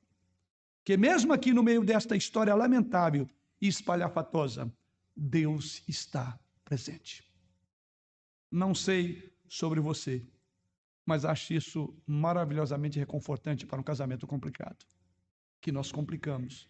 Que 0.83 0.97
mesmo 0.97 1.31
aqui 1.31 1.53
no 1.53 1.63
meio 1.63 1.83
desta 1.83 2.15
história 2.15 2.53
lamentável 2.55 3.29
e 3.61 3.67
espalhafatosa, 3.67 4.71
Deus 5.15 5.83
está 5.87 6.37
presente. 6.65 7.23
Não 8.51 8.73
sei 8.73 9.31
sobre 9.47 9.79
você, 9.79 10.25
mas 11.05 11.25
acho 11.25 11.53
isso 11.53 11.95
maravilhosamente 12.05 12.99
reconfortante 12.99 13.65
para 13.65 13.79
um 13.79 13.83
casamento 13.83 14.25
complicado. 14.25 14.85
Que 15.61 15.71
nós 15.71 15.91
complicamos, 15.91 16.69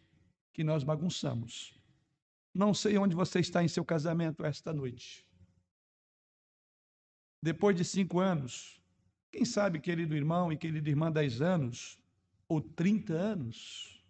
que 0.51 0.63
nós 0.63 0.83
bagunçamos. 0.83 1.79
Não 2.53 2.73
sei 2.73 2.97
onde 2.97 3.15
você 3.15 3.39
está 3.39 3.63
em 3.63 3.67
seu 3.67 3.83
casamento 3.83 4.45
esta 4.45 4.73
noite. 4.73 5.27
Depois 7.41 7.75
de 7.75 7.83
cinco 7.83 8.19
anos, 8.19 8.81
quem 9.31 9.43
sabe, 9.43 9.79
querido 9.79 10.15
irmão 10.15 10.51
e 10.51 10.57
querida 10.57 10.89
irmã, 10.89 11.11
dez 11.11 11.41
anos 11.41 11.99
ou 12.47 12.61
trinta 12.61 13.13
anos, 13.13 14.03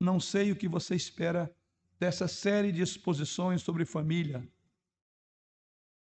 não 0.00 0.20
sei 0.20 0.52
o 0.52 0.56
que 0.56 0.68
você 0.68 0.94
espera 0.94 1.54
dessa 1.98 2.28
série 2.28 2.72
de 2.72 2.82
exposições 2.82 3.62
sobre 3.62 3.84
família. 3.84 4.46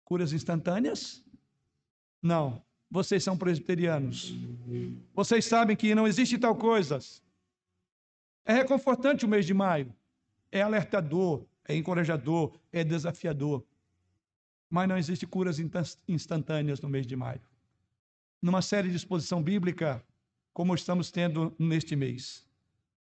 Curas 0.03 0.33
instantâneas? 0.33 1.23
Não. 2.21 2.63
Vocês 2.93 3.23
são 3.23 3.35
presbiterianos. 3.35 4.35
Vocês 5.15 5.45
sabem 5.45 5.75
que 5.75 5.95
não 5.95 6.07
existe 6.07 6.37
tal 6.37 6.55
coisa. 6.55 6.99
É 8.45 8.53
reconfortante 8.53 9.25
o 9.25 9.27
mês 9.27 9.47
de 9.47 9.53
maio. 9.55 9.91
É 10.51 10.61
alertador, 10.61 11.43
é 11.67 11.75
encorajador, 11.75 12.55
é 12.71 12.83
desafiador. 12.83 13.65
Mas 14.69 14.87
não 14.87 14.95
existe 14.95 15.25
curas 15.25 15.57
instantâneas 16.07 16.79
no 16.81 16.87
mês 16.87 17.07
de 17.07 17.15
maio. 17.15 17.41
Numa 18.39 18.61
série 18.61 18.91
de 18.91 18.95
exposição 18.95 19.41
bíblica, 19.41 20.05
como 20.53 20.75
estamos 20.75 21.09
tendo 21.09 21.51
neste 21.57 21.95
mês. 21.95 22.47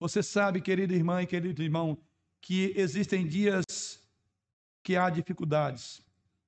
Você 0.01 0.23
sabe, 0.23 0.63
querida 0.63 0.95
irmã 0.95 1.23
e 1.23 1.27
querido 1.27 1.63
irmão, 1.63 1.99
que 2.41 2.73
existem 2.77 3.27
dias 3.27 4.03
que 4.83 4.97
há 4.97 5.11
dificuldades. 5.11 6.01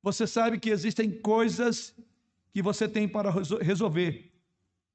Você 0.02 0.26
sabe 0.26 0.58
que 0.58 0.70
existem 0.70 1.10
coisas 1.10 1.94
que 2.54 2.62
você 2.62 2.88
tem 2.88 3.08
para 3.08 3.32
resolver. 3.60 4.32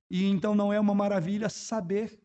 E 0.10 0.24
então 0.24 0.56
não 0.56 0.72
é 0.72 0.80
uma 0.80 0.96
maravilha 0.96 1.50
saber 1.50 2.18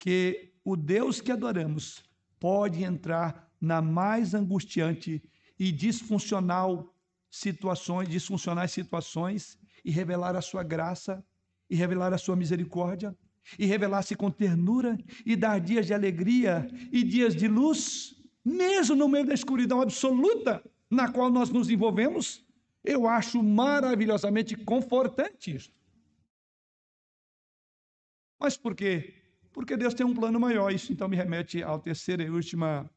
que 0.00 0.52
o 0.64 0.76
Deus 0.76 1.20
que 1.20 1.30
adoramos 1.30 2.02
pode 2.40 2.82
entrar 2.82 3.48
na 3.60 3.80
mais 3.80 4.34
angustiante 4.34 5.22
e 5.56 5.70
disfuncional 5.70 6.92
situações, 7.30 8.08
disfuncionais 8.08 8.72
situações 8.72 9.56
e 9.84 9.92
revelar 9.92 10.34
a 10.34 10.42
sua 10.42 10.64
graça 10.64 11.24
e 11.70 11.76
revelar 11.76 12.12
a 12.12 12.18
sua 12.18 12.34
misericórdia 12.34 13.16
e 13.56 13.64
revelar-se 13.64 14.16
com 14.16 14.28
ternura 14.28 14.98
e 15.24 15.36
dar 15.36 15.60
dias 15.60 15.86
de 15.86 15.94
alegria 15.94 16.68
e 16.90 17.04
dias 17.04 17.36
de 17.36 17.46
luz, 17.46 18.20
mesmo 18.44 18.96
no 18.96 19.08
meio 19.08 19.26
da 19.26 19.34
escuridão 19.34 19.80
absoluta 19.80 20.62
na 20.90 21.12
qual 21.12 21.30
nós 21.30 21.48
nos 21.48 21.70
envolvemos, 21.70 22.44
eu 22.84 23.06
acho 23.06 23.42
maravilhosamente 23.42 24.56
confortante 24.56 25.54
isso. 25.54 25.72
Mas 28.38 28.56
por 28.56 28.74
quê? 28.74 29.14
Porque 29.52 29.76
Deus 29.76 29.94
tem 29.94 30.04
um 30.04 30.14
plano 30.14 30.40
maior. 30.40 30.72
Isso 30.72 30.92
então 30.92 31.08
me 31.08 31.16
remete 31.16 31.62
ao 31.62 31.78
terceiro 31.78 32.22
e 32.22 32.30
último 32.30 32.90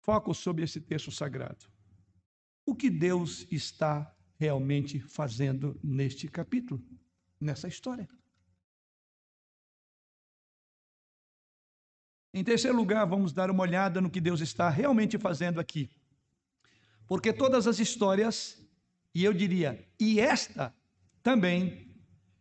foco 0.00 0.32
sobre 0.32 0.64
esse 0.64 0.80
texto 0.80 1.10
sagrado. 1.10 1.66
O 2.64 2.74
que 2.74 2.88
Deus 2.88 3.46
está 3.50 4.10
realmente 4.36 5.00
fazendo 5.00 5.78
neste 5.82 6.28
capítulo, 6.28 6.82
nessa 7.38 7.68
história? 7.68 8.08
Em 12.32 12.42
terceiro 12.42 12.76
lugar, 12.76 13.06
vamos 13.06 13.32
dar 13.32 13.50
uma 13.50 13.62
olhada 13.62 14.00
no 14.00 14.10
que 14.10 14.20
Deus 14.20 14.40
está 14.40 14.68
realmente 14.68 15.18
fazendo 15.18 15.60
aqui. 15.60 15.90
Porque 17.06 17.32
todas 17.32 17.66
as 17.66 17.78
histórias 17.78 18.60
E 19.14 19.22
eu 19.22 19.32
diria, 19.32 19.86
e 20.00 20.18
esta 20.18 20.74
também 21.22 21.88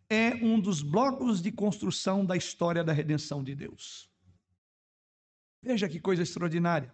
é 0.10 0.34
um 0.36 0.60
dos 0.60 0.82
blocos 0.82 1.40
de 1.40 1.52
construção 1.52 2.26
da 2.26 2.36
história 2.36 2.84
da 2.84 2.92
redenção 2.92 3.44
de 3.44 3.54
Deus. 3.54 4.10
Veja 5.62 5.88
que 5.88 6.00
coisa 6.00 6.24
extraordinária. 6.24 6.92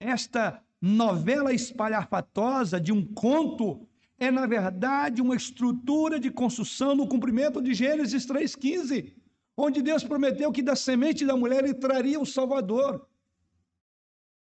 Esta 0.00 0.62
novela 0.80 1.52
espalhafatosa 1.52 2.80
de 2.80 2.92
um 2.92 3.04
conto 3.04 3.86
é, 4.18 4.30
na 4.30 4.46
verdade, 4.46 5.20
uma 5.20 5.36
estrutura 5.36 6.18
de 6.18 6.30
construção 6.30 6.94
no 6.94 7.06
cumprimento 7.06 7.60
de 7.60 7.74
Gênesis 7.74 8.26
3,15, 8.26 9.12
onde 9.56 9.82
Deus 9.82 10.02
prometeu 10.02 10.50
que 10.50 10.62
da 10.62 10.74
semente 10.74 11.26
da 11.26 11.36
mulher 11.36 11.64
ele 11.64 11.74
traria 11.74 12.18
o 12.18 12.26
Salvador. 12.26 13.06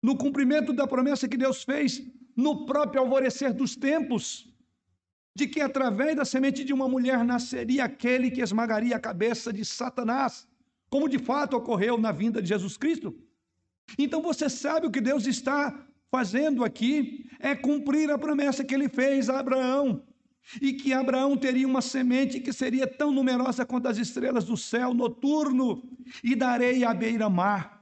No 0.01 0.17
cumprimento 0.17 0.73
da 0.73 0.87
promessa 0.87 1.27
que 1.27 1.37
Deus 1.37 1.63
fez 1.63 2.01
no 2.39 2.65
próprio 2.65 3.01
alvorecer 3.01 3.53
dos 3.53 3.75
tempos, 3.75 4.23
de 5.35 5.45
que 5.45 5.61
através 5.61 6.15
da 6.15 6.23
semente 6.23 6.63
de 6.63 6.73
uma 6.73 6.87
mulher 6.87 7.23
nasceria 7.25 7.83
aquele 7.83 8.31
que 8.31 8.41
esmagaria 8.41 8.95
a 8.95 9.05
cabeça 9.09 9.51
de 9.51 9.63
Satanás, 9.65 10.47
como 10.89 11.09
de 11.09 11.19
fato 11.19 11.57
ocorreu 11.57 11.97
na 11.97 12.11
vinda 12.11 12.41
de 12.41 12.47
Jesus 12.47 12.77
Cristo. 12.77 13.09
Então 13.97 14.21
você 14.21 14.49
sabe 14.49 14.87
o 14.87 14.91
que 14.91 15.01
Deus 15.01 15.25
está 15.27 15.59
fazendo 16.09 16.63
aqui 16.63 17.29
é 17.39 17.55
cumprir 17.55 18.09
a 18.09 18.17
promessa 18.17 18.63
que 18.63 18.73
ele 18.73 18.87
fez 18.87 19.29
a 19.29 19.39
Abraão. 19.39 20.03
E 20.61 20.73
que 20.73 20.93
Abraão 20.93 21.37
teria 21.37 21.67
uma 21.67 21.81
semente 21.81 22.39
que 22.39 22.51
seria 22.51 22.87
tão 22.87 23.11
numerosa 23.11 23.65
quanto 23.65 23.87
as 23.87 23.97
estrelas 23.97 24.45
do 24.45 24.57
céu 24.57 24.93
noturno 24.93 25.83
e 26.23 26.35
da 26.35 26.49
areia 26.49 26.89
à 26.89 26.93
beira-mar. 26.93 27.78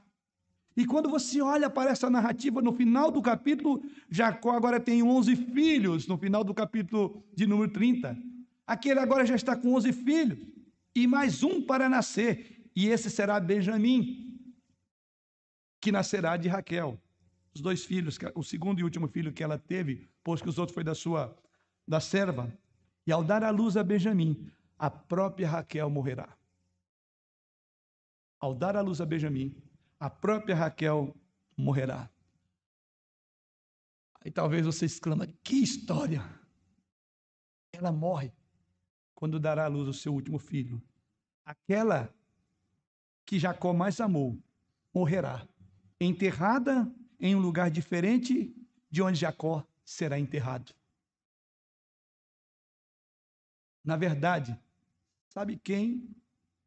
E 0.78 0.86
quando 0.86 1.10
você 1.10 1.42
olha 1.42 1.68
para 1.68 1.90
essa 1.90 2.08
narrativa 2.08 2.62
no 2.62 2.72
final 2.72 3.10
do 3.10 3.20
capítulo, 3.20 3.82
Jacó 4.08 4.52
agora 4.52 4.78
tem 4.78 5.02
11 5.02 5.34
filhos, 5.34 6.06
no 6.06 6.16
final 6.16 6.44
do 6.44 6.54
capítulo 6.54 7.20
de 7.34 7.48
número 7.48 7.72
30. 7.72 8.16
Aquele 8.64 9.00
agora 9.00 9.26
já 9.26 9.34
está 9.34 9.56
com 9.56 9.74
11 9.74 9.92
filhos, 9.92 10.38
e 10.94 11.04
mais 11.08 11.42
um 11.42 11.60
para 11.60 11.88
nascer, 11.88 12.70
e 12.76 12.86
esse 12.86 13.10
será 13.10 13.40
Benjamim, 13.40 14.40
que 15.80 15.90
nascerá 15.90 16.36
de 16.36 16.46
Raquel 16.46 16.96
os 17.52 17.60
dois 17.60 17.84
filhos, 17.84 18.16
o 18.36 18.44
segundo 18.44 18.78
e 18.78 18.84
último 18.84 19.08
filho 19.08 19.32
que 19.32 19.42
ela 19.42 19.58
teve, 19.58 20.08
pois 20.22 20.40
que 20.40 20.48
os 20.48 20.58
outros 20.58 20.74
foi 20.76 20.84
da 20.84 20.94
sua 20.94 21.36
da 21.88 21.98
serva. 21.98 22.56
E 23.04 23.10
ao 23.10 23.24
dar 23.24 23.42
à 23.42 23.50
luz 23.50 23.76
a 23.76 23.82
Benjamim, 23.82 24.48
a 24.78 24.88
própria 24.88 25.48
Raquel 25.48 25.90
morrerá. 25.90 26.36
Ao 28.38 28.54
dar 28.54 28.76
à 28.76 28.80
luz 28.80 29.00
a 29.00 29.06
Benjamim, 29.06 29.60
a 29.98 30.08
própria 30.08 30.54
Raquel 30.54 31.14
morrerá. 31.56 32.10
Aí 34.20 34.30
talvez 34.30 34.64
você 34.64 34.86
exclama: 34.86 35.26
que 35.42 35.56
história! 35.56 36.22
Ela 37.72 37.92
morre 37.92 38.32
quando 39.14 39.38
dará 39.38 39.64
à 39.64 39.68
luz 39.68 39.88
o 39.88 39.92
seu 39.92 40.12
último 40.12 40.38
filho. 40.38 40.82
Aquela 41.44 42.12
que 43.24 43.38
Jacó 43.38 43.72
mais 43.72 44.00
amou 44.00 44.38
morrerá, 44.92 45.46
enterrada 46.00 46.90
em 47.20 47.34
um 47.34 47.40
lugar 47.40 47.70
diferente 47.70 48.54
de 48.90 49.02
onde 49.02 49.20
Jacó 49.20 49.66
será 49.84 50.18
enterrado. 50.18 50.74
Na 53.84 53.96
verdade, 53.96 54.58
sabe 55.28 55.56
quem 55.56 56.14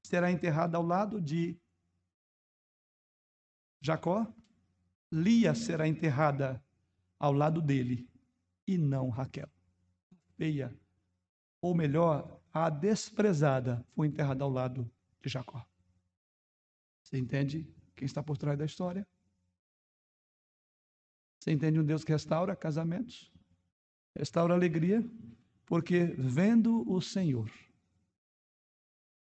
será 0.03 0.32
enterrado 0.32 0.75
ao 0.75 0.84
lado 0.84 1.21
de 1.21 1.61
Jacó? 3.82 4.32
Lia 5.11 5.53
será 5.53 5.88
enterrada 5.88 6.63
ao 7.19 7.34
lado 7.34 7.61
dele 7.61 8.07
e 8.65 8.77
não 8.77 9.09
Raquel. 9.09 9.49
Feia, 10.38 10.73
ou 11.59 11.75
melhor, 11.75 12.39
a 12.53 12.69
desprezada 12.69 13.86
foi 13.93 14.07
enterrada 14.07 14.43
ao 14.43 14.49
lado 14.49 14.89
de 15.21 15.29
Jacó. 15.29 15.65
Você 17.03 17.17
entende 17.17 17.67
quem 17.95 18.05
está 18.05 18.23
por 18.23 18.38
trás 18.38 18.57
da 18.57 18.65
história? 18.65 19.05
Você 21.39 21.51
entende 21.51 21.79
um 21.79 21.84
Deus 21.84 22.03
que 22.03 22.11
restaura 22.11 22.55
casamentos, 22.55 23.32
restaura 24.15 24.53
alegria, 24.53 25.03
porque 25.65 26.05
vendo 26.17 26.88
o 26.89 27.01
Senhor. 27.01 27.51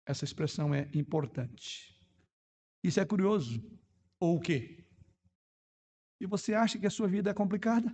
Essa 0.05 0.25
expressão 0.25 0.73
é 0.73 0.89
importante. 0.93 1.95
Isso 2.83 2.99
é 2.99 3.05
curioso. 3.05 3.61
Ou 4.19 4.37
o 4.37 4.39
quê? 4.39 4.85
E 6.19 6.25
você 6.25 6.53
acha 6.53 6.77
que 6.77 6.85
a 6.85 6.89
sua 6.89 7.07
vida 7.07 7.29
é 7.29 7.33
complicada? 7.33 7.89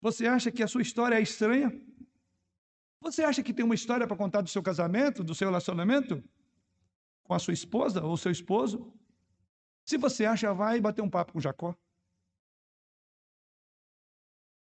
Você 0.00 0.26
acha 0.26 0.52
que 0.52 0.62
a 0.62 0.68
sua 0.68 0.82
história 0.82 1.16
é 1.16 1.20
estranha? 1.20 1.70
Você 3.00 3.24
acha 3.24 3.42
que 3.42 3.52
tem 3.52 3.64
uma 3.64 3.74
história 3.74 4.06
para 4.06 4.16
contar 4.16 4.42
do 4.42 4.48
seu 4.48 4.62
casamento, 4.62 5.24
do 5.24 5.34
seu 5.34 5.48
relacionamento 5.48 6.22
com 7.24 7.34
a 7.34 7.38
sua 7.38 7.54
esposa 7.54 8.04
ou 8.04 8.16
seu 8.16 8.30
esposo? 8.30 8.92
Se 9.84 9.96
você 9.96 10.24
acha, 10.24 10.54
vai 10.54 10.80
bater 10.80 11.02
um 11.02 11.10
papo 11.10 11.32
com 11.32 11.40
Jacó. 11.40 11.76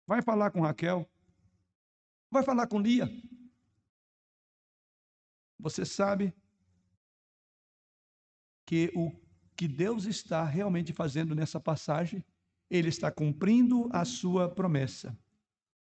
Vai 0.05 0.21
falar 0.21 0.51
com 0.51 0.61
Raquel. 0.61 1.09
Vai 2.29 2.43
falar 2.43 2.67
com 2.67 2.79
Lia. 2.79 3.09
Você 5.59 5.85
sabe 5.85 6.33
que 8.65 8.91
o 8.95 9.11
que 9.55 9.67
Deus 9.67 10.05
está 10.05 10.43
realmente 10.43 10.91
fazendo 10.93 11.35
nessa 11.35 11.59
passagem, 11.59 12.23
ele 12.69 12.89
está 12.89 13.11
cumprindo 13.11 13.89
a 13.91 14.03
sua 14.03 14.49
promessa. 14.49 15.17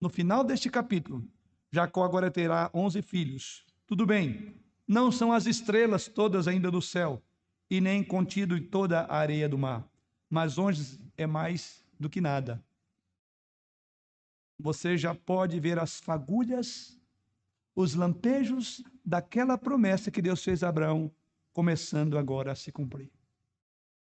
No 0.00 0.08
final 0.08 0.44
deste 0.44 0.68
capítulo, 0.68 1.26
Jacó 1.70 2.04
agora 2.04 2.30
terá 2.30 2.70
11 2.74 3.00
filhos. 3.02 3.64
Tudo 3.86 4.04
bem, 4.04 4.56
não 4.86 5.10
são 5.10 5.32
as 5.32 5.46
estrelas 5.46 6.06
todas 6.08 6.46
ainda 6.46 6.70
do 6.70 6.82
céu, 6.82 7.22
e 7.70 7.80
nem 7.80 8.04
contido 8.04 8.56
em 8.56 8.62
toda 8.62 9.00
a 9.00 9.16
areia 9.16 9.48
do 9.48 9.56
mar. 9.56 9.88
Mas 10.28 10.58
onde 10.58 11.00
é 11.16 11.26
mais 11.26 11.82
do 11.98 12.10
que 12.10 12.20
nada. 12.20 12.62
Você 14.58 14.96
já 14.98 15.14
pode 15.14 15.58
ver 15.58 15.78
as 15.78 15.98
fagulhas, 15.98 17.00
os 17.74 17.94
lampejos 17.94 18.82
daquela 19.04 19.56
promessa 19.56 20.10
que 20.10 20.20
Deus 20.20 20.44
fez 20.44 20.62
a 20.62 20.68
Abraão, 20.68 21.10
começando 21.52 22.18
agora 22.18 22.52
a 22.52 22.54
se 22.56 22.72
cumprir. 22.72 23.10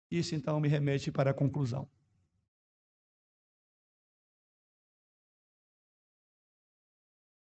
Isso 0.09 0.35
então 0.35 0.59
me 0.59 0.67
remete 0.67 1.11
para 1.11 1.31
a 1.31 1.33
conclusão. 1.33 1.89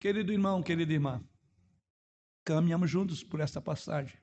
Querido 0.01 0.33
irmão, 0.33 0.63
querida 0.63 0.93
irmã, 0.93 1.25
caminhamos 2.45 2.91
juntos 2.91 3.25
por 3.25 3.41
esta 3.41 3.61
passagem 3.61 4.19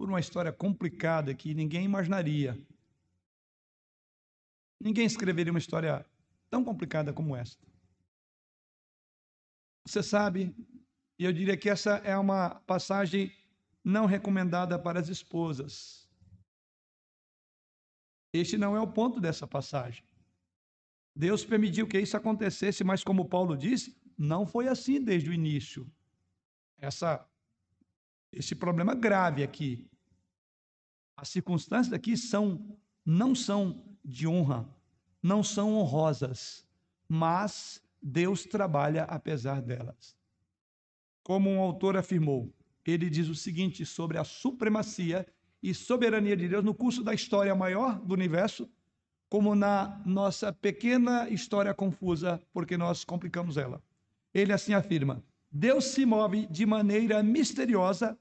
por 0.00 0.08
uma 0.08 0.18
história 0.18 0.50
complicada 0.50 1.34
que 1.34 1.52
ninguém 1.52 1.84
imaginaria. 1.84 2.58
Ninguém 4.80 5.04
escreveria 5.04 5.52
uma 5.52 5.58
história 5.58 6.06
tão 6.48 6.64
complicada 6.64 7.12
como 7.12 7.36
esta. 7.36 7.62
Você 9.86 10.02
sabe, 10.02 10.56
e 11.18 11.24
eu 11.24 11.30
diria 11.34 11.54
que 11.54 11.68
essa 11.68 11.96
é 11.98 12.16
uma 12.16 12.60
passagem 12.60 13.30
não 13.84 14.06
recomendada 14.06 14.78
para 14.78 15.00
as 15.00 15.08
esposas. 15.08 16.08
Este 18.32 18.56
não 18.56 18.76
é 18.76 18.80
o 18.80 18.92
ponto 18.92 19.20
dessa 19.20 19.46
passagem. 19.46 20.04
Deus 21.14 21.44
permitiu 21.44 21.86
que 21.86 21.98
isso 21.98 22.16
acontecesse, 22.16 22.84
mas 22.84 23.02
como 23.02 23.28
Paulo 23.28 23.56
disse, 23.56 23.96
não 24.16 24.46
foi 24.46 24.68
assim 24.68 25.02
desde 25.02 25.30
o 25.30 25.34
início. 25.34 25.90
Essa 26.78 27.26
esse 28.32 28.54
problema 28.54 28.94
grave 28.94 29.42
aqui. 29.42 29.90
As 31.16 31.28
circunstâncias 31.28 31.92
aqui 31.92 32.16
são 32.16 32.78
não 33.04 33.34
são 33.34 33.96
de 34.04 34.26
honra, 34.26 34.68
não 35.22 35.42
são 35.42 35.74
honrosas, 35.74 36.66
mas 37.08 37.82
Deus 38.00 38.44
trabalha 38.44 39.04
apesar 39.04 39.60
delas. 39.60 40.16
Como 41.22 41.50
um 41.50 41.60
autor 41.60 41.96
afirmou, 41.96 42.54
ele 42.86 43.10
diz 43.10 43.28
o 43.28 43.34
seguinte 43.34 43.84
sobre 43.84 44.18
a 44.18 44.24
supremacia 44.24 45.26
e 45.62 45.74
soberania 45.74 46.36
de 46.36 46.48
Deus 46.48 46.64
no 46.64 46.74
curso 46.74 47.02
da 47.02 47.14
história 47.14 47.54
maior 47.54 47.98
do 48.00 48.14
universo, 48.14 48.68
como 49.28 49.54
na 49.54 50.00
nossa 50.04 50.52
pequena 50.52 51.28
história 51.28 51.74
confusa, 51.74 52.40
porque 52.52 52.76
nós 52.76 53.04
complicamos 53.04 53.56
ela. 53.56 53.82
Ele 54.32 54.52
assim 54.52 54.74
afirma: 54.74 55.22
Deus 55.50 55.86
se 55.86 56.06
move 56.06 56.46
de 56.46 56.64
maneira 56.64 57.22
misteriosa 57.22 58.18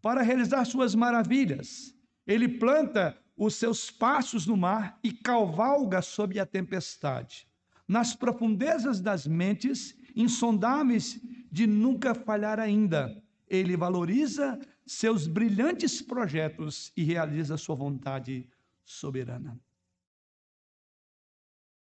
para 0.00 0.22
realizar 0.22 0.64
suas 0.64 0.94
maravilhas 0.94 1.92
ele 2.26 2.48
planta 2.48 3.16
os 3.36 3.56
seus 3.56 3.90
passos 3.90 4.46
no 4.46 4.56
mar 4.56 4.98
e 5.02 5.12
cavalga 5.12 6.00
sob 6.02 6.38
a 6.38 6.46
tempestade. 6.46 7.48
Nas 7.88 8.14
profundezas 8.14 9.00
das 9.00 9.26
mentes, 9.26 9.96
insondáveis 10.14 11.20
de 11.50 11.66
nunca 11.66 12.14
falhar 12.14 12.60
ainda, 12.60 13.22
ele 13.52 13.76
valoriza 13.76 14.58
seus 14.86 15.26
brilhantes 15.26 16.00
projetos 16.00 16.90
e 16.96 17.04
realiza 17.04 17.58
sua 17.58 17.74
vontade 17.74 18.48
soberana. 18.82 19.60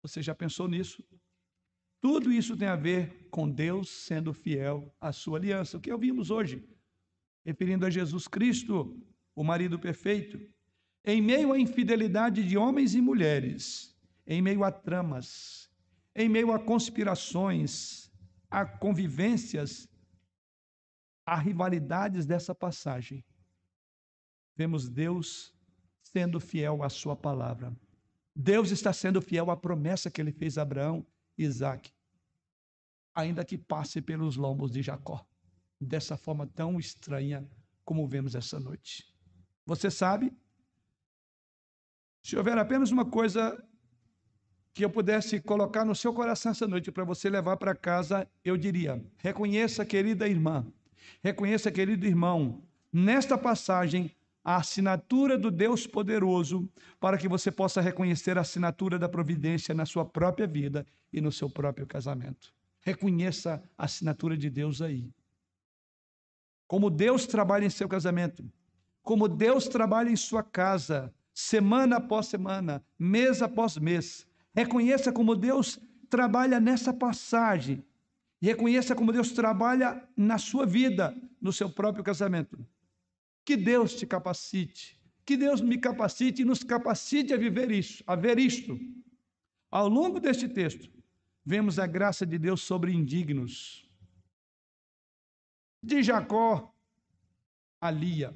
Você 0.02 0.24
já 0.24 0.34
pensou 0.34 0.68
nisso? 0.68 1.06
Tudo 2.02 2.32
isso 2.32 2.58
tem 2.58 2.68
a 2.68 2.76
ver 2.76 3.28
com 3.30 3.48
Deus 3.48 3.90
sendo 3.90 4.34
fiel 4.34 4.92
à 5.00 5.14
sua 5.14 5.38
aliança. 5.38 5.78
O 5.78 5.80
que 5.80 5.94
ouvimos 5.94 6.32
hoje, 6.32 6.68
referindo 7.46 7.86
a 7.86 7.92
Jesus 7.92 8.28
Cristo, 8.28 9.00
o 9.36 9.44
marido 9.44 9.78
perfeito, 9.78 10.42
em 11.06 11.22
meio 11.22 11.54
à 11.54 11.60
infidelidade 11.60 12.44
de 12.44 12.58
homens 12.58 12.96
e 12.96 13.02
mulheres, 13.02 13.96
em 14.26 14.42
meio 14.42 14.64
a 14.64 14.72
tramas, 14.72 15.70
em 16.16 16.28
meio 16.28 16.52
a 16.52 16.58
conspirações, 16.58 18.12
a 18.50 18.66
convivências, 18.66 19.88
a 21.32 21.38
rivalidades 21.38 22.26
dessa 22.26 22.54
passagem, 22.54 23.24
vemos 24.54 24.90
Deus 24.90 25.54
sendo 26.04 26.42
fiel 26.42 26.84
à 26.84 26.90
sua 26.90 27.16
palavra. 27.16 27.74
Deus 28.36 28.70
está 28.70 28.92
sendo 28.92 29.22
fiel 29.22 29.50
à 29.50 29.56
promessa 29.56 30.12
que 30.12 30.20
ele 30.20 30.34
fez 30.34 30.58
a 30.58 30.64
Abraão 30.64 31.08
e 31.38 31.46
Isaac, 31.46 31.90
ainda 33.16 33.46
que 33.46 33.58
passe 33.58 34.02
pelos 34.02 34.36
lombos 34.36 34.74
de 34.74 34.82
Jacó, 34.82 35.26
dessa 35.80 36.18
forma 36.18 36.46
tão 36.46 36.78
estranha 36.78 37.50
como 37.86 38.06
vemos 38.06 38.36
essa 38.36 38.60
noite. 38.60 39.10
Você 39.66 39.90
sabe, 39.90 40.34
se 42.26 42.36
houver 42.36 42.58
apenas 42.58 42.92
uma 42.92 43.06
coisa 43.06 43.58
que 44.74 44.84
eu 44.84 44.90
pudesse 44.90 45.40
colocar 45.40 45.86
no 45.86 45.96
seu 45.96 46.14
coração 46.14 46.52
essa 46.52 46.68
noite 46.68 46.92
para 46.92 47.06
você 47.06 47.30
levar 47.30 47.56
para 47.56 47.74
casa, 47.74 48.30
eu 48.44 48.58
diria: 48.58 49.02
reconheça, 49.18 49.86
querida 49.86 50.28
irmã, 50.28 50.70
reconheça, 51.24 51.72
querido 51.72 52.06
irmão, 52.06 52.62
nesta 52.92 53.38
passagem, 53.38 54.12
a 54.44 54.58
assinatura 54.58 55.38
do 55.38 55.52
Deus 55.52 55.86
poderoso, 55.86 56.68
para 57.00 57.18
que 57.18 57.28
você 57.28 57.52
possa 57.52 57.80
reconhecer 57.80 58.38
a 58.38 58.42
assinatura 58.42 58.98
da 58.98 59.08
providência 59.08 59.74
na 59.74 59.86
sua 59.86 60.04
própria 60.04 60.48
vida 60.48 60.86
e 61.14 61.22
no 61.22 61.32
seu 61.32 61.50
próprio 61.50 61.86
casamento. 61.86 62.54
Reconheça 62.82 63.64
a 63.78 63.86
assinatura 63.86 64.36
de 64.36 64.50
Deus 64.50 64.82
aí. 64.82 65.12
Como 66.68 66.90
Deus 66.90 67.28
trabalha 67.28 67.66
em 67.66 67.70
seu 67.70 67.88
casamento, 67.88 68.44
como 69.04 69.28
Deus 69.28 69.68
trabalha 69.68 70.10
em 70.10 70.16
sua 70.16 70.42
casa, 70.42 71.14
semana 71.34 71.98
após 71.98 72.28
semana, 72.28 72.84
mês 72.98 73.42
após 73.42 73.78
mês 73.78 74.26
Reconheça 74.54 75.12
como 75.12 75.36
Deus 75.36 75.80
trabalha 76.10 76.60
nessa 76.60 76.94
passagem. 76.94 77.84
Reconheça 78.42 78.96
como 78.96 79.14
Deus 79.14 79.32
trabalha 79.32 80.08
na 80.18 80.38
sua 80.38 80.66
vida, 80.66 81.16
no 81.40 81.54
seu 81.54 81.70
próprio 81.70 82.04
casamento. 82.04 82.66
Que 83.46 83.56
Deus 83.56 83.96
te 83.96 84.08
capacite, 84.08 85.00
que 85.26 85.38
Deus 85.38 85.62
me 85.62 85.78
capacite 85.78 86.42
e 86.42 86.46
nos 86.46 86.64
capacite 86.64 87.34
a 87.34 87.38
viver 87.38 87.72
isso, 87.72 88.04
a 88.08 88.16
ver 88.16 88.40
isto. 88.40 88.80
Ao 89.70 89.88
longo 89.88 90.20
deste 90.20 90.50
texto, 90.50 90.92
vemos 91.46 91.78
a 91.78 91.86
graça 91.86 92.26
de 92.26 92.38
Deus 92.40 92.62
sobre 92.62 92.92
indignos. 92.92 93.88
De 95.84 96.02
Jacó 96.02 96.74
a 97.80 97.90
Lia. 97.90 98.36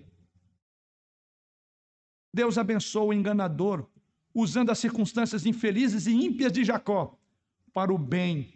Deus 2.34 2.58
abençoa 2.58 3.06
o 3.06 3.14
enganador 3.14 3.88
usando 4.34 4.70
as 4.70 4.80
circunstâncias 4.80 5.46
infelizes 5.46 6.08
e 6.08 6.12
ímpias 6.12 6.52
de 6.52 6.64
Jacó 6.64 7.18
para 7.74 7.94
o 7.94 7.98
bem. 7.98 8.55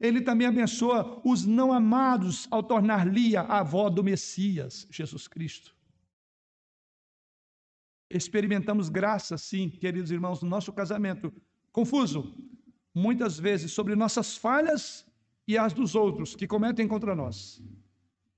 Ele 0.00 0.22
também 0.22 0.46
abençoa 0.46 1.20
os 1.22 1.44
não 1.44 1.70
amados 1.70 2.48
ao 2.50 2.62
tornar 2.62 3.06
Lia 3.06 3.42
a 3.42 3.58
avó 3.58 3.90
do 3.90 4.02
Messias, 4.02 4.86
Jesus 4.90 5.28
Cristo. 5.28 5.76
Experimentamos 8.08 8.88
graça, 8.88 9.36
sim, 9.36 9.68
queridos 9.68 10.10
irmãos, 10.10 10.42
no 10.42 10.48
nosso 10.48 10.72
casamento, 10.72 11.30
confuso, 11.70 12.34
muitas 12.94 13.38
vezes 13.38 13.72
sobre 13.72 13.94
nossas 13.94 14.36
falhas 14.36 15.06
e 15.46 15.58
as 15.58 15.74
dos 15.74 15.94
outros 15.94 16.34
que 16.34 16.46
cometem 16.46 16.88
contra 16.88 17.14
nós. 17.14 17.62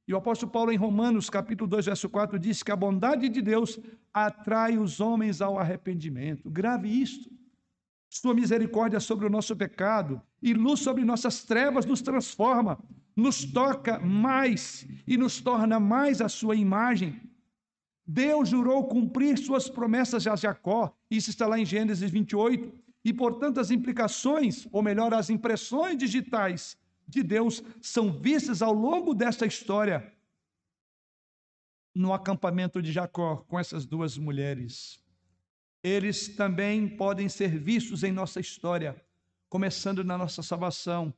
E 0.06 0.12
o 0.12 0.16
apóstolo 0.16 0.50
Paulo, 0.50 0.72
em 0.72 0.76
Romanos, 0.76 1.30
capítulo 1.30 1.70
2, 1.70 1.86
verso 1.86 2.08
4, 2.08 2.40
diz 2.40 2.62
que 2.62 2.72
a 2.72 2.76
bondade 2.76 3.28
de 3.28 3.40
Deus 3.40 3.78
atrai 4.12 4.76
os 4.76 4.98
homens 4.98 5.40
ao 5.40 5.56
arrependimento. 5.56 6.50
Grave 6.50 6.88
isto. 6.88 7.30
Sua 8.10 8.34
misericórdia 8.34 8.98
sobre 8.98 9.26
o 9.26 9.30
nosso 9.30 9.54
pecado 9.56 10.20
e 10.42 10.52
luz 10.52 10.80
sobre 10.80 11.04
nossas 11.04 11.44
trevas 11.44 11.86
nos 11.86 12.02
transforma, 12.02 12.78
nos 13.14 13.44
toca 13.44 13.98
mais 13.98 14.86
e 15.06 15.16
nos 15.16 15.40
torna 15.40 15.78
mais 15.78 16.20
a 16.20 16.28
sua 16.28 16.56
imagem. 16.56 17.20
Deus 18.06 18.48
jurou 18.48 18.88
cumprir 18.88 19.38
suas 19.38 19.68
promessas 19.68 20.26
a 20.26 20.34
Jacó, 20.34 20.94
isso 21.10 21.30
está 21.30 21.46
lá 21.46 21.58
em 21.58 21.64
Gênesis 21.64 22.10
28, 22.10 22.72
e 23.04 23.12
portanto 23.12 23.58
as 23.58 23.70
implicações, 23.70 24.66
ou 24.72 24.82
melhor, 24.82 25.14
as 25.14 25.30
impressões 25.30 25.96
digitais 25.96 26.76
de 27.06 27.22
Deus 27.22 27.62
são 27.80 28.12
vistas 28.12 28.62
ao 28.62 28.72
longo 28.72 29.14
desta 29.14 29.46
história 29.46 30.12
no 31.94 32.12
acampamento 32.12 32.80
de 32.80 32.90
Jacó 32.90 33.36
com 33.48 33.58
essas 33.58 33.84
duas 33.84 34.16
mulheres. 34.16 35.02
Eles 35.82 36.28
também 36.28 36.88
podem 36.88 37.28
ser 37.28 37.58
vistos 37.58 38.02
em 38.02 38.12
nossa 38.12 38.40
história, 38.40 38.96
começando 39.52 40.02
na 40.02 40.16
nossa 40.16 40.42
salvação. 40.42 41.12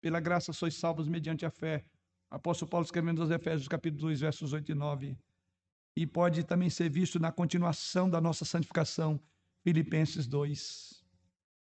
Pela 0.00 0.20
graça 0.20 0.54
sois 0.54 0.74
salvos 0.74 1.06
mediante 1.06 1.44
a 1.44 1.50
fé. 1.50 1.84
Apóstolo 2.30 2.70
Paulo 2.70 2.86
escrevendo 2.86 3.20
aos 3.20 3.30
Efésios, 3.30 3.68
capítulo 3.68 4.04
2, 4.04 4.20
versos 4.20 4.54
8 4.54 4.72
e 4.72 4.74
9. 4.74 5.18
E 5.94 6.06
pode 6.06 6.44
também 6.44 6.70
ser 6.70 6.88
visto 6.88 7.20
na 7.20 7.30
continuação 7.30 8.08
da 8.08 8.22
nossa 8.22 8.46
santificação, 8.46 9.20
Filipenses 9.62 10.26
2. 10.26 11.04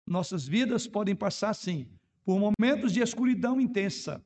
Nossas 0.06 0.46
vidas 0.46 0.86
podem 0.86 1.16
passar, 1.16 1.52
sim, 1.54 1.90
por 2.24 2.38
momentos 2.38 2.92
de 2.92 3.00
escuridão 3.00 3.60
intensa, 3.60 4.24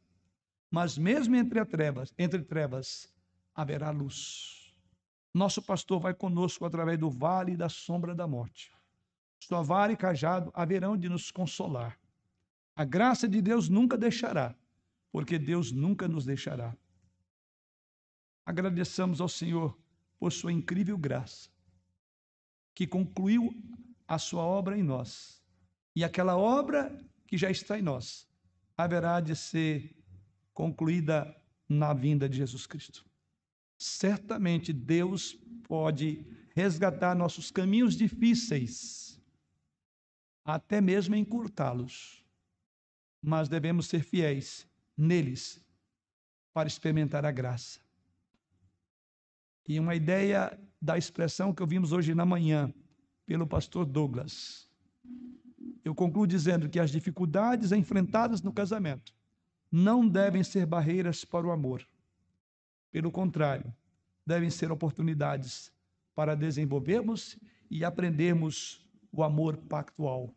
mas 0.70 0.98
mesmo 0.98 1.34
entre 1.34 1.64
trevas, 1.64 2.12
entre 2.18 2.42
trevas, 2.42 3.10
haverá 3.54 3.88
luz. 3.88 4.74
Nosso 5.32 5.62
pastor 5.62 5.98
vai 5.98 6.12
conosco 6.12 6.66
através 6.66 6.98
do 6.98 7.08
vale 7.08 7.56
da 7.56 7.70
sombra 7.70 8.14
da 8.14 8.26
morte. 8.26 8.70
Sua 9.40 9.62
vara 9.62 9.92
e 9.92 9.96
cajado 9.96 10.52
haverão 10.54 10.96
de 10.96 11.08
nos 11.08 11.30
consolar. 11.30 11.98
A 12.76 12.84
graça 12.84 13.28
de 13.28 13.42
Deus 13.42 13.68
nunca 13.68 13.98
deixará, 13.98 14.54
porque 15.10 15.38
Deus 15.38 15.72
nunca 15.72 16.06
nos 16.06 16.24
deixará. 16.24 16.76
Agradeçamos 18.46 19.20
ao 19.20 19.28
Senhor 19.28 19.76
por 20.18 20.32
sua 20.32 20.52
incrível 20.52 20.96
graça, 20.98 21.48
que 22.74 22.86
concluiu 22.86 23.54
a 24.06 24.18
sua 24.18 24.42
obra 24.42 24.78
em 24.78 24.82
nós. 24.82 25.42
E 25.96 26.04
aquela 26.04 26.36
obra 26.36 26.96
que 27.26 27.38
já 27.38 27.50
está 27.50 27.78
em 27.78 27.82
nós, 27.82 28.28
haverá 28.76 29.20
de 29.20 29.34
ser 29.34 29.96
concluída 30.52 31.34
na 31.68 31.94
vinda 31.94 32.28
de 32.28 32.36
Jesus 32.36 32.66
Cristo. 32.66 33.06
Certamente 33.78 34.72
Deus 34.72 35.38
pode 35.66 36.26
resgatar 36.54 37.14
nossos 37.14 37.50
caminhos 37.50 37.96
difíceis, 37.96 39.09
até 40.44 40.80
mesmo 40.80 41.14
encurtá-los, 41.14 42.24
mas 43.22 43.48
devemos 43.48 43.86
ser 43.86 44.02
fiéis 44.02 44.66
neles 44.96 45.62
para 46.52 46.68
experimentar 46.68 47.24
a 47.24 47.30
graça. 47.30 47.80
E 49.68 49.78
uma 49.78 49.94
ideia 49.94 50.58
da 50.80 50.98
expressão 50.98 51.54
que 51.54 51.62
ouvimos 51.62 51.92
hoje 51.92 52.14
na 52.14 52.24
manhã 52.24 52.72
pelo 53.26 53.46
pastor 53.46 53.86
Douglas 53.86 54.70
eu 55.84 55.94
concluo 55.94 56.26
dizendo 56.26 56.68
que 56.68 56.78
as 56.78 56.90
dificuldades 56.90 57.72
enfrentadas 57.72 58.42
no 58.42 58.52
casamento 58.52 59.14
não 59.70 60.06
devem 60.06 60.42
ser 60.42 60.66
barreiras 60.66 61.24
para 61.24 61.46
o 61.46 61.50
amor. 61.50 61.86
Pelo 62.90 63.10
contrário, 63.10 63.72
devem 64.26 64.50
ser 64.50 64.70
oportunidades 64.70 65.72
para 66.14 66.34
desenvolvermos 66.34 67.38
e 67.70 67.84
aprendermos 67.84 68.79
o 69.12 69.22
amor 69.22 69.56
pactual. 69.56 70.34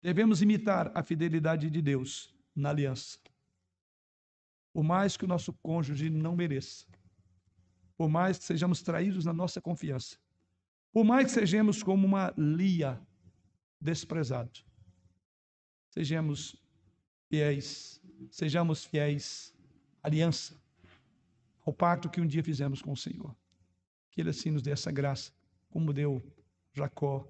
Devemos 0.00 0.42
imitar 0.42 0.90
a 0.94 1.02
fidelidade 1.02 1.70
de 1.70 1.80
Deus 1.80 2.34
na 2.54 2.70
aliança. 2.70 3.18
Por 4.72 4.82
mais 4.82 5.16
que 5.16 5.24
o 5.24 5.28
nosso 5.28 5.52
cônjuge 5.54 6.08
não 6.08 6.34
mereça, 6.34 6.86
por 7.96 8.08
mais 8.08 8.38
que 8.38 8.44
sejamos 8.44 8.82
traídos 8.82 9.24
na 9.24 9.32
nossa 9.32 9.60
confiança, 9.60 10.16
por 10.92 11.04
mais 11.04 11.26
que 11.26 11.32
sejamos 11.32 11.82
como 11.82 12.06
uma 12.06 12.34
Lia 12.36 13.00
desprezado. 13.80 14.60
Sejamos 15.90 16.56
fiéis, 17.28 18.00
sejamos 18.30 18.84
fiéis 18.84 19.54
à 20.02 20.08
aliança, 20.08 20.60
ao 21.64 21.72
pacto 21.72 22.08
que 22.08 22.20
um 22.20 22.26
dia 22.26 22.42
fizemos 22.42 22.80
com 22.80 22.92
o 22.92 22.96
Senhor. 22.96 23.36
Que 24.10 24.20
Ele 24.20 24.30
assim 24.30 24.50
nos 24.50 24.62
dê 24.62 24.70
essa 24.70 24.90
graça, 24.90 25.32
como 25.70 25.92
deu 25.92 26.22
Jacó, 26.72 27.26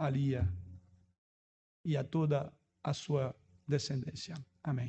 a 0.00 0.08
Lia 0.08 0.48
e 1.84 1.94
a 1.94 2.02
toda 2.02 2.50
a 2.82 2.92
sua 2.94 3.36
descendência. 3.68 4.34
Amém. 4.64 4.88